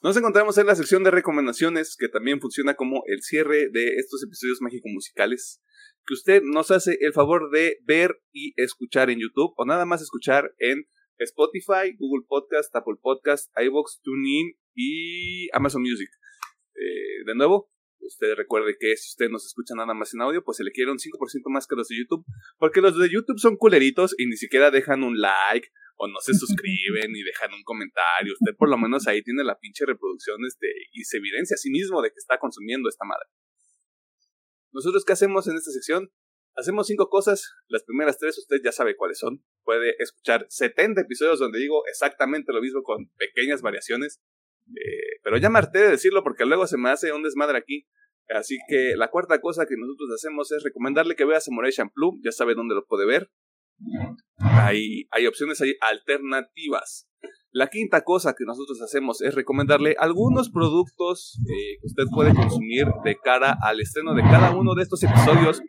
[0.03, 4.23] Nos encontramos en la sección de recomendaciones, que también funciona como el cierre de estos
[4.23, 5.61] episodios mágico-musicales,
[6.07, 10.02] que usted nos hace el favor de ver y escuchar en YouTube, o nada más
[10.02, 10.88] escuchar en
[11.19, 16.10] Spotify, Google Podcast, Apple Podcast, iVoox, TuneIn y Amazon Music.
[16.73, 20.57] Eh, de nuevo, usted recuerde que si usted nos escucha nada más en audio, pues
[20.57, 21.11] se le quiere un 5%
[21.52, 22.26] más que los de YouTube,
[22.57, 26.34] porque los de YouTube son culeritos y ni siquiera dejan un like o no se
[26.34, 28.34] suscriben y dejan un comentario.
[28.34, 31.69] Usted por lo menos ahí tiene la pinche reproducción este, y se evidencia a sí
[31.69, 33.27] mismo de que está consumiendo esta madre.
[34.72, 36.11] Nosotros, ¿qué hacemos en esta sección?
[36.55, 37.53] Hacemos cinco cosas.
[37.68, 39.43] Las primeras tres usted ya sabe cuáles son.
[39.63, 44.22] Puede escuchar 70 episodios donde digo exactamente lo mismo con pequeñas variaciones.
[44.68, 47.88] Eh, pero ya me harté de decirlo porque luego se me hace un desmadre aquí.
[48.30, 52.19] Así que la cuarta cosa que nosotros hacemos es recomendarle que vea Samurai Champloo.
[52.23, 53.30] Ya sabe dónde lo puede ver.
[54.38, 57.08] Hay, opciones hay alternativas.
[57.52, 62.88] La quinta cosa que nosotros hacemos es recomendarle algunos productos eh, que usted puede consumir
[63.03, 65.62] de cara al estreno de cada uno de estos episodios.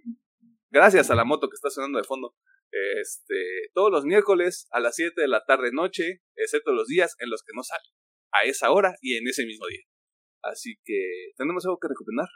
[0.71, 2.35] Gracias a la moto que está sonando de fondo.
[2.71, 7.29] Este, todos los miércoles a las 7 de la tarde noche, excepto los días en
[7.31, 7.85] los que no sale.
[8.33, 9.83] A esa hora y en ese mismo día.
[10.43, 12.29] Así que, ¿tenemos algo que recomendar?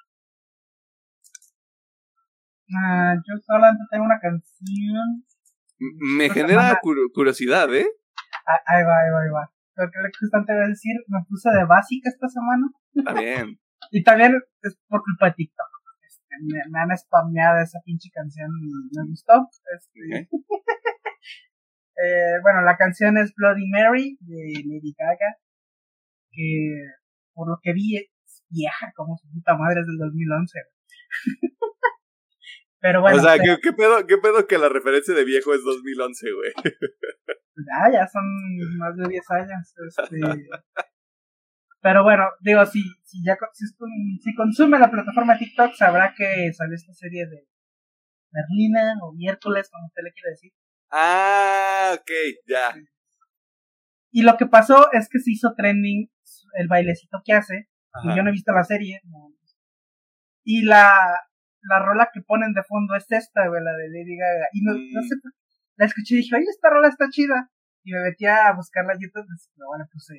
[2.75, 5.25] Ah, yo solamente tengo una canción
[5.79, 6.81] me genera
[7.13, 7.87] curiosidad, ¿eh?
[8.47, 9.53] Ah, ahí va, ahí va, ahí va.
[9.77, 12.67] Lo que justamente voy a decir, me puse de básica esta semana.
[12.95, 13.59] Está bien.
[13.91, 15.67] y también es por culpa de TikTok.
[16.07, 16.37] Este,
[16.71, 19.49] me, han spameado esa pinche canción me gustó.
[19.77, 20.29] Este,
[22.03, 25.37] eh, bueno, la canción es Bloody Mary de Lady Gaga.
[26.31, 26.81] Que
[27.35, 30.59] por lo que vi es vieja como su puta madre es del 2011.
[32.81, 33.19] Pero bueno.
[33.19, 36.53] O sea, ¿qué, pedo, ¿qué pedo que la referencia de viejo es 2011, güey?
[36.65, 38.23] Ya, ya son
[38.79, 39.75] más de 10 años.
[39.89, 40.49] Este...
[41.81, 46.93] Pero bueno, digo, si, si ya si, consume la plataforma TikTok, sabrá que salió esta
[46.93, 47.47] serie de
[48.33, 50.53] Merlina o miércoles, como usted le quiere decir.
[50.91, 52.11] Ah, ok,
[52.47, 52.75] ya.
[54.11, 56.11] Y lo que pasó es que se hizo trending
[56.55, 57.69] el bailecito que hace.
[58.03, 59.01] Y yo no he visto la serie.
[60.45, 60.91] Y la,
[61.69, 64.49] la rola que ponen de fondo es esta, güey, la de Lady Gaga.
[64.53, 65.15] Y no, no sé.
[65.77, 67.51] La escuché y dije, oye, esta rola está chida.
[67.85, 69.27] Y me metí a buscarla en YouTube.
[69.27, 70.15] Pues, bueno, puse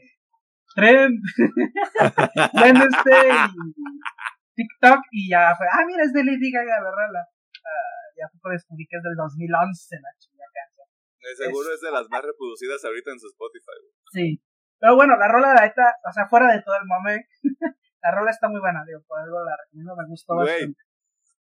[0.76, 1.20] Trend.
[2.54, 5.02] Trend este y TikTok.
[5.12, 7.22] Y ya fue, ah, mira, es de Lady Gaga la rola.
[7.24, 10.88] Uh, ya fue descubrí que es del 2011 la chida canción.
[11.36, 13.80] seguro es de las más reproducidas ahorita en su Spotify.
[14.12, 14.42] Sí.
[14.80, 17.28] Pero bueno, la rola de ahorita, o sea, fuera de todo el momento,
[18.04, 20.78] la rola está muy buena, digo, por algo la recomiendo, me gustó bastante.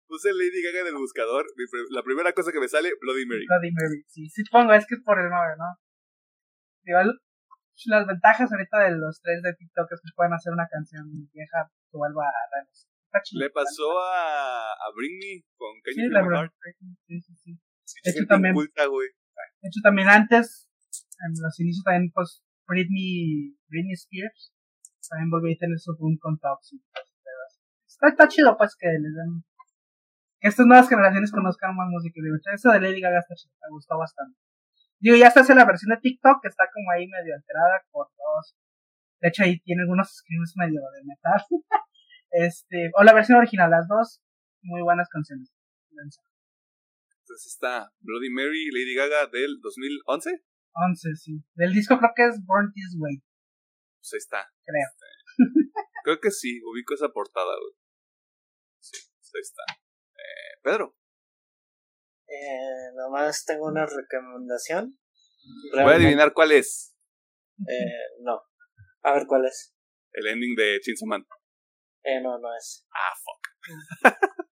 [0.07, 1.45] Puse Lady Gaga en el buscador,
[1.91, 3.45] la primera cosa que me sale, Bloody Mary.
[3.47, 5.67] Bloody Mary, sí, sí pongo, es que es por el nombre, ¿no?
[6.83, 6.99] Digo,
[7.85, 11.69] las ventajas ahorita de los tres de TikTok es que pueden hacer una canción vieja
[11.91, 12.47] que vuelva a
[13.33, 16.51] Le pasó a, a Britney con Kanye sí, la
[17.07, 17.59] sí, sí, sí.
[18.03, 20.69] De hecho, también, de hecho, también antes,
[21.25, 24.51] en los inicios también, pues, Britney, Britney Spears,
[25.09, 26.81] también volvió a tener su boom con Toxic.
[27.87, 29.43] Está, está chido, pues, que les den,
[30.39, 32.21] estas nuevas generaciones conozcan más música.
[32.21, 34.37] Digo, eso de Lady Gaga me gustó bastante.
[34.99, 38.07] Digo, ya está en la versión de TikTok, que está como ahí medio alterada por
[38.17, 38.55] dos.
[39.21, 41.41] De hecho, ahí tiene algunos screams medio de metal.
[42.31, 44.21] este, o la versión original, las dos
[44.61, 45.51] muy buenas canciones.
[47.27, 50.43] Entonces está Bloody Mary Lady Gaga del 2011.
[50.73, 51.43] 11, sí.
[51.55, 53.23] Del disco creo que es Born This Way.
[53.99, 54.47] Pues ahí está.
[54.63, 54.87] Creo.
[56.03, 57.73] creo que sí, ubico esa portada, güey.
[58.79, 59.63] Sí, pues ahí está.
[60.17, 60.95] Eh, Pedro.
[62.27, 64.97] Eh, nomás tengo una recomendación.
[65.73, 66.95] Voy a adivinar cuál es.
[67.59, 68.41] Eh, no.
[69.03, 69.73] A ver cuál es.
[70.11, 71.25] El ending de Chainsaw Man.
[72.03, 72.85] Eh, no, no es.
[72.93, 74.03] Ah, fuck.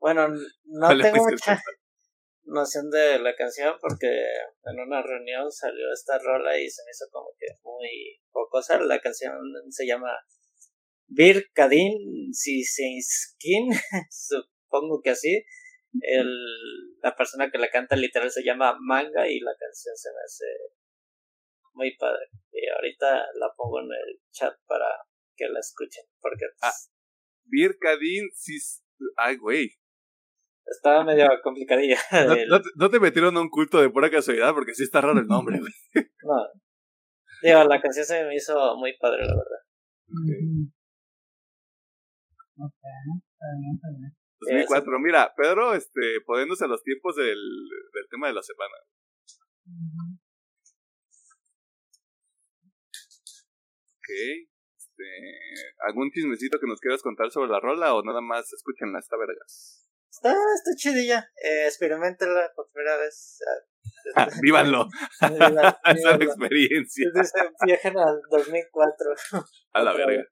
[0.00, 0.28] bueno,
[0.64, 1.60] no tengo mucha
[2.44, 7.06] noción de la canción porque en una reunión salió esta rola y se me hizo
[7.10, 8.80] como que muy pocosa.
[8.80, 9.36] La canción
[9.70, 10.12] se llama
[11.08, 13.70] Bir Kadin Skin,
[14.10, 15.44] supongo que así
[16.02, 16.28] el,
[17.02, 20.44] la persona que la canta literal se llama Manga y la canción se me hace
[21.74, 22.26] muy padre.
[22.52, 24.86] Y ahorita la pongo en el chat para
[25.36, 26.04] que la escuchen.
[26.20, 26.44] Porque.
[26.62, 26.72] Ah,
[27.44, 28.28] Birkadin,
[29.16, 29.70] Ay, güey.
[30.66, 31.98] Estaba medio complicadilla.
[32.76, 35.58] No, te, metieron a un culto de pura casualidad porque sí está raro el nombre,
[35.60, 35.72] güey.
[36.22, 36.34] no.
[37.42, 40.72] Digo, la canción se me hizo muy padre, la verdad.
[42.58, 44.16] Ok, está bien, está bien.
[44.40, 44.98] 2004.
[45.00, 47.38] Mira, Pedro, este, poniéndose a los tiempos del,
[47.92, 48.74] del tema de la semana.
[53.96, 54.08] Ok.
[54.76, 55.04] Este,
[55.86, 59.86] ¿Algún chismecito que nos quieras contar sobre la rola o nada más escúchenla, está vergas?
[60.10, 61.30] Está, está chidilla.
[61.42, 63.38] Eh, experimentenla por primera vez.
[64.14, 64.88] Ah, vívanlo.
[65.20, 67.10] Esa es la experiencia.
[67.66, 69.14] Viajen al 2004.
[69.72, 70.24] A la verga.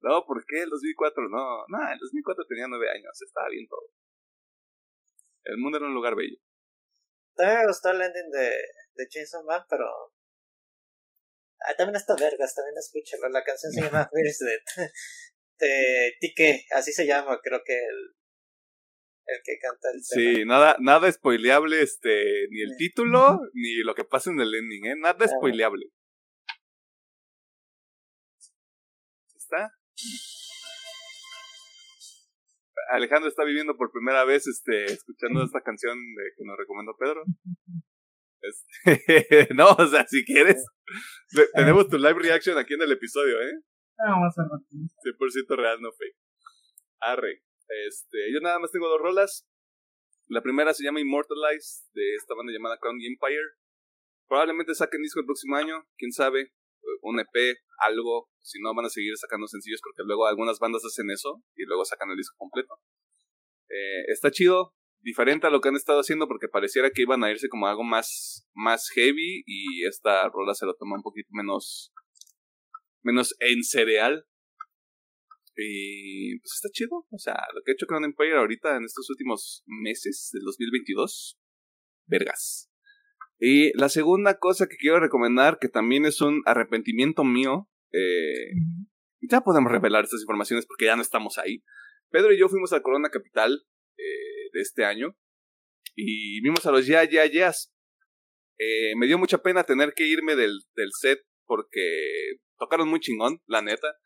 [0.00, 1.28] No, ¿por qué el 2004?
[1.28, 3.90] No, no, el 2004 tenía nueve años, estaba bien todo.
[5.44, 6.36] El mundo era un lugar bello.
[7.34, 8.50] También me gustó el ending de,
[8.94, 9.86] de Chainsaw Man, pero...
[11.60, 13.28] Ah, también está vergas, también escúchalo.
[13.28, 14.38] La canción se llama Where's
[14.78, 14.90] de,
[15.58, 18.16] de Tique, así se llama, creo que el,
[19.26, 24.04] el que canta el Sí, nada, nada spoileable, este, ni el título, ni lo que
[24.04, 24.96] pasa en el ending, ¿eh?
[24.96, 25.86] Nada spoileable.
[29.34, 29.72] ¿Está?
[32.90, 35.98] Alejandro está viviendo por primera vez este escuchando esta canción
[36.36, 37.24] que nos recomendó Pedro.
[38.40, 40.64] Este, no, o sea, si quieres,
[41.54, 43.62] tenemos tu live reaction aquí en el episodio, ¿eh?
[43.98, 46.16] Vamos a 100% real, no fake.
[47.00, 47.42] Arre.
[47.88, 49.48] Este, yo nada más tengo dos rolas.
[50.28, 53.56] La primera se llama Immortalize, de esta banda llamada Crown Empire.
[54.28, 56.52] Probablemente saquen disco el próximo año, quién sabe
[57.06, 61.10] un EP, algo, si no van a seguir sacando sencillos porque luego algunas bandas hacen
[61.10, 62.74] eso y luego sacan el disco completo.
[63.68, 67.30] Eh, está chido, diferente a lo que han estado haciendo porque pareciera que iban a
[67.30, 71.92] irse como algo más, más heavy y esta rola se lo toma un poquito menos,
[73.02, 74.26] menos en cereal.
[75.58, 79.08] Y pues está chido, o sea, lo que ha hecho Crown Empire ahorita en estos
[79.08, 81.38] últimos meses del 2022,
[82.06, 82.70] vergas.
[83.38, 88.52] Y la segunda cosa que quiero recomendar, que también es un arrepentimiento mío, eh,
[89.20, 91.62] ya podemos revelar estas informaciones porque ya no estamos ahí.
[92.10, 93.66] Pedro y yo fuimos a Corona Capital
[93.98, 95.16] eh, de este año
[95.94, 97.72] y vimos a los Ya Ya Yeahs.
[98.58, 103.42] Eh, me dio mucha pena tener que irme del, del set porque tocaron muy chingón,
[103.46, 103.96] la neta.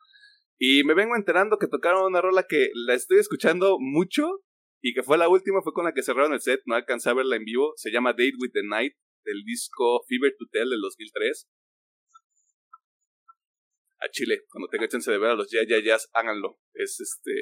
[0.58, 4.42] Y me vengo enterando que tocaron una rola que la estoy escuchando mucho
[4.82, 7.14] y que fue la última, fue con la que cerraron el set, no alcancé a
[7.14, 7.72] verla en vivo.
[7.76, 8.94] Se llama Date with the Night
[9.24, 11.48] del disco Fever to Tell del 2003.
[14.02, 16.58] A Chile, cuando tenga chance de ver a los Ya Ya Jazz, háganlo.
[16.72, 17.32] Es, este,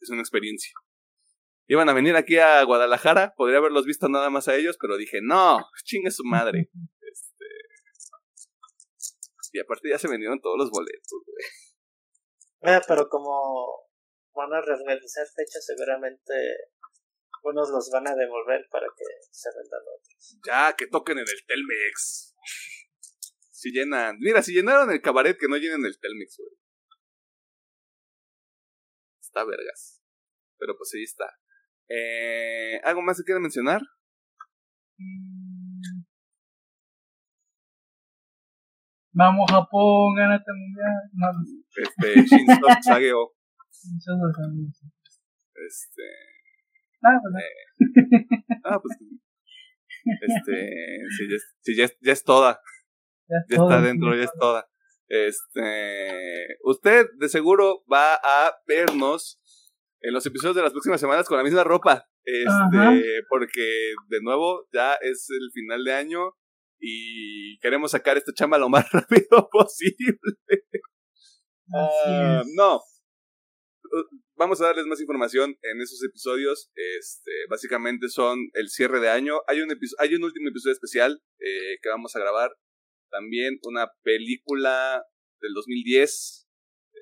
[0.00, 0.72] es una experiencia.
[1.66, 5.20] Iban a venir aquí a Guadalajara, podría haberlos visto nada más a ellos, pero dije,
[5.22, 6.70] no, chingue su madre.
[7.14, 7.44] Este,
[9.52, 12.80] y aparte ya se vendieron todos los boletos, güey.
[12.88, 13.84] pero como
[14.34, 16.34] van a realizar fechas, seguramente
[17.44, 20.38] unos los van a devolver para que se vendan otros.
[20.46, 22.34] Ya, que toquen en el Telmex.
[23.50, 24.18] Si llenan.
[24.20, 26.50] Mira, si llenaron el cabaret, que no llenen el Telmex, güey.
[29.20, 30.02] Está vergas.
[30.58, 31.26] Pero pues ahí está.
[31.88, 33.82] Eh, ¿Algo más que quieren mencionar?
[34.98, 36.04] Mm.
[39.16, 41.10] Vamos Japón, gánate el mundial.
[41.12, 41.40] No, no.
[41.76, 43.32] Este, Shinzo Sageo.
[45.54, 46.33] Este.
[47.04, 48.96] Ah, pues, Eh, ah, pues.
[50.20, 50.68] Este.
[51.16, 52.60] Sí, ya, es- sí, ya, es- ya es toda.
[53.28, 54.68] ya, es Ya todo, está dentro, ya es toda.
[55.08, 56.56] Este.
[56.64, 59.40] Usted de seguro va a vernos
[60.00, 62.06] en los episodios de las próximas semanas con la misma ropa.
[62.24, 62.92] Este, Ajá.
[63.28, 66.32] porque de nuevo ya es el final de año
[66.80, 70.18] y queremos sacar esta chamba lo más rápido posible.
[71.72, 72.52] Así Ah, es.
[72.56, 72.80] no.
[74.36, 76.70] Vamos a darles más información en esos episodios.
[76.74, 79.40] Este, básicamente son el cierre de año.
[79.46, 82.50] Hay un, hay un último episodio especial eh, que vamos a grabar.
[83.10, 85.04] También una película
[85.40, 86.48] del 2010
[86.92, 86.98] eh,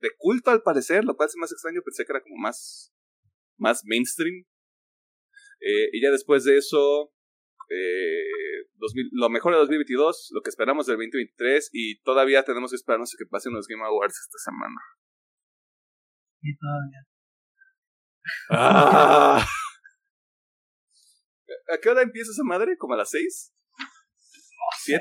[0.00, 1.04] de culto al parecer.
[1.04, 1.80] Lo cual es más extraño.
[1.82, 2.92] Pensé que era como más,
[3.56, 4.44] más mainstream.
[5.60, 7.14] Eh, y ya después de eso,
[7.70, 12.76] eh, 2000 lo mejor de 2022, lo que esperamos del 2023 y todavía tenemos que
[12.76, 14.80] esperarnos a que pasen los Game Awards esta semana.
[16.42, 17.06] Y todavía.
[18.50, 19.46] Ah.
[21.72, 22.76] ¿A qué hora empieza esa madre?
[22.76, 23.52] ¿Como a las 6?
[24.86, 25.00] ¿7?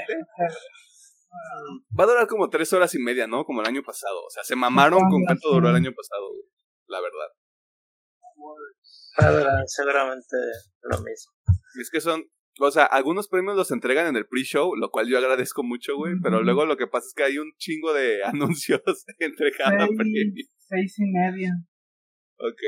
[2.00, 3.46] Va a durar como 3 horas y media, ¿no?
[3.46, 4.24] Como el año pasado.
[4.26, 6.30] O sea, se mamaron con cuánto duró el año pasado.
[6.88, 7.30] La verdad.
[9.22, 10.36] Va a durar seguramente
[10.82, 11.34] lo mismo.
[11.76, 12.24] Y es que son.
[12.60, 16.16] O sea, algunos premios los entregan en el pre-show, lo cual yo agradezco mucho, güey.
[16.22, 18.82] Pero luego lo que pasa es que hay un chingo de anuncios
[19.20, 20.24] entre cada Seis, premio.
[20.58, 21.52] seis y media.
[22.38, 22.62] Ok.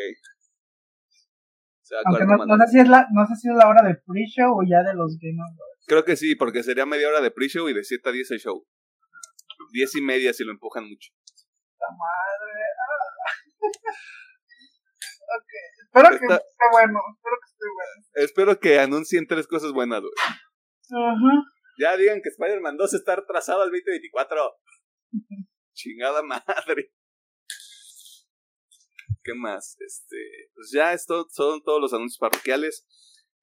[1.82, 3.82] O sea, Aunque no, no sé si es la, no sé si es la hora
[3.84, 5.86] de pre-show o ya de los Game Awards.
[5.88, 8.40] Creo que sí, porque sería media hora de pre-show y de 7 a 10 el
[8.40, 8.66] show.
[9.74, 11.12] 10 y media si lo empujan mucho.
[11.80, 12.54] ¡La madre!
[12.80, 13.36] ah.
[15.38, 15.52] ok.
[15.94, 17.00] Espero que Está- esté bueno.
[17.16, 18.26] Espero que esté bueno.
[18.26, 20.14] Espero que anuncien tres cosas buenas, güey.
[20.18, 21.44] Ajá.
[21.80, 24.40] Ya digan que Spider-Man 2 está retrasado al 2024.
[25.74, 26.92] Chingada madre.
[29.24, 29.76] ¿Qué más?
[29.80, 30.16] Este,
[30.56, 32.86] pues ya esto son todos los anuncios parroquiales.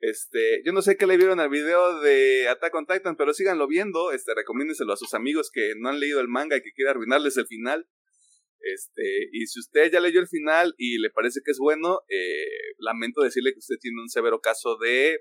[0.00, 3.66] Este, yo no sé qué le vieron al video de Attack on Titan, pero síganlo
[3.66, 6.92] viendo, este, recomiéndenselo a sus amigos que no han leído el manga y que quieren
[6.92, 7.88] arruinarles el final.
[8.60, 12.74] Este, y si usted ya leyó el final y le parece que es bueno, eh,
[12.78, 15.20] lamento decirle que usted tiene un severo caso de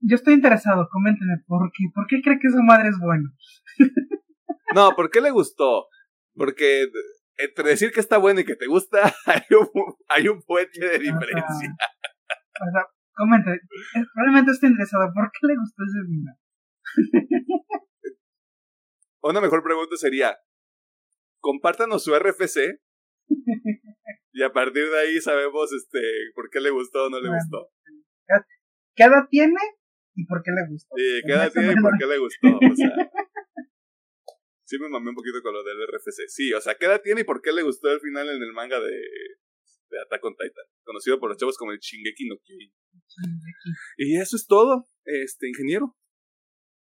[0.00, 0.88] Yo estoy interesado.
[0.90, 1.84] Coméntenme por qué.
[1.94, 3.30] ¿Por qué cree que esa madre es buena?
[4.74, 5.86] No, ¿por qué le gustó?
[6.34, 6.86] Porque
[7.36, 9.68] entre decir que está bueno y que te gusta, hay un,
[10.08, 11.76] hay un puente de diferencia.
[12.60, 13.60] O sea, comente.
[14.14, 15.10] Probablemente esté interesado.
[15.14, 16.36] ¿Por qué le gustó ese final?
[19.22, 20.36] Una mejor pregunta sería,
[21.44, 22.80] compártanos su RFC
[24.32, 26.00] y a partir de ahí sabemos este
[26.34, 27.42] por qué le gustó o no le Bueno.
[27.42, 27.70] gustó.
[28.96, 29.60] ¿Qué edad tiene
[30.16, 30.94] y por qué le gustó?
[31.28, 32.48] Cada Más o tiene y por qué le gustó.
[32.48, 32.88] O sea,
[34.64, 36.28] sí me mamé un poquito con lo del RFC.
[36.28, 38.52] Sí, o sea, ¿qué edad tiene y por qué le gustó el final en el
[38.52, 38.90] manga de,
[39.90, 40.64] de Attack on Titan?
[40.84, 42.72] Conocido por los chavos como el Shingeki no Kyojin.
[43.98, 45.94] Y eso es todo, este ingeniero.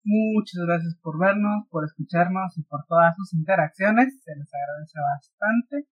[0.08, 4.24] Muchas gracias por vernos, por escucharnos y por todas sus interacciones.
[4.24, 5.90] Se les agradece bastante.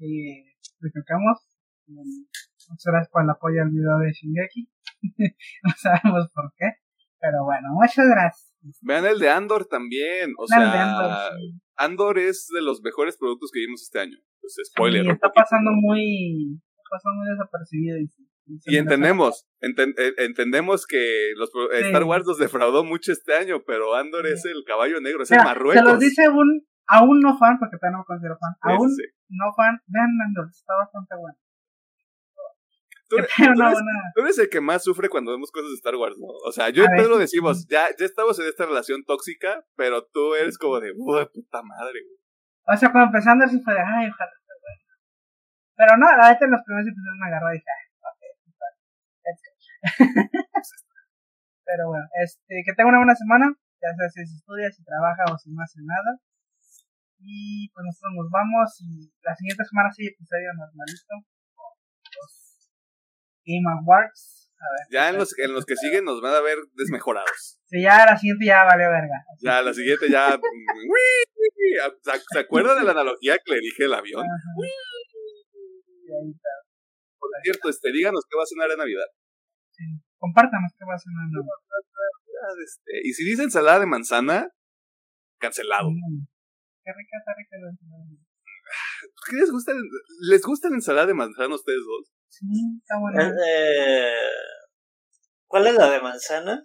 [0.00, 0.50] Eh,
[0.80, 1.46] recalcamos.
[1.86, 2.26] mm,
[2.68, 4.68] Muchas gracias por el apoyo al video de Shingeki.
[5.62, 6.72] no sabemos por qué.
[7.20, 8.52] Pero bueno, muchas gracias.
[8.82, 10.34] Vean el de Andor también.
[10.38, 11.60] O Vean sea, Andor, sí.
[11.76, 14.18] Andor es de los mejores productos que vimos este año.
[14.40, 15.04] Pues spoiler.
[15.04, 16.58] Sí, está pasando muy.
[16.58, 17.98] Está pasando muy desapercibido.
[17.98, 18.10] Y,
[18.64, 21.86] Y entendemos, enten- eh, entendemos que los pro- Sí.
[21.86, 24.32] Star Wars nos defraudó mucho este año, pero Andor Sí.
[24.34, 25.82] es el caballo negro, es Mira, el Marruecos.
[25.84, 28.54] Se los dice un, a un no fan, porque todavía no me considero fan.
[28.62, 29.12] A Sí, un sí, sí.
[29.30, 31.36] no fan, vean Andor, está bastante bueno.
[33.08, 33.16] Tú,
[33.50, 34.02] eres, buena.
[34.14, 36.26] tú eres el que más sufre cuando vemos cosas de Star Wars, ¿no?
[36.26, 40.34] O sea, yo y Pedro decimos, ya, ya estamos en esta relación tóxica, pero tú
[40.34, 42.18] eres como de, uy, puta madre, güey.
[42.68, 44.30] O sea, cuando empezando así fue de, ay, ojalá.
[45.76, 47.85] Pero no, la neta en los primeros episodios me agarró y dije, ay.
[51.66, 53.50] Pero bueno, este, que tenga una buena semana,
[53.82, 56.18] ya sea si estudia, si trabaja o si no hace nada.
[57.18, 61.26] Y pues nosotros nos vamos y la siguiente semana sí episodio normalito.
[62.14, 62.70] Los
[63.44, 64.52] Game Awards.
[64.56, 64.86] A ver.
[64.90, 67.58] Ya en los, en los que siguen nos van a ver desmejorados.
[67.66, 69.24] Sí, ya la siguiente ya valió verga.
[69.32, 70.38] Así Ya, la siguiente ya.
[72.02, 74.24] ¿Se, ¿Se acuerdan de la analogía que le dije el avión?
[76.06, 76.48] Está.
[77.42, 79.06] cierto, este, díganos qué va a cenar en Navidad.
[79.76, 79.84] Sí.
[80.18, 81.44] Compártanos qué va Navidad.
[82.64, 84.48] Este, y si dice ensalada de manzana,
[85.38, 85.90] cancelado.
[85.90, 86.26] Mm.
[86.84, 88.04] Qué rica, está rica la ensalada.
[89.30, 89.72] ¿Qué les gusta?
[90.30, 92.12] ¿Les gusta la ensalada de manzana a ustedes dos?
[92.28, 92.46] Sí,
[92.80, 93.28] está buena.
[93.28, 94.14] Eh,
[95.46, 96.64] ¿Cuál es la de manzana?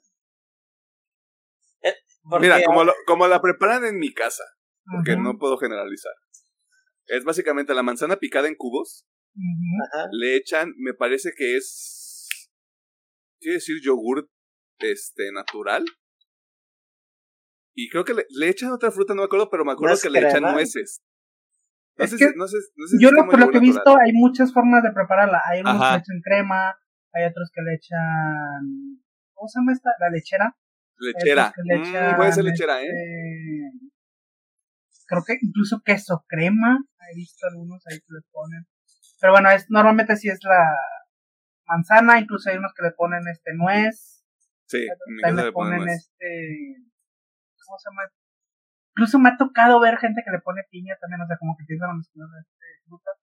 [1.84, 1.94] Eh,
[2.30, 4.44] porque- Mira, como, lo- como la preparan en mi casa,
[4.86, 6.14] porque Ajá, no puedo generalizar.
[7.08, 9.06] Es básicamente la manzana picada en cubos.
[9.34, 10.08] Ajá.
[10.12, 12.01] le echan, me parece que es,
[13.42, 14.30] quiere decir yogur,
[14.80, 15.84] este, natural.
[17.74, 19.96] Y creo que le, le echan otra fruta, no me acuerdo, pero me acuerdo ¿No
[19.96, 21.02] es que le echan nueces.
[21.98, 23.62] No Es sé, que si, no sé, no sé Yo lo, por lo que he
[23.62, 25.42] visto, hay muchas formas de prepararla.
[25.46, 25.88] Hay unos Ajá.
[25.90, 26.76] que le echan crema,
[27.14, 29.02] hay otros que le echan.
[29.34, 29.90] ¿Cómo se llama esta?
[30.00, 30.56] La lechera.
[30.98, 31.54] Lechera.
[31.66, 32.88] Le Mm, puede ser echan, lechera, ¿eh?
[32.88, 33.92] este,
[35.08, 36.78] Creo que incluso queso crema.
[37.12, 38.66] He visto algunos ahí que le ponen.
[39.20, 40.76] Pero bueno, es, normalmente sí es la
[41.72, 42.20] manzana.
[42.20, 44.24] Incluso hay unos que le ponen este nuez.
[44.68, 44.88] Sí,
[45.22, 45.98] También le ponen nuez.
[46.12, 46.76] este.
[47.66, 48.04] ¿Cómo se llama?
[48.96, 51.64] Incluso me ha tocado ver gente que le pone piña también, o sea, como que
[51.64, 53.16] a mezclar este, frutas.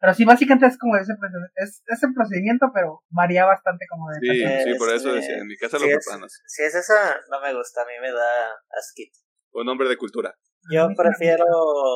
[0.00, 4.20] Pero sí, básicamente es como ese procedimiento, es ese procedimiento, pero varía bastante como de
[4.20, 6.38] Sí, sí, por eso este, decía, en mi casa si lo es- preparan así.
[6.46, 8.30] Si es esa, no me gusta, a mí me da
[8.78, 9.18] asquito.
[9.54, 10.32] Un hombre de cultura.
[10.70, 11.44] Yo prefiero,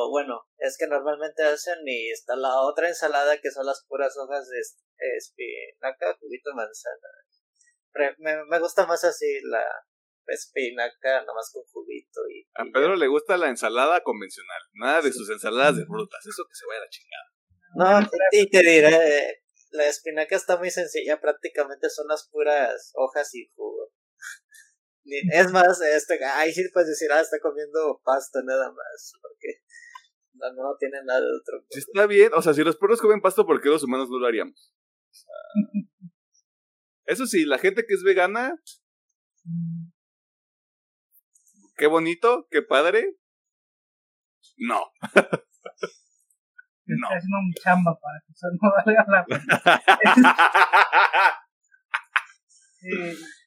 [0.09, 4.47] bueno, es que normalmente hacen y está la otra ensalada que son las puras hojas
[4.49, 4.77] de es-
[5.17, 7.07] espinaca, juguito de manzana.
[7.91, 9.63] Pre- me, me gusta más así la
[10.27, 12.47] espinaca, nomás con juguito y...
[12.55, 16.43] A y Pedro le gusta la ensalada convencional, nada de sus ensaladas de frutas, eso
[16.47, 17.33] que se vaya a la chingada.
[17.75, 23.49] No, y, te diré, la espinaca está muy sencilla, prácticamente son las puras hojas y
[23.55, 23.91] jugo.
[25.05, 29.61] Es más, este, ahí sí puedes decir, ah, está comiendo pasta nada más, porque
[30.33, 31.65] no, no tiene nada de otro.
[31.69, 34.19] Si está bien, o sea, si los perros comen pasto, ¿por qué los humanos no
[34.19, 34.73] lo haríamos?
[35.09, 35.35] O sea,
[37.05, 38.57] Eso sí, la gente que es vegana,
[41.75, 43.17] qué bonito, qué padre.
[44.57, 44.81] No.
[46.85, 47.07] No.
[47.07, 49.61] Estoy haciendo mi chamba para que eso no valga la pena.
[52.79, 52.89] Sí,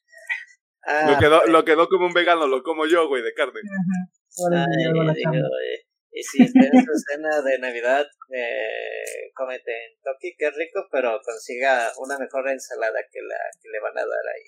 [0.87, 3.33] Ah, lo, que no, lo que no como un vegano, lo como yo, güey, de
[3.33, 3.59] carne.
[3.59, 5.37] ajá, ay, digo, chamba.
[5.43, 5.83] eh,
[6.17, 11.19] y si está en su cena de Navidad, eh, cómete en Toki, que rico, pero
[11.23, 14.47] consiga una mejor ensalada que la que le van a dar ahí.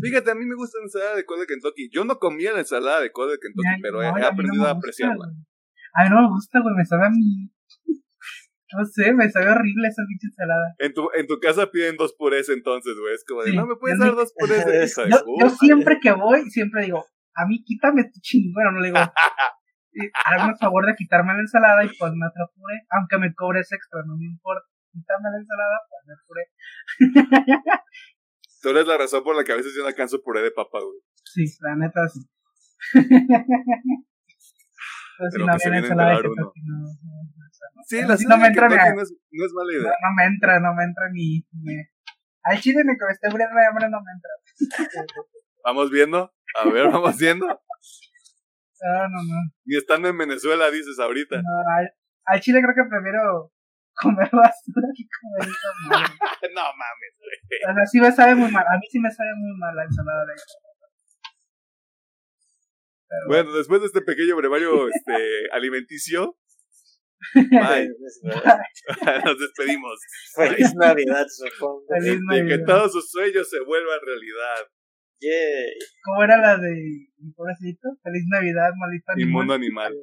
[0.00, 1.90] Fíjate, a mí me gusta la ensalada de col de Kentucky.
[1.92, 4.14] Yo no comía la ensalada de col de Kentucky, Ay, pero no, he, he a
[4.14, 5.26] mí no aprendido a apreciarla.
[5.92, 7.50] A mí no me gusta, güey, me sabe a mí.
[8.72, 10.74] No sé, me sabe horrible esa pinche ensalada.
[10.78, 13.14] En tu, en tu casa piden dos purés entonces, güey.
[13.14, 15.08] Es como de, Sí, no me puedes es dar mi- dos purés de pizza.
[15.08, 18.88] Yo, yo siempre que voy, siempre digo, a mí quítame tu ching, bueno, no le
[18.88, 23.70] digo, hazme el favor de quitarme la ensalada y ponme otro puré, aunque me cobres
[23.70, 24.66] extra, no me importa.
[24.92, 27.52] Quítame la ensalada, ponme el puré.
[28.62, 30.80] Tú eres la razón por la que a veces yo no alcanzo puré de papa,
[30.80, 30.98] güey.
[31.24, 32.20] Sí, la neta sí.
[35.18, 35.98] Pues si Pero no que se viene a uno.
[35.98, 37.22] No, no, no,
[37.74, 37.82] no.
[37.86, 39.92] Sí, la no me entra ni no es, no es mala no, idea.
[40.02, 41.46] no me entra, no me entra ni...
[41.62, 41.90] me-
[42.42, 44.32] Al chile ni que me esté muriendo de hambre no me entra.
[45.64, 46.32] Vamos viendo.
[46.54, 47.46] A ver, vamos viendo.
[47.46, 49.38] No, no, no.
[49.64, 51.36] Y estando en Venezuela, dices ahorita.
[51.36, 51.90] no al,
[52.26, 53.50] al chile creo que prefiero
[54.00, 57.70] comer basura que comer esa no mames, güey.
[57.70, 58.64] O sea, sí me sabe muy mal.
[58.68, 60.34] A mí sí me sabe muy mal la ensalada de
[63.08, 66.36] Pero Bueno, después de este pequeño brevario este, alimenticio,
[67.34, 67.88] bye.
[69.24, 69.98] Nos despedimos.
[70.34, 71.84] Feliz Navidad, supongo.
[71.88, 74.68] Feliz que todos sus sueños se vuelvan realidad.
[76.04, 77.88] ¿Cómo era la de mi pobrecito?
[78.02, 79.32] Feliz Navidad, maldito Y animal.
[79.32, 79.94] mundo animal.